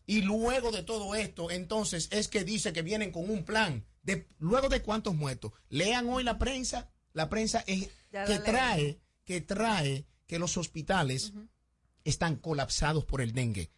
[0.08, 3.86] Y luego de todo esto, entonces es que dice que vienen con un plan.
[4.04, 5.52] De, luego de cuántos muertos.
[5.70, 6.92] Lean hoy la prensa.
[7.14, 11.34] La prensa es, Ya que trae, que trae que los hospitales
[12.04, 13.72] están colapsados por el dengue.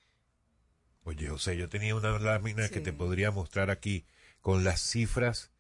[1.04, 4.06] Oye, José, yo tenía una lámina que te podría mostrar aquí
[4.42, 5.52] con las cifras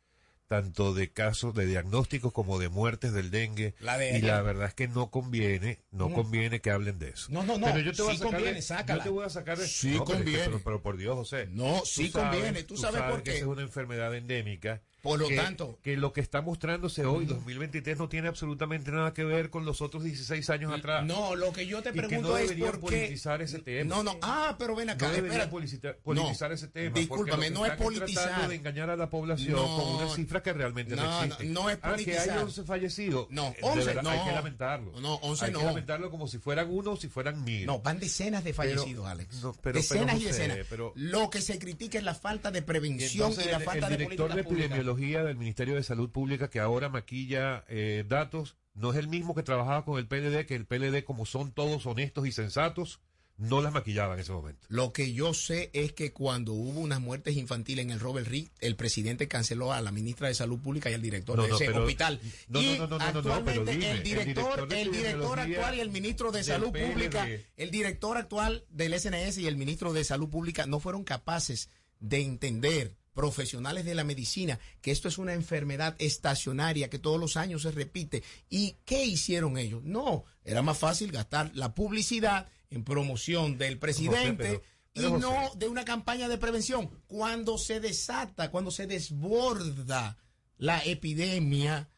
[0.47, 3.75] tanto de casos de diagnósticos como de muertes del dengue.
[3.81, 6.13] La de y la verdad es que no conviene, no Mm.
[6.13, 7.27] conviene que hablen de eso.
[7.31, 8.99] No, no, no, Pero yo te voy sí a sacar de- conviene, sácala.
[8.99, 10.45] Yo te voy a sacar de Sí no, que- conviene.
[10.45, 11.47] pero, pero por Dios, José.
[11.51, 12.63] No, tú sí sabes- conviene.
[12.63, 13.31] ¿Tú sabes por que qué?
[13.31, 14.81] esa es una enfermedad endémica.
[15.01, 19.13] Por lo que- tanto- Que lo que está mostrándose hoy, 2023, no tiene absolutamente nada
[19.13, 21.05] que ver con los otros 16 años atrás.
[21.05, 22.97] No, lo que yo te Y pregunto no es deberían por qué.
[22.97, 23.95] politizar ese tema.
[23.95, 24.17] No, no.
[24.21, 25.07] Ah, pero ven acá.
[25.07, 25.51] No debería espera.
[25.51, 26.95] politizar, politizar No, ese tema.
[26.99, 28.23] discúlpame, no es politizar.
[28.25, 31.23] tratando de engañar a la población No, con unas cifras que realmente no, no, no,
[31.23, 31.53] existen.
[31.53, 32.39] no es Ah, que hay politizar.
[32.39, 33.27] 11 fallecidos.
[33.29, 34.25] No, De 11 verdad, Hay no.
[34.25, 34.99] que lamentarlo.
[34.99, 35.59] No, 11 hay no.
[35.59, 37.65] que lamentarlo como si fueran uno o si fueran mil.
[37.65, 39.41] No, van decenas de Pero- fallecidos, Alex.
[39.43, 40.57] no, pero- decenas pero, y decenas.
[40.69, 43.63] pero- Lo que se critica es la falta de Y prevención entonces y la el-
[43.63, 44.86] falta el director de política pública.
[44.91, 49.35] Epidemiología del Ministerio de Salud Pública que ahora maquilla eh, datos no es el mismo
[49.35, 52.99] que trabajaba con el PLD, que el PLD como son todos honestos y sensatos
[53.39, 54.65] no las maquillaba en ese momento.
[54.67, 58.47] Lo que yo sé es que cuando hubo unas muertes infantiles en el Robert Reed,
[58.61, 61.55] el presidente canceló a la ministra de Salud Pública y al director No, de no,
[61.55, 62.19] ese pero- hospital.
[62.47, 65.79] no, y no, no, no, pero actualmente dime, el el director, el director actual y
[65.81, 66.91] el ministro de Salud PLD.
[66.93, 67.27] Pública,
[67.57, 71.69] el director actual del SNS y el ministro de Salud Pública no fueron capaces
[71.99, 77.35] de entender profesionales de la medicina que esto es una enfermedad estacionaria que todos los
[77.35, 78.23] años se repite.
[78.47, 79.83] ¿Y qué hicieron ellos?
[79.83, 84.61] No, era más fácil gastar la publicidad en promoción del presidente pero-
[84.93, 86.89] pero, y no de una campaña de prevención.
[87.07, 90.17] Cuando se desata, cuando se desborda
[90.57, 91.89] la epidemia,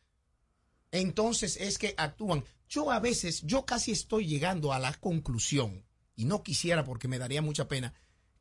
[0.91, 2.43] entonces es que actúan.
[2.69, 5.83] Yo a veces, yo casi estoy llegando a la conclusión,
[6.15, 7.93] y no quisiera porque me daría mucha pena,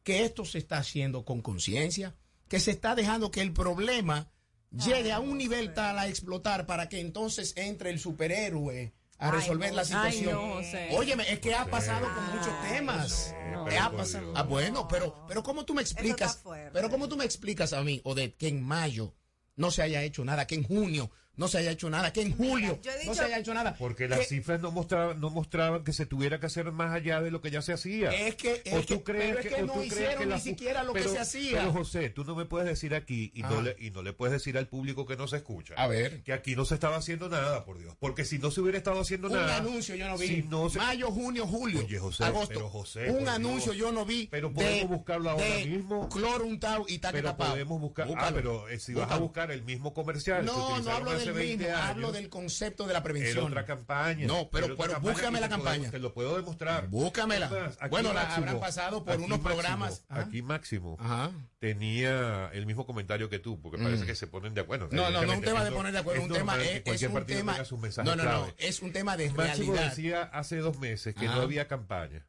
[0.02, 2.16] que esto se está haciendo con conciencia,
[2.48, 4.30] que se está dejando que el problema
[4.70, 9.32] llegue a un nivel tal a explotar para que entonces entre el superhéroe a Ay,
[9.32, 10.38] resolver la situación.
[10.38, 10.96] Ay, no.
[10.96, 13.34] Óyeme, es que ha pasado con muchos temas.
[13.80, 14.32] ha pasado-.
[14.36, 16.42] Ah, bueno, pero, pero ¿cómo tú me explicas?
[16.72, 19.14] Pero ¿cómo tú me explicas a mí, Odette, que en mayo
[19.56, 22.36] no se haya hecho nada, que en junio no se haya hecho nada, que en
[22.36, 23.74] julio no se haya hecho nada?
[23.78, 27.22] Porque las Que- cifras no mostraban, no mostraban que se tuviera que hacer más allá
[27.22, 28.10] de lo que ya se hacía.
[28.10, 30.40] Es que- es ¿O que- tú crees pero es que o no hicieron la ni
[30.42, 31.58] siquiera lo que se hacía.
[31.60, 33.48] Pero José, tú no me puedes decir aquí y, Ah.
[33.50, 35.74] no le, y no le puedes decir al público que no se escucha.
[35.78, 36.22] A ver.
[36.24, 37.94] Que aquí no se estaba haciendo nada, por Dios.
[37.98, 39.56] Porque si no se hubiera estado haciendo Un nada.
[39.58, 40.26] anuncio yo no vi.
[40.28, 42.48] si no se- Mayo, junio, julio, Oye, José, agosto.
[42.54, 43.86] pero José, un anuncio Dios.
[43.86, 44.26] yo no vi.
[44.30, 46.08] Pero podemos buscarlo ahora de mismo.
[46.08, 47.52] Cloro untado y taque Pero tapado.
[47.52, 48.08] podemos buscar.
[48.16, 50.44] Ah, pero eh, si vas a buscar el mismo comercial.
[50.44, 53.46] No, no hablo hace del 20 mismo, años, hablo del concepto de la prevención.
[53.46, 54.26] otra campaña.
[54.26, 55.90] No, pero- pero campaña búscame la campaña.
[55.90, 56.88] te lo puedo demostrar.
[56.88, 57.48] Búscamela.
[57.90, 60.04] Bueno, la habrán pasado por unos Máximo- programas.
[60.08, 60.20] Ajá.
[60.22, 61.30] Aquí Máximo Ajá.
[61.58, 64.06] tenía el mismo comentario que tú, porque parece Mm.
[64.06, 64.88] que se ponen de acuerdo.
[64.92, 67.24] No, no, no, un tema de poner de acuerdo, un es tema es, es un
[67.26, 67.56] tema.
[68.04, 69.90] No, no, no, es un tema de Máximo realidad.
[69.90, 72.26] decía hace dos meses que no había campaña.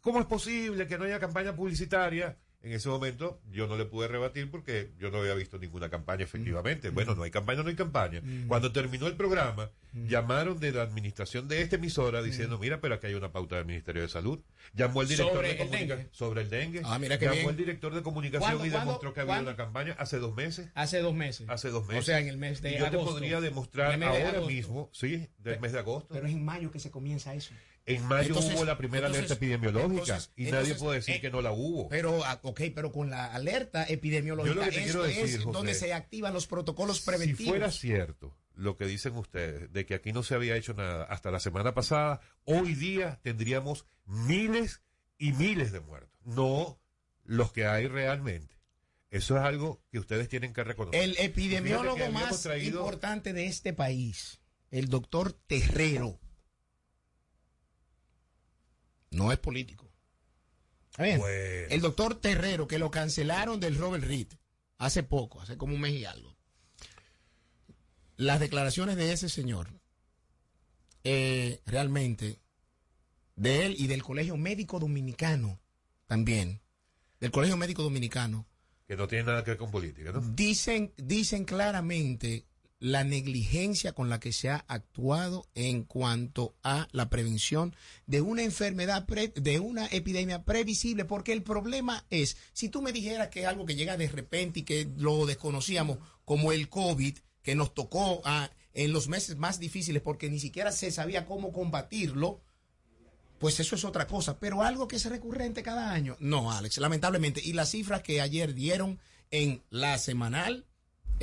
[0.00, 2.36] ¿Cómo es posible que no haya campaña publicitaria?
[2.62, 6.22] En ese momento yo no le pude rebatir porque yo no había visto ninguna campaña
[6.22, 6.90] efectivamente.
[6.90, 6.94] Mm.
[6.94, 8.22] Bueno, no hay campaña, no hay campaña.
[8.46, 10.06] Cuando terminó el programa, Mm.
[10.06, 13.66] llamaron de la administración de esta emisora diciendo, mira, pero aquí hay una pauta del
[13.66, 14.40] Ministerio de Salud.
[14.74, 16.08] Llamó el director Sobre de el comunica- dengue.
[16.12, 16.82] sobre el dengue.
[16.84, 17.50] Ah, mira qué Llamó bien.
[17.50, 19.50] el director de comunicación ¿Cuándo, y demostró que había cuándo?
[19.50, 20.70] una campaña hace dos meses.
[20.74, 21.46] Hace dos meses.
[21.50, 22.02] Hace dos meses.
[22.04, 23.06] O sea, en el mes de Y yo agosto.
[23.06, 26.14] te podría demostrar de ahora mismo, sí, del mes de agosto.
[26.14, 27.52] Pero es en mayo que se comienza eso.
[27.84, 31.20] En mayo Entonces- hubo la primera entonces- alerta epidemiológica entonces- y nadie puede decir eh,
[31.20, 31.88] que no la hubo.
[31.88, 35.24] Pero, ah, ok, pero con la alerta epidemiológica Yo lo que te esto quiero decir,
[35.38, 37.50] es José, donde se activan los protocolos Si preventivos.
[37.50, 41.30] fuera cierto lo que dicen ustedes, de que aquí no se había hecho nada hasta
[41.32, 44.82] la semana pasada, hoy día tendríamos miles
[45.18, 46.78] y miles de muertos, no
[47.24, 48.54] los que hay realmente.
[49.10, 51.02] Eso es algo que ustedes tienen que reconocer.
[51.02, 54.40] El epidemiólogo más traído- importante de este país,
[54.70, 56.18] el doctor Terrero,
[59.12, 59.90] no es político.
[60.98, 64.28] El doctor Terrero, que lo cancelaron del Robert Reed
[64.78, 66.36] hace poco, hace como un mes y algo.
[68.16, 69.68] Las declaraciones de ese señor,
[71.04, 72.40] eh, realmente,
[73.36, 75.60] de él y del Colegio Médico Dominicano
[76.06, 76.60] también,
[77.20, 78.46] del Colegio Médico Dominicano,
[78.86, 80.20] Que no tiene nada que ver con política, ¿no?
[80.20, 82.46] Dicen, dicen claramente
[82.82, 87.76] la negligencia con la que se ha actuado en cuanto a la prevención
[88.06, 92.90] de una enfermedad, pre- de una epidemia previsible, porque el problema es, si tú me
[92.90, 97.18] dijeras que es algo que llega de repente y que lo desconocíamos, como el COVID,
[97.42, 101.52] que nos tocó ah, en los meses más difíciles porque ni siquiera se sabía cómo
[101.52, 102.42] combatirlo,
[103.38, 104.40] pues eso es otra cosa.
[104.40, 107.40] Pero algo que es recurrente cada año, no, Alex, lamentablemente.
[107.44, 108.98] Y las cifras que ayer dieron
[109.30, 110.66] en la semanal,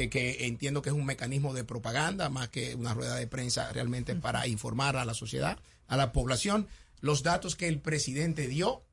[0.03, 3.71] eh, que entiendo que es un mecanismo de propaganda más que una rueda de prensa
[3.71, 6.67] realmente para informar a la sociedad, a la población,
[7.01, 8.83] los datos que el presidente dio.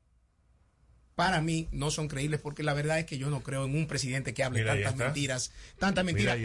[1.15, 3.87] Para mí no son creíbles porque la verdad es que yo no creo en un
[3.87, 6.37] presidente que hable Mira, tantas mentiras, tantas mentiras.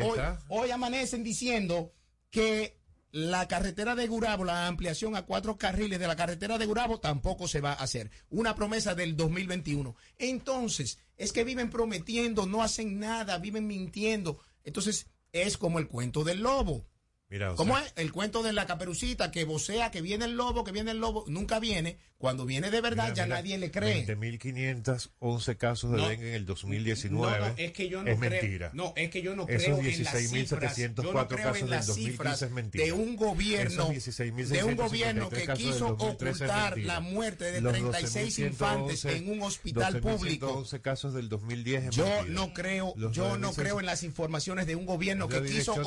[0.49, 1.93] hoy amanecen diciendo
[2.31, 2.83] que
[3.13, 7.47] la carretera de Gurabo, la ampliación a cuatro carriles de la carretera de Gurabo tampoco
[7.47, 8.11] se va a hacer.
[8.31, 9.95] Una promesa del 2021.
[10.19, 14.41] Entonces, es que viven prometiendo, no hacen nada, viven mintiendo.
[14.65, 16.87] Entonces, es como el cuento del lobo.
[17.33, 17.93] Mira, ¿Cómo sea, es?
[17.97, 21.25] El cuento de la caperucita que vocea que viene el lobo, que viene el lobo,
[21.29, 21.97] nunca viene.
[22.19, 24.07] Cuando viene de verdad mira, ya mira, nadie le cree.
[24.07, 26.09] 20.511 casos de No.
[26.09, 27.39] dengue en el 2019.
[27.41, 28.31] No, no, es que yo no es creo.
[28.31, 28.71] mentira.
[28.75, 30.77] No, es que yo no Esos creo en las cifras.
[30.77, 32.85] Yo no 16.704 creo casos en del las 2015 cifras es mentira.
[32.85, 37.61] de un gobierno de un 16.653 gobierno que quiso 2013 es ocultar la muerte de
[37.61, 40.65] Los 36 infantes 12.111 en un hospital público.
[40.65, 42.25] 12.111 casos del 2010 es Yo mentira.
[42.35, 45.73] no creo, Los yo no 9.600 creo en las informaciones de un gobierno que quiso
[45.73, 45.83] Dirección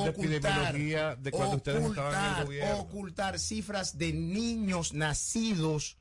[1.36, 2.80] ocultar, cuando ustedes estaban en el ocultar, gobierno.
[2.80, 5.98] ocultar cifras de niños nacidos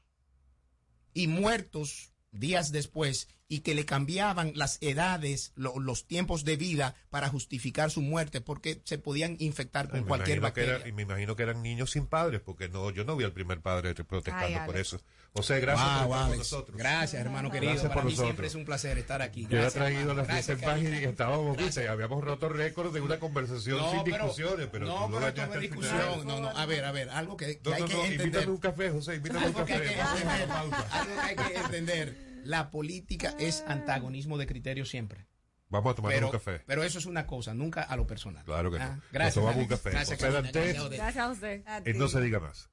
[1.13, 6.95] y muertos días después y que le cambiaban las edades, lo- los tiempos de vida
[7.11, 10.87] para justificar su muerte porque se podían infectar con cualquier era- bacteria.
[10.87, 13.61] y me imagino que eran niños sin padres, porque no, yo no vi al primer
[13.61, 14.99] padre protestando Ay, por eso.
[15.37, 16.37] O sea, gracias Wow, por estar con Alex.
[16.39, 16.77] nosotros.
[16.77, 17.73] Gracias, hermano querido.
[17.73, 18.27] Gracias Para por mí nosotros.
[18.29, 19.41] siempre es un placer estar aquí.
[19.41, 20.17] Yo he Gracias, traído hermano.
[20.19, 24.03] las Gracias, 10 páginas y estábamos, viste, habíamos roto récord de una conversación No, sin
[24.05, 26.25] pero- discusiones, pero no, pero no discusión.
[26.25, 28.25] No, no, a ver, a ver, algo que, que No, hay no, que no, entender.
[28.27, 29.73] invítame un café, José, invítame un café.
[29.99, 32.24] algo que hay que entender.
[32.45, 35.25] La política es antagonismo de criterio siempre.
[35.69, 36.61] Vamos a tomar pero, un café.
[36.67, 38.45] Pero eso es una cosa, nunca a lo personal.
[38.45, 39.01] Claro que Ah, no.
[39.11, 39.35] Gracias.
[39.37, 39.81] Nos tomamos un Alex.
[39.81, 39.89] café.
[39.89, 40.31] Gracias, José.
[40.31, 40.89] Dantes.
[40.91, 41.95] Gracias, a usted.
[41.95, 42.69] No se diga más.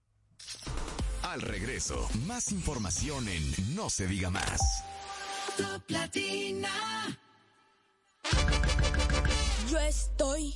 [1.23, 4.61] Al regreso, más información en No se diga más.
[5.57, 6.69] Top Latina.
[9.71, 10.55] Yo estoy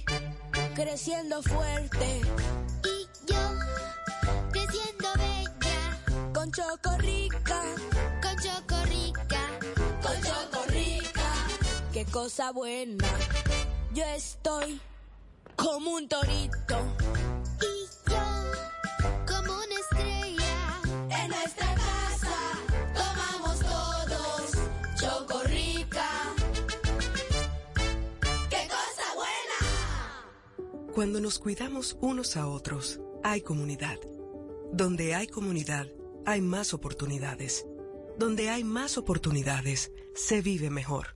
[0.74, 2.20] creciendo fuerte.
[2.84, 3.50] Y yo,
[4.52, 7.95] creciendo bella, Con Chocorrica, con
[12.10, 13.04] cosa buena.
[13.92, 14.80] Yo estoy
[15.56, 16.76] como un torito.
[17.60, 18.24] Y yo,
[19.26, 20.80] como una estrella,
[21.10, 22.36] En nuestra casa
[22.94, 24.52] tomamos todos
[25.00, 26.08] Chocorrica.
[28.50, 30.92] ¡Qué cosa buena!
[30.94, 33.98] Cuando nos cuidamos unos a otros, hay comunidad.
[34.72, 35.86] Donde hay comunidad,
[36.26, 37.66] hay más oportunidades.
[38.18, 41.15] Donde hay más oportunidades, se vive mejor.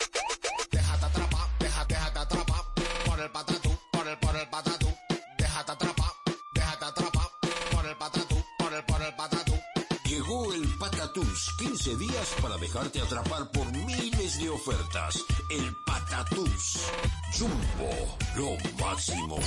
[11.91, 15.25] 15 días para dejarte atrapar por miles de ofertas.
[15.49, 16.89] El Patatús.
[17.37, 19.37] Jumbo, lo máximo.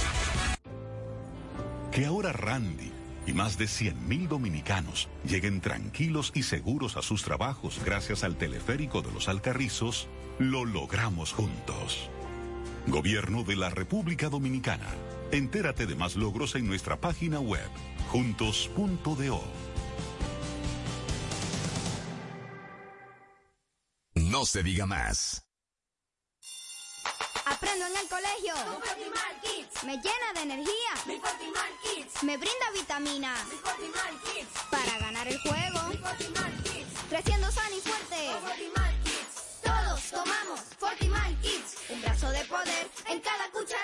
[1.91, 2.93] Que ahora Randy
[3.27, 9.01] y más de 100.000 dominicanos lleguen tranquilos y seguros a sus trabajos gracias al teleférico
[9.01, 10.09] de los Alcarrizos,
[10.39, 12.11] lo logramos juntos.
[12.87, 14.89] Gobierno de la República Dominicana.
[15.31, 17.71] Entérate de más logros en nuestra página web,
[18.11, 19.43] juntos.do.
[24.15, 25.45] No se diga más.
[27.47, 28.55] Aprendo en el colegio.
[29.85, 31.21] Me llena de energía.
[32.23, 33.41] Me brinda vitaminas.
[34.71, 35.81] Para ganar el juego.
[37.09, 38.31] Creciendo sano y fuerte.
[39.63, 41.77] Todos tomamos Fortimal Kids.
[41.91, 43.84] Un brazo de poder en cada cucharada.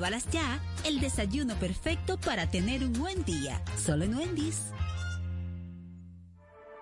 [0.31, 0.59] Ya.
[0.83, 3.61] El desayuno perfecto para tener un buen día.
[3.77, 4.71] Solo en Wendy's.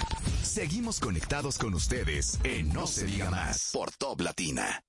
[0.43, 4.81] Seguimos conectados con ustedes en No se diga más por Top Latina.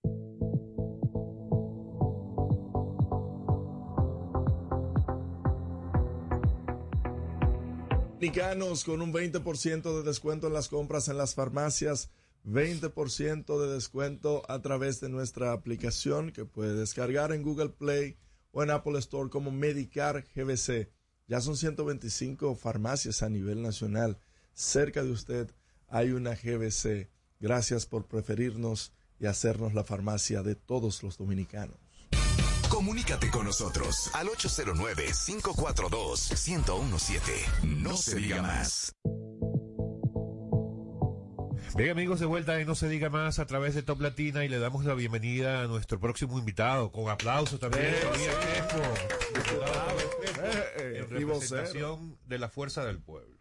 [8.23, 12.09] Dominicanos con un 20% de descuento en las compras en las farmacias,
[12.47, 18.16] 20% de descuento a través de nuestra aplicación que puede descargar en Google Play
[18.53, 20.89] o en Apple Store como Medicar GBC.
[21.27, 24.20] Ya son 125 farmacias a nivel nacional.
[24.55, 25.51] Cerca de usted
[25.89, 27.11] hay una GBC.
[27.40, 31.81] Gracias por preferirnos y hacernos la farmacia de todos los dominicanos.
[32.77, 37.20] Comunícate con nosotros al 809-542-1017.
[37.65, 38.94] No se diga más.
[41.77, 44.49] Bien amigos, de vuelta y no se diga más a través de Top Latina y
[44.49, 47.94] le damos la bienvenida a nuestro próximo invitado, con aplausos también.
[49.35, 49.99] Diputado
[50.78, 51.28] Eh, en vocero.
[51.28, 53.31] representación de la Fuerza del Pueblo.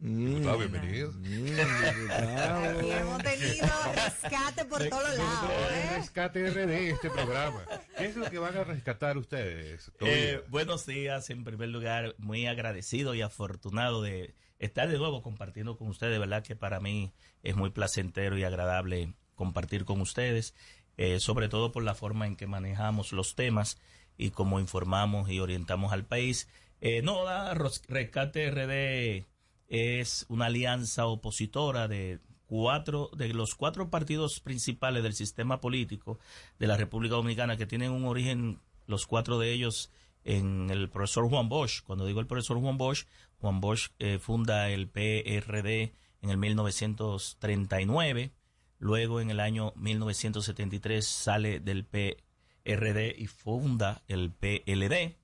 [0.00, 0.26] Mm.
[0.26, 1.10] Diputado, bienvenido.
[1.10, 5.50] Aquí hemos tenido rescate por todos lados.
[5.72, 7.66] El rescate RD este programa.
[7.98, 9.92] ¿Qué es lo que van a rescatar ustedes?
[10.00, 15.76] Eh, buenos días, en primer lugar, muy agradecido y afortunado de estar de nuevo compartiendo
[15.76, 17.12] con ustedes, verdad que para mí
[17.42, 20.54] es muy placentero y agradable compartir con ustedes,
[20.96, 23.78] eh, sobre todo por la forma en que manejamos los temas
[24.16, 26.48] y cómo informamos y orientamos al país.
[26.80, 29.29] Eh, no, da Rescate RD
[29.70, 36.18] es una alianza opositora de cuatro de los cuatro partidos principales del sistema político
[36.58, 39.92] de la República Dominicana que tienen un origen los cuatro de ellos
[40.24, 41.82] en el profesor Juan Bosch.
[41.84, 43.06] Cuando digo el profesor Juan Bosch,
[43.38, 48.32] Juan Bosch eh, funda el PRD en el 1939,
[48.78, 55.16] luego en el año 1973 sale del PRD y funda el PLD.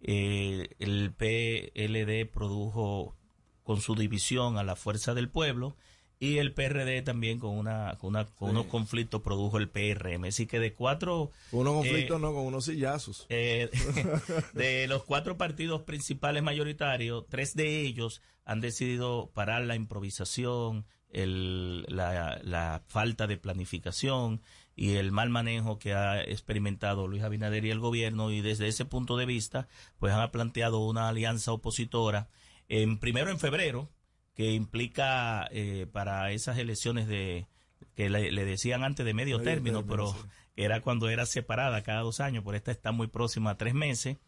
[0.00, 3.15] Eh, el PLD produjo
[3.66, 5.76] con su división a la Fuerza del Pueblo
[6.18, 10.24] y el PRD también con una con, una- con unos conflictos produjo el PRM.
[10.24, 11.30] Así que de cuatro...
[11.52, 13.26] Unos eh, conflictos no, con unos sillazos.
[13.28, 13.68] eh,
[14.54, 21.82] de los cuatro partidos principales mayoritarios, tres de ellos han decidido parar la improvisación, el-
[21.88, 24.40] la, la falta de planificación
[24.74, 28.84] y el mal manejo que ha experimentado Luis Abinader y el gobierno y desde ese
[28.84, 29.68] punto de vista
[29.98, 32.28] pues han planteado una alianza opositora
[32.68, 33.88] en primero en febrero
[34.34, 37.46] que implica eh, para esas elecciones de
[37.94, 40.28] que le, le decían antes de medio, Medio término, término, pero sí.
[40.56, 44.18] era cuando era separada cada dos años, por esta está muy próxima a tres meses.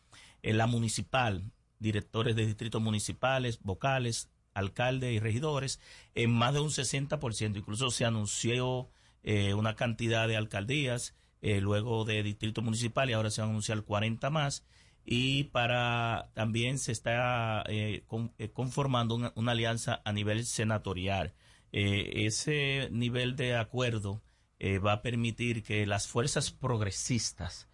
[0.43, 5.81] En la municipal, directores de distritos municipales, vocales, alcaldes y regidores,
[6.15, 7.57] en más de un 60%.
[7.57, 8.89] Incluso se anunció
[9.23, 13.83] eh, una cantidad de alcaldías, eh, luego de distritos municipales, ahora se van a anunciar
[13.83, 14.65] 40 más.
[15.11, 21.33] Y para también se está eh, con- eh, conformando una, una alianza a nivel senatorial.
[21.73, 24.21] Eh, ese nivel de acuerdo
[24.59, 27.69] eh, va a permitir que las fuerzas progresistas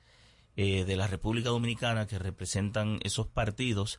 [0.57, 3.99] de la República Dominicana que representan esos partidos,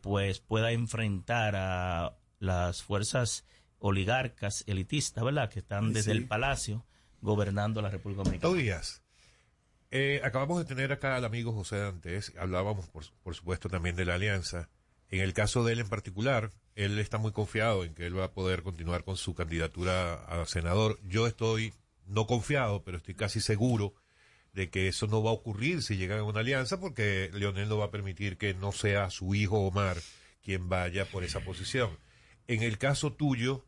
[0.00, 3.44] pues pueda enfrentar a las fuerzas
[3.80, 5.50] oligarcas elitistas, ¿verdad?
[5.50, 6.16] Que están Sí, desde sí.
[6.16, 6.86] el Palacio
[7.20, 8.50] gobernando la República Dominicana.
[9.96, 14.16] Eh, acabamos de tener acá al amigo José Dantes, hablábamos por, supuesto también de la
[14.16, 14.68] alianza.
[15.08, 18.24] En el caso de él en particular, él está muy confiado en que él va
[18.24, 20.98] a poder continuar con su candidatura a senador.
[21.04, 21.74] Yo estoy
[22.06, 23.94] no confiado, pero estoy casi seguro
[24.52, 27.78] de que eso no va a ocurrir si llegan a una alianza, porque Leonel no
[27.78, 29.98] va a permitir que no sea su hijo Omar
[30.42, 31.96] quien vaya por esa posición.
[32.48, 33.64] En el caso tuyo,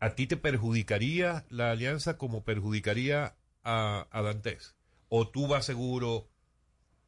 [0.00, 4.77] ¿a ti te perjudicaría la alianza como perjudicaría a Dantes?
[5.08, 6.28] ¿O tú vas seguro,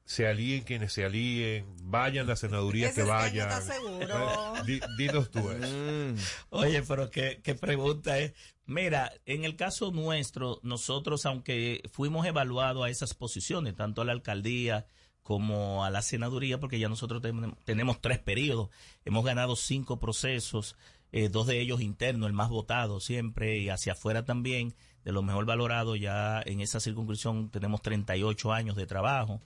[0.04, 3.48] se alíen quienes se alíen, vayan las senadurías que vayan?
[3.50, 4.06] está seguro.
[4.18, 6.24] Eh, di- dinos tú eso.
[6.50, 8.32] Oye, pero qué, qué pregunta es.
[8.66, 14.12] Mira, en el caso nuestro, nosotros, aunque fuimos evaluados a esas posiciones, tanto a la
[14.12, 14.86] alcaldía
[15.22, 18.70] como a la senaduría, porque ya nosotros ten- tenemos tres periodos,
[19.04, 20.76] hemos ganado cinco procesos,
[21.12, 24.74] eh, dos de ellos internos, el más votado siempre, y hacia afuera también,
[25.04, 29.40] de lo mejor valorado, ya en esa circunscripción tenemos 38 años de trabajo,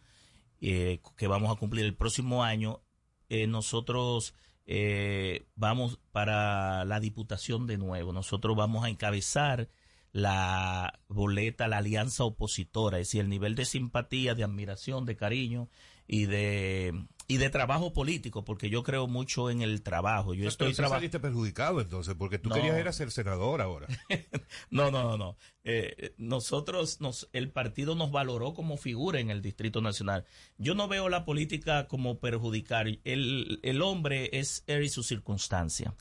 [0.60, 2.80] eh, que vamos a cumplir el próximo año.
[3.28, 4.34] Eh, nosotros
[4.66, 8.12] eh, vamos para la diputación de nuevo.
[8.12, 9.68] Nosotros vamos a encabezar
[10.12, 15.68] la boleta, la alianza opositora, es decir, el nivel de simpatía, de admiración, de cariño
[16.06, 20.34] y de y de trabajo político, porque yo creo mucho en el trabajo.
[20.34, 20.96] Yo Pero estoy trabajando.
[21.00, 22.54] saliste perjudicado entonces, porque tú No.
[22.56, 23.86] querías era ser senador ahora.
[24.70, 25.36] No, no, no, no.
[25.64, 30.24] Eh, nosotros, nos, el partido nos valoró como figura en el Distrito Nacional.
[30.58, 32.86] Yo no veo la política como perjudicar.
[33.04, 35.94] El, el hombre es él y su circunstancia.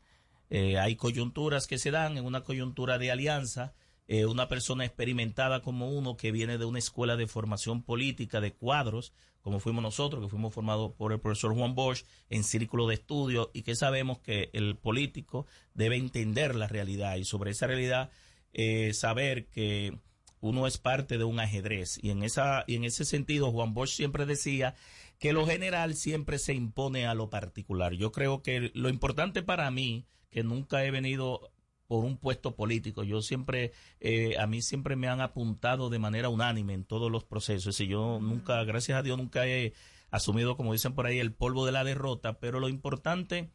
[0.49, 3.73] Eh, hay coyunturas que se dan en una coyuntura de alianza.
[4.07, 8.53] Eh, una persona experimentada como uno que viene de una escuela de formación política de
[8.53, 12.95] cuadros, como fuimos nosotros, que fuimos formados por el profesor Juan Bosch en círculo de
[12.95, 18.09] estudio y que sabemos que el político debe entender la realidad y sobre esa realidad
[18.53, 19.97] eh, saber que
[20.41, 23.91] uno es parte de un ajedrez y en esa y en ese sentido Juan Bosch
[23.91, 24.75] siempre decía
[25.17, 27.93] que lo general siempre se impone a lo particular.
[27.93, 31.52] Yo creo que lo importante para mí que nunca he venido
[31.93, 33.03] por un puesto político.
[33.03, 37.23] Yo siempre, eh, a mí siempre me han apuntado de manera unánime en todos los
[37.23, 37.79] procesos.
[37.81, 39.73] Y yo nunca, gracias a Dios, nunca he
[40.09, 42.39] asumido, como dicen por ahí, el polvo de la derrota.
[42.39, 43.51] Pero lo importante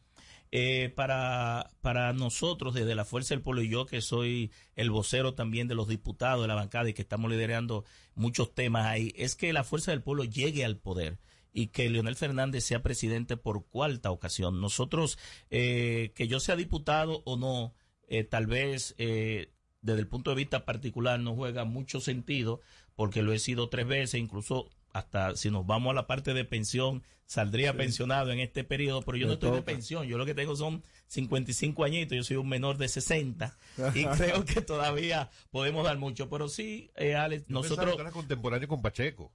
[0.53, 5.35] eh, para, para nosotros, desde la Fuerza del Pueblo y yo, que soy el vocero
[5.35, 7.85] también de los diputados de la bancada y que estamos liderando
[8.15, 11.19] muchos temas ahí, es que la Fuerza del Pueblo llegue al poder
[11.53, 14.61] y que Leonel Fernández sea presidente por cuarta ocasión.
[14.61, 15.19] Nosotros,
[15.51, 17.75] eh, que yo sea diputado o no,
[18.09, 22.61] eh, tal vez eh, desde el punto de vista particular no juega mucho sentido
[22.97, 26.45] porque lo he sido tres veces, incluso hasta si nos vamos a la parte de
[26.45, 30.27] pensión, saldría pensionado en este periodo, pero yo Me no estoy de pensión, yo lo
[30.27, 33.57] que tengo son 55 añitos, yo soy un menor de 60
[33.95, 37.95] y creo que todavía podemos dar mucho, pero sí, eh, Alex, Yo nosotros...
[37.95, 39.33] tú eras contemporáneo con Pacheco.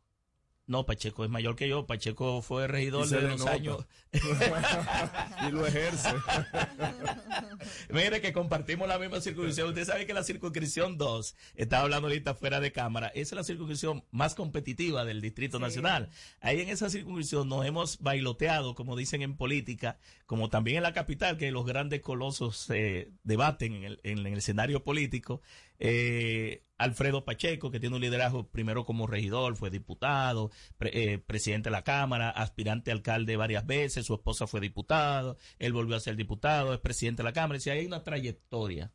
[0.66, 1.86] No, Pacheco es mayor que yo.
[1.86, 3.86] Pacheco fue regidor de los años.
[5.48, 6.10] y lo ejerce.
[7.90, 9.70] Mire que compartimos la misma circunscripción.
[9.70, 13.44] Usted sabe que la circunscripción 2, estaba hablando ahorita fuera de cámara, esa es la
[13.44, 16.10] circunscripción más competitiva del Distrito Nacional.
[16.40, 20.94] Ahí en esa circunscripción nos hemos bailoteado, como dicen en política, como también en la
[20.94, 25.42] capital, que los grandes colosos se debaten en el, en el escenario político.
[25.86, 31.70] Eh, Alfredo Pacheco, que tiene un liderazgo primero como regidor, fue diputado, pre- eh, presidente
[31.70, 36.00] de la Cámara, aspirante a alcalde varias veces, su esposa fue diputado, él volvió a
[36.00, 37.60] ser diputado, es presidente de la Cámara.
[37.60, 38.92] Si hay una trayectoria,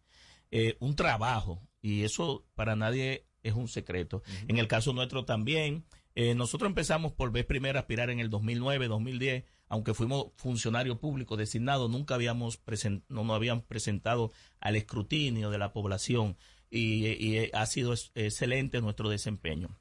[0.51, 4.23] eh, un trabajo, y eso para nadie es un secreto.
[4.49, 5.85] En el caso nuestro también,
[6.15, 10.99] eh, nosotros empezamos por vez primera a aspirar en el 2009, 2010, aunque fuimos funcionarios
[10.99, 12.61] públicos designados, nunca habíamos
[13.09, 16.37] no nos habían presentado al escrutinio de la población
[16.71, 19.79] y, y ha sido ex- excelente nuestro desempeño.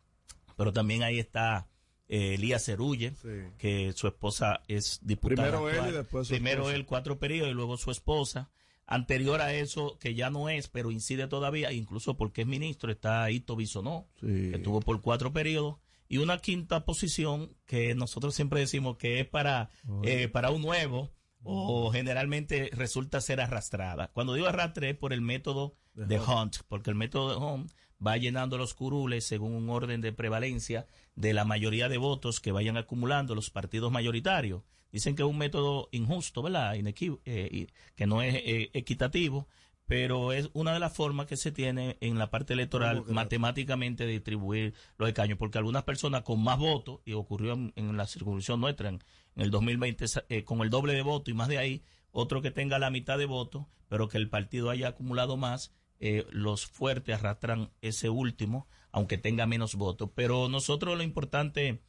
[0.56, 1.68] Pero también ahí está
[2.08, 3.14] eh, Elías Cerulle,
[3.58, 5.50] que su esposa es diputada.
[5.52, 6.76] Primero él y después su Primero esposa.
[6.76, 8.50] él, cuatro periodos, y luego su esposa.
[8.90, 13.30] Anterior a eso, que ya no es, pero incide todavía, incluso porque es ministro, está
[13.30, 15.76] Ito Bisonó, que estuvo por cuatro periodos.
[16.08, 19.70] Y una quinta posición que nosotros siempre decimos que es para,
[20.04, 21.12] eh, para un nuevo
[21.48, 24.10] o generalmente resulta ser arrastrada.
[24.14, 26.58] Cuando digo arrastre es por el método De Hunt.
[26.68, 27.72] Porque el método de Hunt
[28.06, 32.52] va llenando los curules según un orden de prevalencia de la mayoría de votos que
[32.52, 34.62] vayan acumulando los partidos mayoritarios.
[34.92, 36.76] Dicen que es un método injusto, ¿verdad?
[36.76, 39.48] Inequi- eh, que no es eh, equitativo,
[39.86, 44.12] pero es una de las formas que se tiene en la parte electoral matemáticamente de
[44.14, 48.60] distribuir los escaños, porque algunas personas con más votos, y ocurrió en, en la circunscripción
[48.62, 49.00] nuestra en,
[49.38, 52.52] en el 2020 eh, con el doble de voto y más de ahí, otro que
[52.52, 57.16] tenga la mitad de votos, pero que el partido haya acumulado más, eh, los fuertes
[57.16, 60.10] arrastran ese último, aunque tenga menos votos.
[60.16, 61.84] Pero nosotros lo importante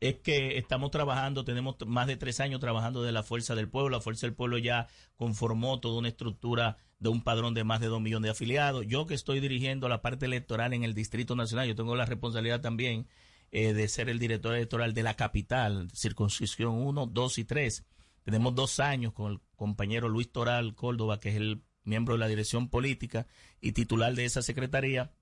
[0.00, 3.90] es que estamos trabajando, tenemos más de tres años trabajando de la Fuerza del Pueblo.
[3.90, 7.88] La Fuerza del Pueblo ya conformó toda una estructura de un padrón de más de
[7.88, 8.86] dos millones de afiliados.
[8.86, 12.62] Yo que estoy dirigiendo la parte electoral en el Distrito Nacional, yo tengo la responsabilidad
[12.62, 13.06] también
[13.54, 17.84] eh, de ser el director electoral de la capital, circunscripción 1, 2 y 3.
[18.24, 22.26] Tenemos dos años con el compañero Luis Toral Córdoba, que es el miembro de la
[22.26, 23.28] dirección política
[23.60, 25.12] y titular de esa secretaría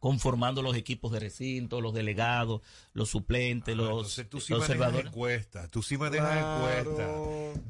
[0.00, 2.60] conformando los equipos de recinto, los delegados,
[2.92, 5.06] los suplentes, Ah, los entonces tú sí observadores.
[5.06, 7.10] encuestas, tú sí manejas encuestas.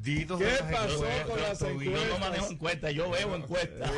[0.01, 1.91] Dinos ¿Qué de pasó encuestas, con las Tobío.
[1.91, 2.21] Yo no encuestas?
[2.21, 3.91] manejo encuestas, yo veo encuestas.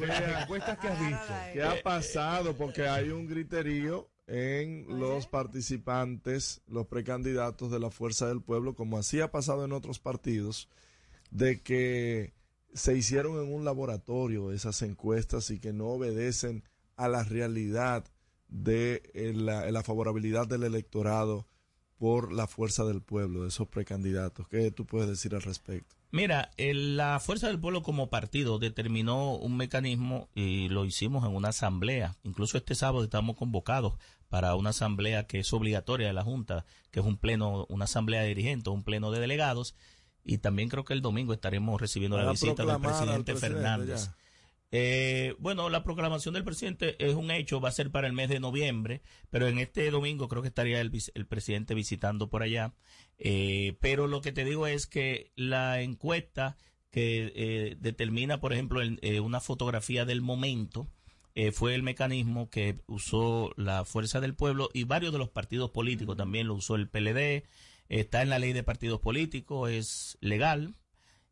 [0.00, 1.34] Las encuestas que has visto.
[1.52, 2.56] ¿Qué ha pasado?
[2.56, 8.98] Porque hay un griterío en los participantes, los precandidatos de la Fuerza del Pueblo, como
[8.98, 10.68] así ha pasado en otros partidos,
[11.30, 12.34] de que
[12.74, 16.62] se hicieron en un laboratorio esas encuestas y que no obedecen
[16.96, 18.04] a la realidad
[18.48, 21.46] de eh, la, la favorabilidad del electorado
[21.96, 24.46] por la Fuerza del Pueblo, de esos precandidatos.
[24.48, 25.97] ¿Qué tú puedes decir al respecto?
[26.10, 31.34] Mira, el- la Fuerza del Pueblo como partido determinó un mecanismo y lo hicimos en
[31.36, 32.16] una asamblea.
[32.22, 33.94] Incluso este sábado estamos convocados
[34.30, 38.22] para una asamblea que es obligatoria de la Junta, que es un pleno, una asamblea
[38.22, 39.74] de dirigentes, un pleno de delegados.
[40.24, 44.04] Y también creo que el domingo estaremos recibiendo la visita del presidente presidente Fernández.
[44.06, 44.16] ya.
[44.70, 48.28] Eh, bueno, la proclamación del presidente es un hecho, va a ser para el mes
[48.28, 50.90] de noviembre, pero en este domingo creo que estaría el,
[51.26, 52.74] presidente visitando por allá.
[53.18, 56.56] Eh, pero lo que te digo es que la encuesta
[56.90, 60.88] que eh, determina, por ejemplo, eh, una fotografía del momento,
[61.40, 65.70] eh, fue el mecanismo que usó la Fuerza del Pueblo y varios de los partidos
[65.70, 67.44] políticos, también lo usó el PLD,
[67.88, 70.74] está en la ley de partidos políticos, es legal,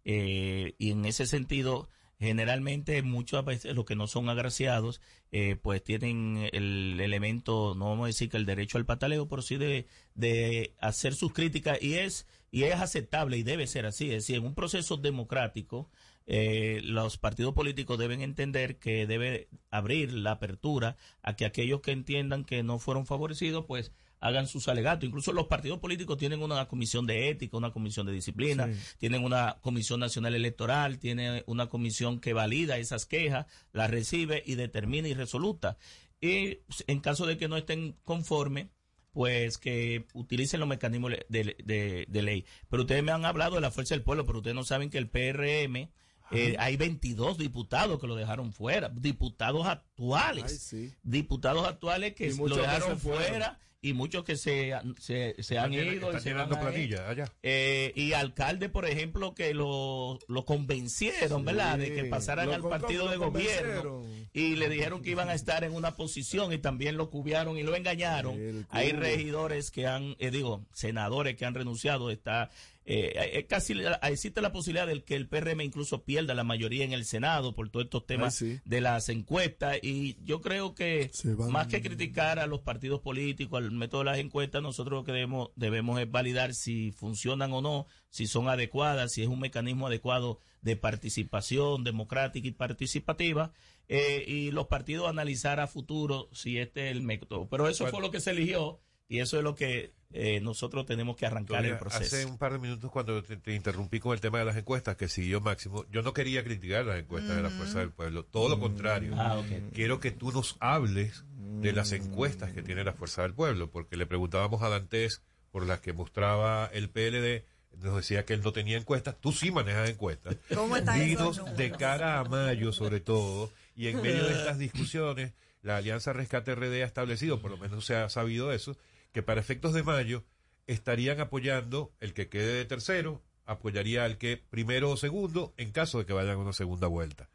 [0.05, 1.89] eh, y en ese sentido,
[2.19, 5.01] generalmente muchas veces los que no son agraciados,
[5.33, 9.43] eh, pues tienen el elemento, no vamos a decir que el derecho al pataleo, pero
[9.43, 14.07] sí de, de hacer sus críticas y es, y es aceptable y debe ser así.
[14.07, 15.91] Es decir, en un proceso democrático,
[16.27, 21.93] eh, los partidos políticos deben entender que debe abrir la apertura a que aquellos que
[21.93, 25.05] entiendan que no fueron favorecidos, pues hagan sus alegatos.
[25.07, 28.81] Incluso los partidos políticos tienen una comisión de ética, una comisión de disciplina, Sí.
[28.99, 34.55] tienen una comisión nacional electoral, tiene una comisión que valida esas quejas, las recibe y
[34.55, 35.77] determina y resoluta.
[36.21, 38.69] Y en caso de que no estén conformes,
[39.13, 42.45] pues que utilicen los mecanismos de, de- de ley.
[42.69, 44.99] Pero ustedes me han hablado de la fuerza del pueblo, pero ustedes no saben que
[44.99, 45.91] el PRM,
[46.33, 50.95] eh, hay 22 diputados que lo dejaron fuera, diputados actuales, Ay, sí.
[51.03, 55.93] diputados actuales que lo dejaron fuera y muchos que se, se, se han Están ido
[55.93, 57.33] y están se llenando van planilla allá.
[57.43, 61.79] Eh, y alcalde, por ejemplo, que lo, lo convencieron, ¿verdad?
[61.79, 65.73] De que pasaran al partido de gobierno y le dijeron que iban a estar en
[65.73, 68.67] una posición y también lo cubrieron y lo engañaron.
[68.71, 72.11] Hay regidores que han, eh, digo, senadores que han renunciado.
[72.11, 72.51] Está
[72.89, 76.85] eh, eh, casi la- existe la posibilidad de que el PRM incluso pierda la mayoría
[76.85, 78.61] en el Senado por todos estos temas Ay, sí.
[78.65, 81.11] de las encuestas y yo creo que
[81.51, 85.11] más que criticar a los partidos políticos, al método de las encuestas, nosotros lo que
[85.13, 89.89] debemos, debemos es validar si funcionan o no, si son adecuadas, si es un mecanismo
[89.89, 93.53] adecuado de participación democrática y participativa,
[93.89, 97.49] eh, y los partidos analizar a futuro si este es el método.
[97.49, 101.17] Pero eso fue lo que se eligió y eso es lo que eh, nosotros tenemos
[101.17, 102.17] que arrancar Todavía el proceso.
[102.17, 104.97] Hace un par de minutos cuando te, te interrumpí con el tema de las encuestas
[104.97, 108.49] que siguió Máximo, yo no quería criticar las encuestas de la Fuerza del Pueblo, todo
[108.49, 109.15] lo contrario.
[109.17, 109.43] Ah.
[109.73, 111.25] Quiero que tú nos hables
[111.61, 115.67] de las encuestas que tiene la Fuerza del Pueblo, porque le preguntábamos a Dantes por
[115.67, 117.45] las que mostraba el PLD,
[117.83, 120.37] nos decía que él no tenía encuestas, tú sí manejas encuestas.
[120.55, 125.79] ¿Cómo Dinos de cara a mayo sobre todo, y en medio de estas discusiones, la
[125.79, 128.77] Alianza Rescate RD ha establecido, por lo menos se ha sabido eso,
[129.17, 130.27] que para efectos de mayo
[130.67, 135.99] estarían apoyando el que quede de tercero, apoyaría al que primero o segundo en caso
[135.99, 137.31] de que vayan a una segunda vuelta.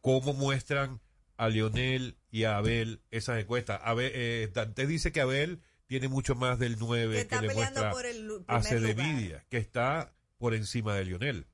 [0.00, 1.02] ¿Cómo muestran
[1.36, 3.78] a Leonel y a Abel esas encuestas?
[3.84, 7.52] Abel, eh, Dante dice que Abel tiene mucho más del 9 Que que, está le
[7.52, 8.62] muestra por el a.
[8.62, 11.46] Cedevidia, que está por encima de Lionel.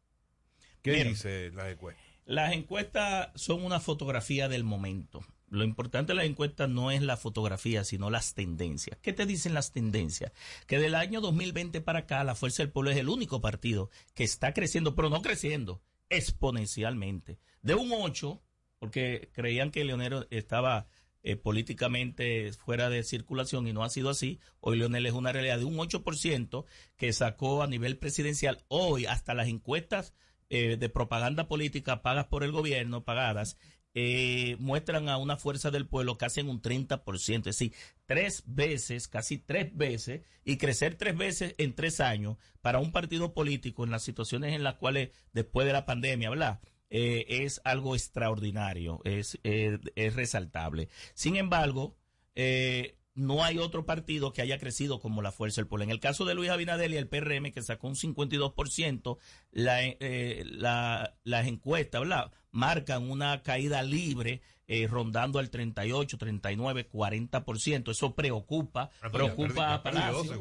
[0.83, 1.15] ¿Qué Miren.
[1.15, 2.01] dice la encuesta?
[2.27, 5.27] Las encuestas son una fotografía del momento.
[5.55, 8.99] Lo importante de las encuestas no es la fotografía, sino las tendencias.
[9.01, 10.33] ¿Qué te dicen las tendencias?
[10.67, 14.25] Que del año 2020 para acá, la Fuerza del Pueblo es el único partido que
[14.25, 17.39] está creciendo, pero no creciendo, exponencialmente.
[17.63, 18.43] De un 8
[18.85, 20.89] porque creían que Leonel estaba
[21.23, 24.41] eh, políticamente fuera de circulación y no ha sido así.
[24.61, 26.67] Hoy Leonel es una realidad de un 8%
[26.97, 28.63] que sacó a nivel presidencial.
[28.69, 30.13] Hoy hasta las encuestas
[30.51, 33.57] eh, de propaganda política pagas por el gobierno, pagadas,
[33.95, 37.73] eh, muestran a una fuerza del pueblo que hacen un 30%, es decir,
[38.07, 43.35] tres veces, casi tres veces, y crecer tres veces en tres años para un partido
[43.35, 46.61] político en las situaciones en las cuales después de la pandemia, ¿verdad?
[46.91, 50.89] Eh, es algo extraordinario, es, eh, es resaltable.
[51.15, 51.97] Sin embargo,
[52.35, 55.85] eh, no hay otro partido que haya crecido como la Fuerza del Pueblo.
[55.85, 59.19] En el caso de Luis Abinadel y el PRM, que sacó un 52%,
[59.53, 62.33] la, eh, la, las encuestas ¿verdad?
[62.55, 67.91] Marcan una caída libre eh, rondando al 38, 39, 40%.
[67.91, 70.41] Eso preocupa, Ah, preocupa a Palacio.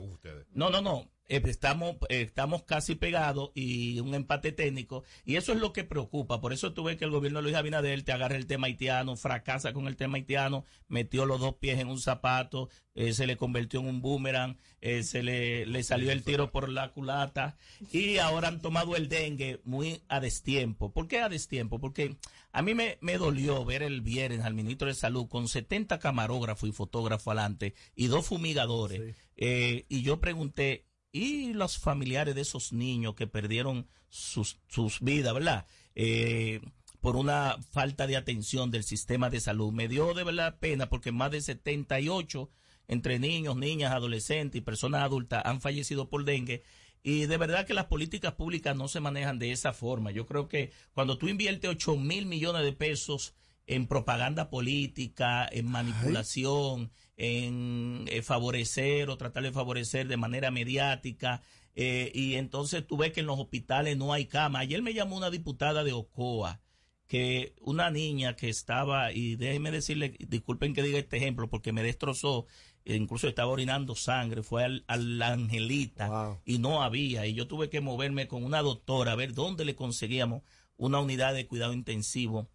[0.53, 1.09] No, no, no.
[1.29, 5.03] Eh, estamos, eh, estamos casi pegados y un empate técnico.
[5.25, 6.41] Y eso es lo que preocupa.
[6.41, 9.15] Por eso tú ves que el gobierno de Luis Abinader te agarra el tema haitiano,
[9.15, 13.37] fracasa con el tema haitiano, metió los dos pies en un zapato, eh, se le
[13.37, 17.57] convirtió en un boomerang, eh, se le, le salió el tiro por la culata.
[17.91, 20.91] Y ahora han tomado el dengue muy a destiempo.
[20.91, 21.79] ¿Por qué a destiempo?
[21.79, 22.17] Porque
[22.51, 26.69] a mí me, me dolió ver el viernes al ministro de Salud con 70 camarógrafos
[26.69, 29.15] y fotógrafos adelante y dos fumigadores.
[29.37, 35.33] Eh, y yo pregunté, ¿y los familiares de esos niños que perdieron sus, sus vidas,
[35.33, 35.65] verdad?
[35.95, 36.59] Eh,
[36.99, 39.71] por una falta de atención del sistema de salud.
[39.71, 42.49] Me dio de verdad pena porque más de 78
[42.87, 46.63] entre niños, niñas, adolescentes y personas adultas han fallecido por dengue.
[47.03, 50.11] Y de verdad que las políticas públicas no se manejan de esa forma.
[50.11, 53.33] Yo creo que cuando tú inviertes 8 mil millones de pesos
[53.67, 61.41] en propaganda política, en manipulación, en eh, favorecer o tratar de favorecer de manera mediática,
[61.75, 64.59] eh, y entonces tú ves que en los hospitales no hay cama.
[64.59, 66.61] Ayer me llamó una diputada de Ocoa,
[67.07, 71.83] que una niña que estaba, y déjenme decirle, disculpen que diga este ejemplo, porque me
[71.83, 72.47] destrozó,
[72.85, 77.47] e incluso estaba orinando sangre, fue al, a la Angelita y no había, y yo
[77.47, 80.43] tuve que moverme con una doctora a ver dónde le conseguíamos
[80.75, 82.49] una unidad de cuidado intensivo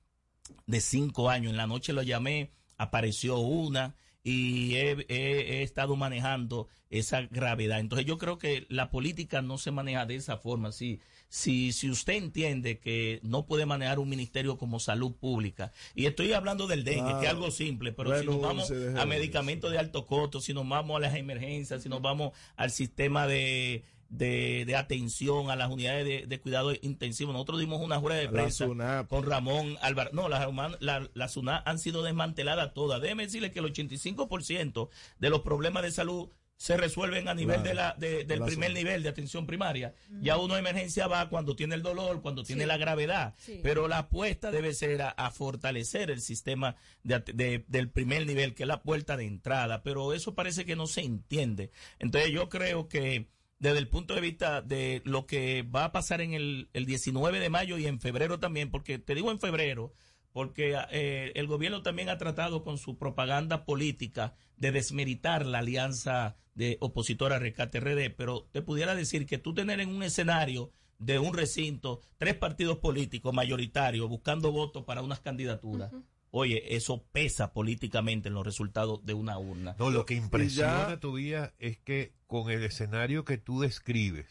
[0.67, 1.53] de cinco años.
[1.53, 7.81] En la noche lo llamé, apareció una y he, he- he estado manejando esa gravedad.
[7.81, 10.73] Entonces yo creo que la política no se maneja de esa forma.
[10.73, 16.07] Si, si, si usted entiende que no puede manejar un ministerio como salud pública, y
[16.07, 17.20] estoy hablando del dengue, Claro.
[17.20, 20.66] que es algo simple, pero si nos vamos a medicamentos de alto costo, si nos
[20.69, 23.85] vamos a las emergencias, si nos vamos al sistema de...
[24.11, 27.33] De, de atención a las unidades de, de cuidado intensivo.
[27.33, 28.67] Nosotros dimos una rueda de prensa
[29.07, 30.15] con Ramón Álvarez.
[30.15, 33.03] No, las human- la, la han sido desmanteladas todas.
[33.03, 37.69] Déjeme decirle que el 85% de los problemas de salud se resuelven a nivel Claro.
[37.69, 39.95] de la, de- del La primer nivel de atención primaria.
[40.23, 42.67] Ya uno a emergencia va cuando tiene el dolor, cuando tiene Sí.
[42.69, 43.35] la gravedad.
[43.37, 43.61] Sí.
[43.63, 46.75] Pero la apuesta debe ser a, a fortalecer el sistema
[47.05, 49.83] de de- del primer nivel, que es la puerta de entrada.
[49.85, 51.71] Pero eso parece que no se entiende.
[52.01, 53.29] Entonces yo creo que
[53.59, 57.41] desde el punto de vista de lo que va a pasar en el, el 19
[57.41, 59.93] de mayo y en febrero también, porque te digo en febrero,
[60.33, 66.37] porque eh, el gobierno también ha tratado con su propaganda política de desmeritar la alianza
[66.55, 71.19] de opositora Rescate RD, pero te pudiera decir que tú tener en un escenario de
[71.19, 75.93] un recinto tres partidos políticos mayoritarios buscando votos para unas candidaturas.
[76.31, 79.75] Oye, eso pesa políticamente en los resultados de una urna.
[79.79, 84.27] No, lo que impresiona todavía es que con el escenario que tú describes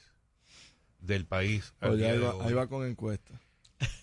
[0.99, 3.39] del país, Oye, ahí de va, hoy, ahí va con encuesta.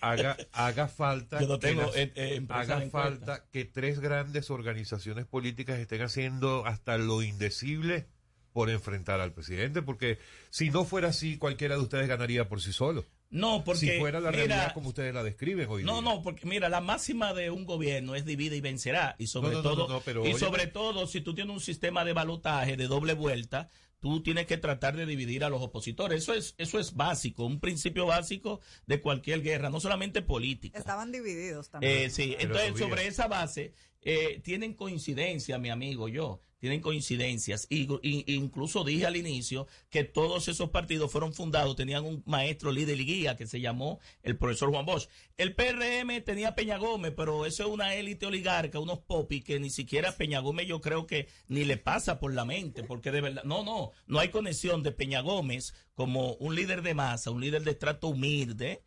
[0.01, 5.27] haga, haga falta, Yo no que las- eh, eh, haga falta que tres grandes organizaciones
[5.27, 8.07] políticas estén haciendo hasta lo indecible
[8.53, 10.19] por enfrentar al presidente, porque
[10.51, 13.05] si no fuera así, cualquiera de ustedes ganaría por sí solo.
[13.35, 16.03] No, porque si fuera la mira, realidad como ustedes la describen hoy No, día.
[16.03, 19.17] no, porque mira, la máxima de un gobierno es divide y vencerá.
[19.19, 21.53] Y sobre No, no, no, todo, no, no, pero y sobre todo, si tú tienes
[21.53, 25.63] un sistema de balotaje de doble vuelta, tú tienes que tratar de dividir a los
[25.63, 26.23] opositores.
[26.23, 30.79] Eso es, eso es básico, un principio básico de cualquier guerra, no solamente política.
[30.79, 32.03] Estaban divididos también.
[32.03, 33.73] Eh, sí, entonces sobre esa base
[34.05, 37.67] eh, tienen coincidencia, mi amigo, yo, tienen coincidencias.
[37.69, 37.89] Y,
[38.33, 43.05] incluso dije al inicio que todos esos partidos fueron fundados, tenían un maestro líder y
[43.05, 45.09] guía que se llamó el profesor Juan Bosch.
[45.37, 49.69] El PRM tenía Peña Gómez, pero eso es una élite oligarca, unos popis que ni
[49.71, 53.45] siquiera Peña Gómez yo creo que ni le pasa por la mente, porque de verdad,
[53.45, 57.63] no, no, no hay conexión de Peña Gómez como un líder de masa, un líder
[57.63, 58.83] de estrato humilde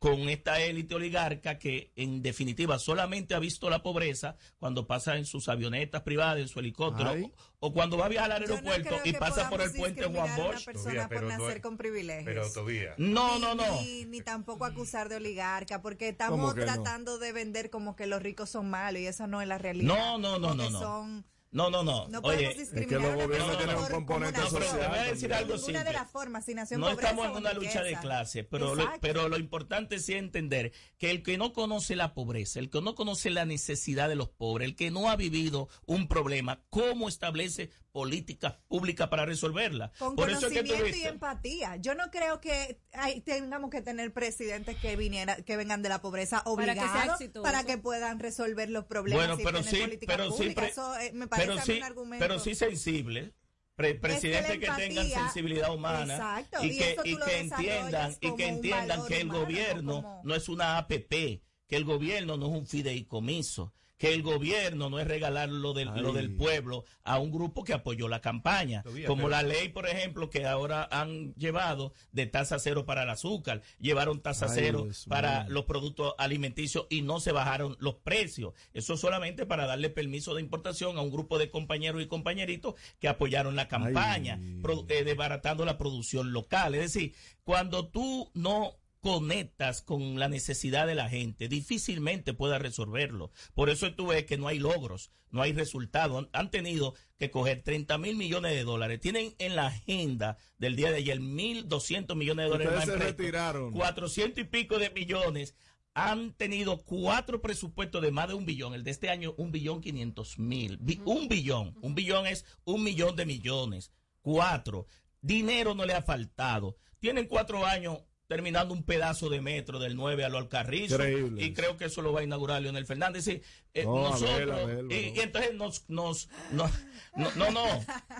[0.00, 5.26] con esta élite oligarca que en definitiva solamente ha visto la pobreza cuando pasa en
[5.26, 7.24] sus avionetas privadas, en su helicóptero, Ay.
[7.60, 10.12] o, o cuando va a viajar al no aeropuerto y pasa por el puente Juan
[10.14, 10.64] discriminar a una Bosch.
[10.64, 12.24] persona Tobía, pero por no nacer es- con privilegios.
[12.24, 12.94] Pero Tobía.
[12.96, 13.82] No, Ni- no, no.
[13.82, 16.62] Ni, ni tampoco acusar de oligarca, porque ¿Cómo estamos no?
[16.64, 19.86] tratando de vender como que los ricos son malos y esa no es la realidad.
[19.94, 20.70] No, no, no, no.
[20.70, 22.06] son- No, no, no.
[22.06, 25.82] no Oye, podemos discriminar los gobiernos tienen un componente te voy a decir algo simple.
[25.82, 28.88] de las formas, si nació en no estamos en una lucha de clase, pero lo,
[29.00, 32.80] pero lo importante sí es entender que el que no conoce la pobreza, el que
[32.80, 37.08] no conoce la necesidad de los pobres, el que no ha vivido un problema, ¿cómo
[37.08, 39.92] establece políticas públicas para resolverla?
[39.98, 41.76] Con Por eso es que tú conocimiento y empatía.
[41.76, 46.00] Yo no creo que hay- tengamos que tener presidentes que viniera, que vengan de la
[46.00, 49.98] pobreza Para que sea obligados para que puedan resolver los problemas Bueno, y pero sí,
[50.06, 52.24] pero sí, Eso eh, me parece pero sí, un argumento.
[52.24, 53.32] pero sí sensible.
[53.76, 58.46] Pre- presidentes que, la tengan empatía- sensibilidad humana Exacto, y que, y entiendan y que
[58.46, 62.52] entiendan que el humano, gobierno como- no es una APP, que el gobierno no es
[62.52, 67.30] un fideicomiso, que el gobierno no es regalar lo del, lo del pueblo a un
[67.30, 71.34] grupo que apoyó la campaña, Todavía, como pero- la ley, por ejemplo, que ahora han
[71.34, 76.14] llevado de tasa cero para el azúcar, llevaron tasa Ay, cero Dios para los productos
[76.16, 78.54] alimenticios y no se bajaron los precios.
[78.72, 83.08] Eso solamente para darle permiso de importación a un grupo de compañeros y compañeritos que
[83.08, 86.74] apoyaron la campaña, produ- eh, desbaratando la producción local.
[86.74, 87.14] Es decir,
[87.44, 93.30] cuando tú no conectas con la necesidad de la gente, difícilmente puedas resolverlo.
[93.54, 96.18] Por eso tú ves que no hay logros, no hay resultados.
[96.18, 99.00] Han, han tenido que coger 30 mil millones de dólares.
[99.00, 103.72] Tienen en la agenda del día de ayer 1.200 millones de dólares más se retiraron.
[103.72, 105.54] 400 y pico de millones.
[105.92, 108.74] Han tenido cuatro presupuestos de más de un billón.
[108.74, 110.76] El de este año, un billón quinientos mil.
[110.78, 111.76] Bi- Un billón.
[111.82, 113.92] Un billón es un millón de millones.
[114.22, 114.86] Cuatro.
[115.20, 116.76] Dinero no le ha faltado.
[117.00, 117.98] Tienen cuatro años
[118.30, 120.94] terminando un pedazo de metro del 9 al Alcarrizo.
[120.94, 121.44] Increíble.
[121.44, 123.24] Y creo que eso lo va a inaugurar Leonel Fernández.
[123.24, 123.42] Sí,
[123.74, 126.70] eh, No, a nosotros, ver, a ver, y, entonces nos, nos, no,
[127.16, 127.64] no, no, no.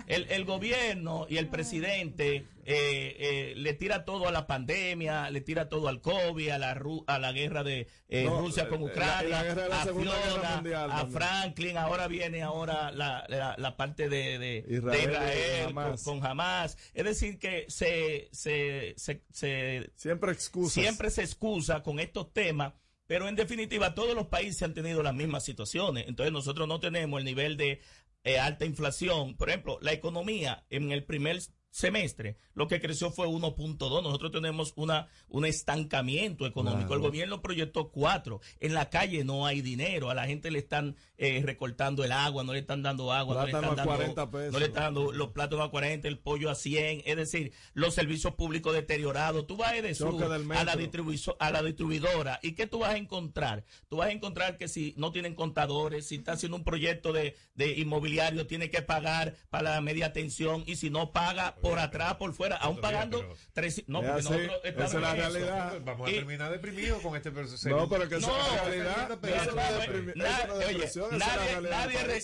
[0.07, 5.41] El, el gobierno y el presidente eh, eh, le tira todo a la pandemia, le
[5.41, 8.81] tira todo al COVID, a la, Ru- a la guerra de eh, No, Rusia con
[8.81, 11.05] la- Ucrania, la guerra de la a Segunda Guerra Fiona, Mundial a.
[11.07, 16.03] Franklin, ahora viene ahora la, la, la parte de, de de Israel, Israel, Hamas.
[16.03, 16.77] con, con Hamas.
[16.93, 20.73] Es decir, que se, se, se, se Siempre excusas.
[20.73, 22.73] siempre se excusa con estos temas,
[23.07, 26.05] pero en definitiva todos los países han tenido las mismas situaciones.
[26.07, 27.81] Entonces nosotros no tenemos el nivel de
[28.23, 29.35] eh, alta inflación.
[29.35, 31.39] Por ejemplo, la economía en el primer
[31.71, 34.03] semestre lo que creció fue 1.2.
[34.03, 36.93] Nosotros tenemos una un estancamiento económico.
[36.93, 38.41] El gobierno proyectó 4.
[38.59, 40.09] En la calle no hay dinero.
[40.09, 43.41] A la gente le están eh, recortando el agua, no le están dando agua, no
[43.41, 44.53] le están a dando, 40 pesos.
[44.53, 47.03] no le están dando los plátanos a 40, el pollo a 100.
[47.05, 49.47] Es decir, los servicios públicos deteriorados.
[49.47, 52.39] Tú vas de sur a la, a la distribuidora.
[52.43, 53.63] ¿Y qué tú vas a encontrar?
[53.87, 57.35] Tú vas a encontrar que si no tienen contadores, si está haciendo un proyecto de,
[57.55, 62.15] de inmobiliario, tiene que pagar para la media atención y si no paga por atrás,
[62.15, 65.15] por fuera, aún pagando pero- tres- No, porque así, nosotros esa estamos es la eso.
[65.17, 65.81] realidad.
[65.85, 67.69] Vamos a Y- terminar deprimidos con este proceso.
[67.69, 69.17] No, pero que eso No, es la realidad.
[69.21, 71.71] pero- Eso no es Nadie- deprimi- na- no oye, esa nadie, realidad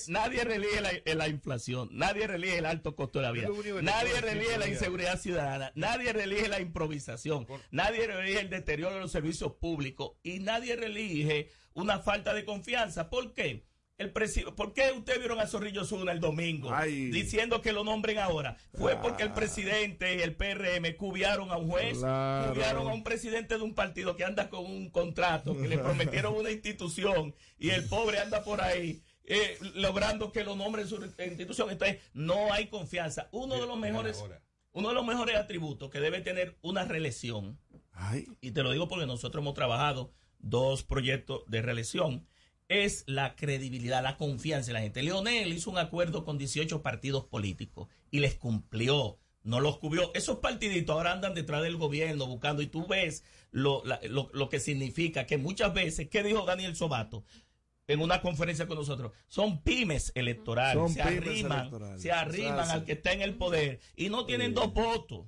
[0.07, 3.47] nadie, re- relige la, la inflación, nadie relige el alto costo de la vida,
[3.81, 9.11] nadie relige la inseguridad ciudadana, nadie relige la improvisación, nadie relige el deterioro de los
[9.11, 13.09] servicios públicos y nadie relige una falta de confianza.
[13.09, 13.66] ¿Por qué?
[13.97, 17.09] El presi- ¿Por qué ustedes vieron a Zorrillo Zuna el domingo Ay.
[17.09, 18.55] diciendo que lo nombren ahora?
[18.75, 19.01] Fue Ah.
[19.01, 22.53] porque el presidente y el PRM cubiaron a un juez, Claro.
[22.53, 26.35] cubiaron a un presidente de un partido que anda con un contrato, que le prometieron
[26.35, 29.01] una institución y el pobre anda por ahí.
[29.29, 31.69] eh, logrando que lo nombren su institución.
[31.69, 33.27] Entonces, no hay confianza.
[33.33, 34.23] Uno de los mejores,
[34.71, 37.59] uno de los mejores atributos que debe tener una reelección,
[37.91, 42.25] Ay, y te lo digo porque nosotros hemos trabajado dos proyectos de reelección,
[42.69, 45.01] es la credibilidad, la confianza en la gente.
[45.03, 50.11] Leonel hizo un acuerdo con 18 partidos políticos y les cumplió, no los cubrió.
[50.13, 54.49] Esos partiditos ahora andan detrás del gobierno buscando y tú ves lo, la- lo, lo
[54.49, 57.23] que significa que muchas veces, ¿qué dijo Daniel Sobato?
[57.89, 62.01] En una conferencia con nosotros, son pymes electorales, Son se pymes arriman, electorales.
[62.01, 65.25] se arriman al que está en el poder y no tienen dos votos.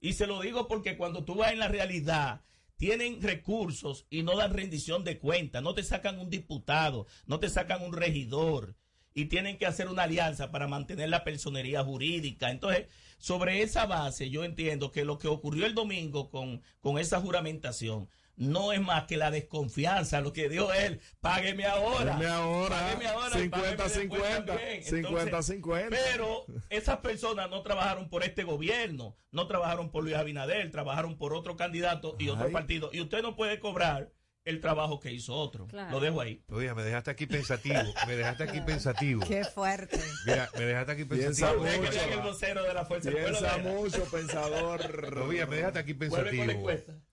[0.00, 2.40] Y se lo digo porque cuando tú vas en la realidad,
[2.80, 7.50] tienen recursos y no dan rendición de cuentas, no te sacan un diputado, no te
[7.50, 8.74] sacan un regidor
[9.12, 12.50] y tienen que hacer una alianza para mantener la personería jurídica.
[12.50, 12.86] Entonces,
[13.18, 18.08] sobre esa base, yo entiendo que lo que ocurrió el domingo con, con esa juramentación
[18.40, 22.12] no es más que la desconfianza, lo que dio él, págueme ahora.
[22.12, 22.76] Págueme ahora.
[22.76, 24.44] Págueme ahora y 50, págueme después 50.
[24.46, 24.82] también.
[24.82, 25.96] 50, 50.
[26.10, 31.34] Pero esas personas no trabajaron por este gobierno, no trabajaron por Luis Abinader, trabajaron por
[31.34, 32.88] otro candidato y otro partido.
[32.94, 34.10] Y usted no puede cobrar
[34.44, 35.66] el trabajo que hizo otro.
[35.66, 35.90] Claro.
[35.90, 36.42] Lo dejo ahí.
[36.48, 39.22] Oye, me dejaste aquí pensativo, me dejaste aquí pensativo.
[39.26, 40.00] Qué fuerte.
[40.24, 41.62] Mira, me dejaste aquí pensativo.
[41.62, 41.92] Usted que mucho.
[41.92, 45.18] es el vocero de la Fuerza del Pueblo, Piensa mucho, pensador.
[45.28, 47.09] Oye, me dejaste aquí Vuelve con la pensativo.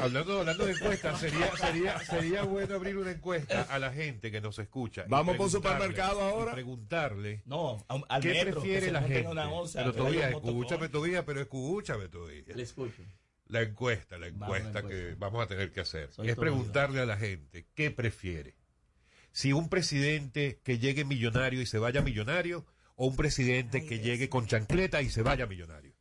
[0.00, 4.40] Hablando, hablando de encuestas, sería, sería, sería bueno abrir una encuesta a la gente que
[4.40, 5.04] nos escucha.
[5.06, 6.52] Vamos por supermercado ahora.
[6.52, 9.28] Preguntarle No, a- al qué metro, prefiere que la gente.
[9.28, 12.42] una onza, pero todavía, escúchame todavía, pero escúchame todavía.
[12.54, 13.02] Le escucho.
[13.48, 16.10] La encuesta, la encuesta que vamos a tener que hacer.
[16.10, 18.54] Soy es preguntarle a la gente qué prefiere.
[19.30, 22.64] Si un presidente que llegue millonario y se vaya millonario,
[22.96, 25.92] o un presidente que llegue con chancleta y se vaya millonario.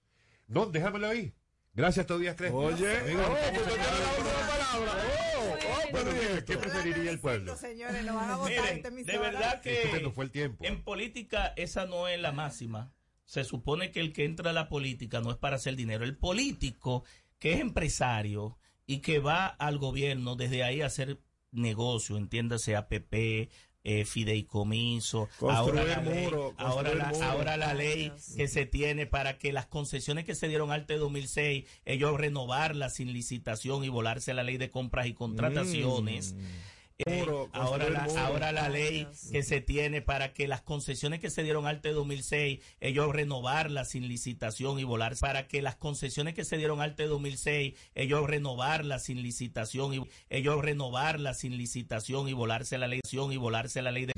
[0.48, 1.34] No, déjamelo ahí.
[1.74, 2.58] Gracias, Tobías Crespo.
[2.58, 5.04] Oye, Amigo, oh, pues la última palabra.
[5.38, 7.56] Oh, oh, bueno, pero dime, ¿qué preferiría el pueblo?
[7.56, 10.66] Señores, lo van a votar Miren, esta de verdad Este que no fue el tiempo.
[10.66, 12.94] en política esa no es la máxima.
[13.24, 16.04] Se supone que el que entra a la política no es para hacer dinero.
[16.04, 17.06] El político
[17.40, 21.22] que es empresario y que va al gobierno desde ahí a hacer
[21.52, 23.50] negocio, entiéndase APP,
[23.84, 29.38] eh, fideicomiso, ahora la, ley, muro, ahora, la, ahora la ley que se tiene para
[29.38, 34.34] que las concesiones que se dieron antes de 2006, ellos renovarlas sin licitación y volarse
[34.34, 36.36] la ley de compras y contrataciones.
[36.38, 36.71] Eh,
[37.08, 38.20] Muro, ahora, la, muro.
[38.20, 41.94] ahora la ley que se tiene para que las concesiones que se dieron antes de
[41.94, 46.98] 2006, ellos renovarlas sin licitación y volar para que las concesiones que se dieron antes
[46.98, 53.02] de 2006, ellos renovarlas sin licitación y ellos renovarlas sin licitación y volarse la ley
[53.12, 54.14] y volarse la ley de